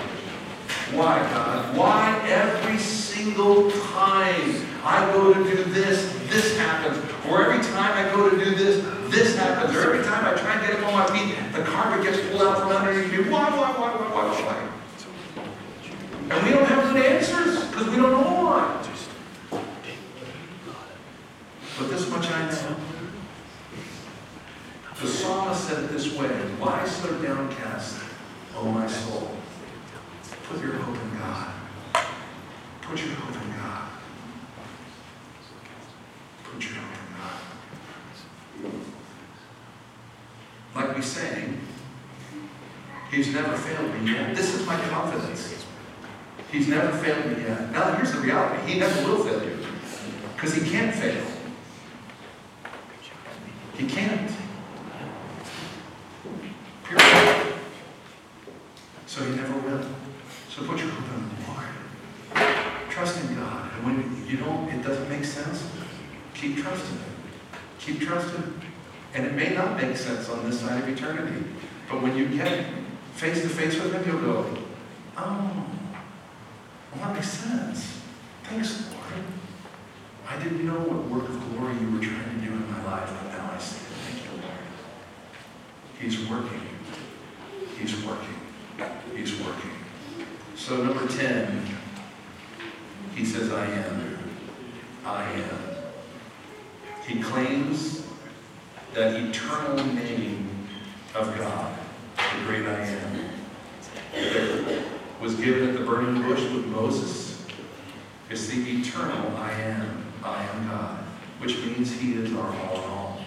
Why, 0.92 1.18
God? 1.18 1.76
Why 1.76 2.28
every 2.28 2.78
single 2.78 3.70
time 3.70 4.65
I 4.87 5.12
go 5.12 5.34
to 5.34 5.45
do 5.45 5.64
this, 5.64 6.12
this 6.28 6.57
happens? 6.57 6.97
Or 7.28 7.43
every 7.43 7.62
time 7.72 7.93
I 8.07 8.11
go 8.14 8.30
to 8.30 8.37
do 8.37 8.55
this, 8.55 8.84
this 9.11 9.37
happens? 9.37 9.76
Or 9.76 9.93
every 9.93 10.05
time 10.05 10.24
I 10.24 10.39
try 10.39 10.55
and 10.55 10.66
get 10.66 10.80
up 10.80 10.87
on 10.87 10.95
my 10.95 11.07
feet, 11.07 11.34
the 11.53 11.62
carpet 11.62 12.05
gets 12.05 12.26
pulled 12.28 12.43
out 12.43 12.61
from 12.61 12.70
underneath 12.70 13.12
me. 13.12 13.30
Why, 13.30 13.51
why, 13.51 13.72
why, 13.72 13.91
why, 13.91 14.28
why, 14.28 14.43
why? 14.43 14.76
And 16.28 16.47
we 16.47 16.53
don't 16.53 16.66
have 16.66 16.93
good 16.93 17.05
answers 17.05 17.64
because 17.68 17.89
we 17.89 17.97
don't 17.97 18.11
know 18.11 18.22
why. 18.22 18.82
But 21.78 21.91
this 21.91 22.11
much 22.11 22.30
I 22.30 22.51
know. 22.51 22.76
The 25.01 25.07
psalmist 25.07 25.68
said 25.68 25.84
it 25.84 25.91
this 25.93 26.14
way 26.14 26.28
Why 26.59 26.87
so 26.87 27.22
downcast, 27.22 28.03
O 28.57 28.64
my 28.64 28.87
soul? 28.87 29.30
Put 30.49 30.62
your 30.62 30.72
hope 30.72 30.97
in 30.97 31.18
God. 31.18 31.53
Put 32.80 32.99
your 32.99 33.14
hope 33.14 33.43
in 33.43 33.51
God. 33.59 33.89
Put 36.45 36.64
your 36.64 36.74
hope 36.74 36.93
in 36.93 37.14
God. 37.14 37.37
We 41.14 41.22
He's 43.12 43.32
never 43.32 43.57
failed 43.57 43.94
me 43.94 44.12
yet. 44.12 44.34
This 44.34 44.54
is 44.54 44.66
my 44.66 44.76
confidence. 44.88 45.64
He's 46.50 46.66
never 46.66 46.96
failed 46.98 47.26
me 47.26 47.44
yet. 47.44 47.70
Now, 47.70 47.94
here's 47.94 48.12
the 48.12 48.18
reality 48.18 48.72
He 48.72 48.80
never 48.80 49.09
will 49.09 49.22
fail 49.22 49.40
you 49.44 49.64
because 50.34 50.54
He 50.54 50.68
can't 50.68 50.92
fail. 50.92 51.24
He 53.78 53.86
can't. 53.86 54.30
Period. 56.84 57.54
So 59.07 59.24
He 59.24 59.36
never 59.36 59.59
will. 59.59 59.86
So 60.50 60.64
put 60.64 60.78
your 60.78 60.88
hope 60.88 61.14
in 61.14 61.28
the 61.28 61.48
Lord. 61.48 62.90
Trust 62.90 63.22
in 63.22 63.36
God. 63.36 63.70
And 63.76 63.86
when 63.86 64.26
you 64.26 64.38
don't, 64.38 64.68
it 64.70 64.82
doesn't 64.82 65.09
make 65.09 65.24
sense, 65.24 65.70
keep 66.34 66.57
trusting 66.59 66.98
Him. 66.98 67.14
Keep 67.78 68.00
trusting. 68.00 68.61
And 69.16 69.24
it 69.24 69.32
may 69.32 69.54
not 69.54 69.80
make 69.80 69.96
sense 69.96 70.28
on 70.28 70.44
this 70.44 70.60
side 70.60 70.82
of 70.82 70.88
eternity. 70.90 71.42
But 71.88 72.02
when 72.02 72.14
you 72.14 72.28
get 72.28 72.66
face 73.14 73.40
to 73.40 73.48
face 73.48 73.80
with 73.80 73.94
Him, 73.94 74.04
you'll 74.06 74.20
go, 74.20 74.58
oh, 75.16 75.66
well, 76.92 77.06
that 77.06 77.14
makes 77.14 77.30
sense. 77.30 78.02
Thanks, 78.44 78.92
Lord. 78.92 79.24
I 80.28 80.36
didn't 80.42 80.66
know 80.66 80.78
what 80.80 81.08
work 81.08 81.30
of 81.30 81.40
glory 81.50 81.78
you 81.80 81.92
were 81.92 82.04
trying 82.04 82.40
to 82.40 82.46
do 82.46 82.52
in 82.52 82.70
my 82.70 82.84
life, 82.84 83.10
but 83.22 83.32
now 83.32 83.52
I 83.54 83.58
see 83.58 83.78
it. 83.78 83.96
Thank 84.04 84.22
you, 84.22 84.42
Lord. 84.42 84.60
He's 85.98 86.28
working. 86.28 86.60
He's 87.78 88.04
working. 88.04 88.36
He's 89.16 89.40
working. 89.40 89.70
So, 90.56 90.82
number 90.84 91.08
10, 91.08 91.64
he 93.14 93.24
says, 93.24 93.50
I 93.50 93.64
am. 93.64 94.18
I 95.06 95.22
am. 95.22 95.58
He 97.06 97.22
claims 97.22 98.05
that 98.97 99.14
eternal 99.14 99.76
name 99.92 100.49
of 101.14 101.36
God, 101.36 101.78
the 102.16 102.44
great 102.47 102.66
I 102.66 102.80
am, 102.80 103.28
that 104.14 104.84
was 105.20 105.34
given 105.34 105.68
at 105.68 105.78
the 105.78 105.84
burning 105.84 106.22
bush 106.22 106.40
with 106.51 106.64
Moses. 106.68 107.44
It's 108.30 108.47
the 108.47 108.57
eternal 108.57 109.36
I 109.36 109.53
am. 109.53 110.03
I 110.24 110.42
am 110.44 110.68
God, 110.68 110.99
which 111.40 111.59
means 111.59 111.92
He 112.01 112.14
is 112.14 112.34
our 112.34 112.47
all 112.47 112.74
in 112.74 112.90
all. 112.90 113.20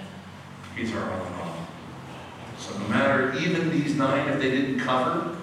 He's 0.76 0.92
our 0.92 1.04
all 1.04 1.28
in 1.28 1.34
all. 1.34 1.68
So 2.58 2.76
no 2.80 2.88
matter 2.88 3.38
even 3.38 3.70
these 3.70 3.96
nine, 3.96 4.28
if 4.28 4.40
they 4.40 4.50
didn't 4.50 4.80
cover 4.80 5.38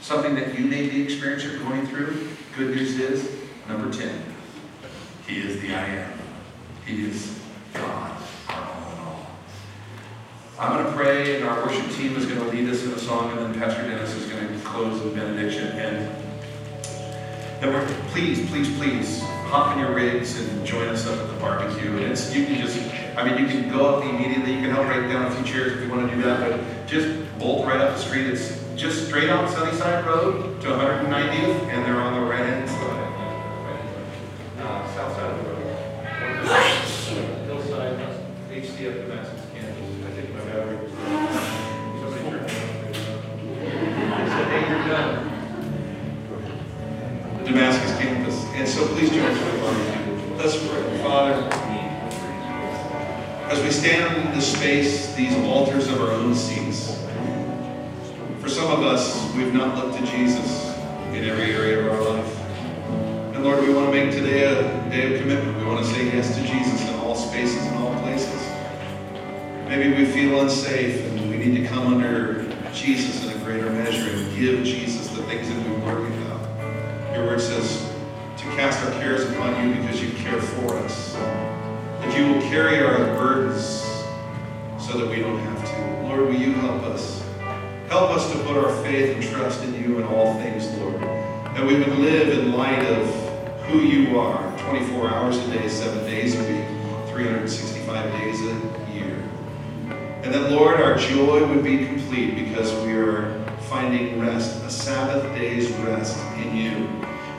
something 0.00 0.34
that 0.34 0.58
you 0.58 0.66
may 0.66 0.88
be 0.88 1.00
experiencing 1.00 1.52
or 1.52 1.58
going 1.60 1.86
through, 1.86 2.28
good 2.56 2.74
news 2.74 2.98
is 2.98 3.36
number 3.68 3.96
10. 3.96 4.10
He 5.28 5.38
is 5.38 5.60
the 5.60 5.72
I 5.74 5.86
am. 5.86 6.18
He 6.84 7.04
is 7.04 7.38
God, 7.72 8.20
our 8.48 8.56
all 8.56 8.92
in 8.92 8.98
all. 8.98 9.26
I'm 10.60 10.74
going 10.74 10.84
to 10.84 10.92
pray, 10.92 11.36
and 11.36 11.44
our 11.46 11.64
worship 11.64 11.90
team 11.92 12.14
is 12.16 12.26
going 12.26 12.38
to 12.38 12.44
lead 12.54 12.68
us 12.68 12.84
in 12.84 12.92
a 12.92 12.98
song, 12.98 13.30
and 13.30 13.38
then 13.38 13.58
Pastor 13.58 13.80
Dennis 13.80 14.14
is 14.14 14.30
going 14.30 14.46
to 14.46 14.60
close 14.62 15.00
with 15.00 15.16
benediction. 15.16 15.68
And 15.68 16.14
then 17.60 17.72
we're, 17.72 17.86
please, 18.08 18.46
please, 18.50 18.68
please, 18.76 19.22
hop 19.48 19.74
in 19.74 19.82
your 19.82 19.94
rigs 19.94 20.38
and 20.38 20.66
join 20.66 20.88
us 20.88 21.06
up 21.06 21.18
at 21.18 21.28
the 21.28 21.40
barbecue. 21.40 21.90
And 21.96 22.12
it's 22.12 22.36
you 22.36 22.44
can 22.44 22.56
just, 22.56 22.78
I 23.16 23.24
mean, 23.24 23.42
you 23.42 23.48
can 23.48 23.70
go 23.70 23.86
up 23.86 24.04
immediately. 24.04 24.52
You 24.52 24.60
can 24.60 24.70
help 24.72 24.86
break 24.86 25.10
down 25.10 25.32
a 25.32 25.34
few 25.34 25.44
chairs 25.46 25.72
if 25.72 25.80
you 25.80 25.88
want 25.88 26.10
to 26.10 26.14
do 26.14 26.22
that, 26.24 26.50
but 26.50 26.86
just 26.86 27.08
bolt 27.38 27.66
right 27.66 27.80
up 27.80 27.96
the 27.96 28.02
street. 28.02 28.26
It's 28.26 28.62
just 28.76 29.06
straight 29.06 29.30
out 29.30 29.48
Sunnyside 29.48 30.04
Road 30.04 30.60
to 30.60 30.68
190th, 30.68 31.70
and 31.70 31.86
they're 31.86 32.02
on 32.02 32.20
the 32.20 32.30
right 32.30 32.44
hand 32.44 32.68
HCF 38.60 39.08
Damascus 39.08 39.40
campus. 39.54 39.88
I 40.04 40.10
think 40.10 40.34
my 40.34 40.40
battery 40.40 40.76
was. 40.76 40.92
Somebody 40.92 42.22
turned 42.28 42.44
on. 42.44 42.52
They 43.56 44.28
said, 44.28 44.46
hey, 44.52 44.62
you're 44.68 44.84
done. 44.86 45.12
The 47.38 47.44
Damascus 47.44 47.92
campus. 47.98 48.36
And 48.52 48.68
so 48.68 48.86
please 48.88 49.08
join 49.08 49.24
us 49.24 49.38
the. 49.38 50.36
Let's 50.36 50.56
pray. 50.68 50.82
Father, 50.98 51.36
as 53.50 53.62
we 53.62 53.70
stand 53.70 54.26
in 54.26 54.34
this 54.34 54.52
space, 54.54 55.14
these 55.14 55.34
altars 55.46 55.88
of 55.88 55.98
our 56.02 56.10
own 56.10 56.34
seats, 56.34 57.02
for 58.42 58.50
some 58.50 58.70
of 58.70 58.82
us, 58.82 59.34
we've 59.34 59.54
not 59.54 59.74
looked 59.74 59.96
to 60.00 60.04
Jesus 60.04 60.76
in 61.14 61.24
every 61.24 61.54
area 61.54 61.78
of 61.80 61.92
our 61.92 62.02
life. 62.10 62.36
And 63.34 63.42
Lord, 63.42 63.66
we 63.66 63.72
want 63.72 63.90
to 63.90 63.92
make 63.92 64.12
today 64.12 64.44
a 64.44 64.62
day 64.90 65.14
of 65.14 65.20
commitment. 65.22 65.56
We 65.56 65.64
want 65.64 65.82
to 65.82 65.90
say 65.90 66.04
yes 66.04 66.34
to 66.36 66.42
Jesus 66.42 66.49
We 69.96 70.06
feel 70.06 70.40
unsafe 70.40 71.04
and 71.04 71.30
we 71.30 71.36
need 71.36 71.60
to 71.60 71.66
come 71.66 71.92
under 71.92 72.44
Jesus 72.72 73.24
in 73.24 73.36
a 73.36 73.44
greater 73.44 73.68
measure 73.70 74.08
and 74.08 74.38
give 74.38 74.64
Jesus 74.64 75.08
the 75.08 75.22
things 75.24 75.48
that 75.48 75.56
we 75.56 75.76
worry 75.84 76.06
about. 76.22 77.12
Your 77.12 77.26
word 77.26 77.40
says 77.40 77.92
to 78.38 78.44
cast 78.56 78.82
our 78.84 78.92
cares 78.92 79.28
upon 79.28 79.68
you 79.68 79.74
because 79.74 80.00
you 80.00 80.10
care 80.12 80.40
for 80.40 80.76
us. 80.76 81.14
That 81.14 82.16
you 82.16 82.32
will 82.32 82.40
carry 82.42 82.82
our 82.82 82.98
burdens 83.16 83.82
so 84.78 84.96
that 84.96 85.10
we 85.10 85.16
don't 85.16 85.38
have 85.40 85.68
to. 85.68 86.08
Lord, 86.08 86.20
will 86.28 86.40
you 86.40 86.52
help 86.54 86.82
us? 86.84 87.22
Help 87.88 88.10
us 88.10 88.30
to 88.32 88.38
put 88.44 88.56
our 88.56 88.82
faith 88.84 89.16
and 89.16 89.24
trust 89.24 89.64
in 89.64 89.74
you 89.74 89.98
in 89.98 90.04
all 90.04 90.34
things, 90.34 90.66
Lord. 90.78 91.00
That 91.00 91.66
we 91.66 91.74
would 91.74 91.98
live 91.98 92.38
in 92.38 92.52
light 92.52 92.86
of 92.86 93.62
who 93.64 93.80
you 93.80 94.18
are 94.18 94.56
24 94.70 95.10
hours 95.10 95.36
a 95.36 95.58
day, 95.58 95.68
seven 95.68 96.04
days 96.04 96.36
a 96.36 96.42
week, 96.44 96.66
365 97.12 98.12
days 98.12 98.40
a. 98.42 98.69
And 100.30 100.44
that, 100.44 100.52
Lord, 100.52 100.80
our 100.80 100.96
joy 100.96 101.44
would 101.44 101.64
be 101.64 101.84
complete 101.86 102.36
because 102.36 102.72
we 102.86 102.92
are 102.92 103.44
finding 103.62 104.20
rest, 104.20 104.62
a 104.62 104.70
Sabbath 104.70 105.24
day's 105.36 105.68
rest 105.78 106.16
in 106.36 106.54
you. 106.54 106.88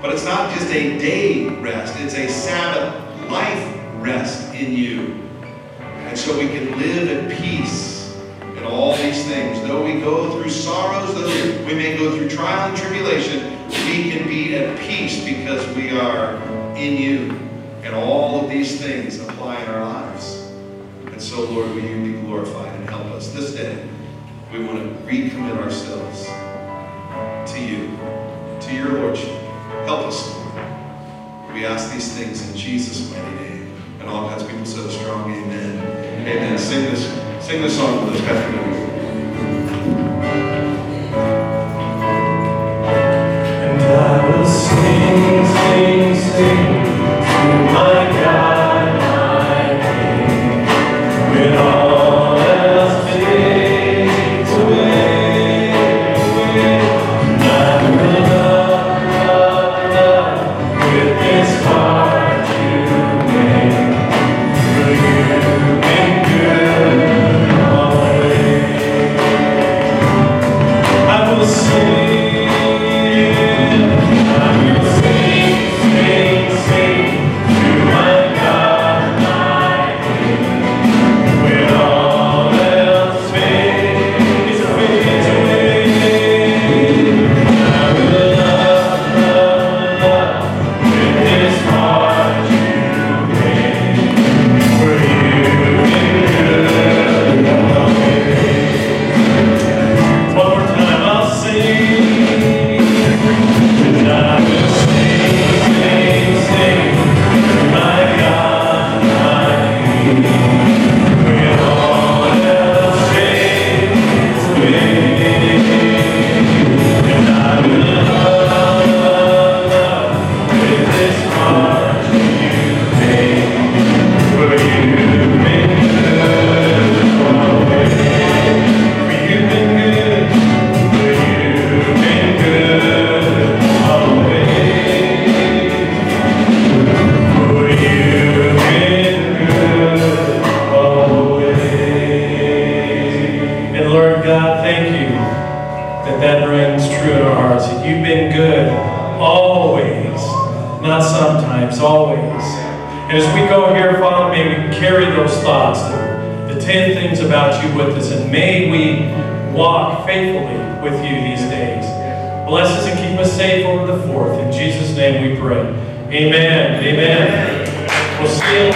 But 0.01 0.11
it's 0.11 0.25
not 0.25 0.53
just 0.53 0.69
a 0.71 0.99
day 0.99 1.47
rest, 1.47 1.95
it's 2.01 2.15
a 2.15 2.27
Sabbath 2.27 3.31
life 3.31 3.77
rest 4.01 4.53
in 4.53 4.73
you. 4.73 5.25
And 5.79 6.19
so 6.19 6.37
we 6.37 6.49
can 6.49 6.77
live 6.77 7.07
at 7.07 7.39
peace 7.39 8.13
in 8.57 8.65
all 8.65 8.97
these 8.97 9.23
things. 9.23 9.65
Though 9.65 9.85
we 9.85 10.01
go 10.01 10.29
through 10.29 10.49
sorrows, 10.49 11.13
though 11.13 11.65
we 11.65 11.73
may 11.73 11.95
go 11.95 12.17
through 12.17 12.27
trial 12.27 12.67
and 12.67 12.77
tribulation, 12.77 13.57
we 13.69 14.11
can 14.11 14.27
be 14.27 14.57
at 14.57 14.77
peace 14.79 15.23
because 15.23 15.65
we 15.77 15.97
are 15.97 16.35
in 16.75 16.97
you. 16.97 17.39
And 17.83 17.95
all 17.95 18.43
of 18.43 18.49
these 18.49 18.81
things 18.81 19.21
apply 19.21 19.61
in 19.61 19.69
our 19.69 19.85
lives. 19.85 20.51
And 21.05 21.21
so, 21.21 21.49
Lord, 21.49 21.69
will 21.69 21.79
you 21.79 22.15
be 22.15 22.19
glorified 22.19 22.80
help 22.91 23.05
us. 23.13 23.31
This 23.31 23.55
day, 23.55 23.87
we 24.51 24.65
want 24.65 24.79
to 24.79 24.85
recommit 25.05 25.57
ourselves 25.63 26.25
to 27.49 27.59
you, 27.61 27.87
to 28.59 28.75
your 28.75 28.99
Lordship. 28.99 29.29
Help 29.85 30.07
us, 30.07 30.29
Lord. 30.35 31.53
We 31.53 31.65
ask 31.65 31.93
these 31.93 32.11
things 32.11 32.49
in 32.49 32.57
Jesus' 32.57 33.09
mighty 33.09 33.35
name. 33.35 33.81
And 34.01 34.09
all 34.09 34.27
God's 34.27 34.43
people 34.43 34.65
said 34.65 34.85
a 34.85 34.91
strong 34.91 35.31
amen. 35.31 35.77
Amen. 35.79 36.27
amen. 36.27 36.57
Sing 36.57 36.83
this, 36.83 37.05
sing 37.45 37.61
this 37.61 37.77
song 37.77 38.05
with 38.05 38.15
us, 38.15 38.21
Pastor. 38.27 38.57
I 43.93 44.37
will 44.37 44.45
sing, 44.45 45.45
sing, 45.45 46.31
sing. 46.31 46.70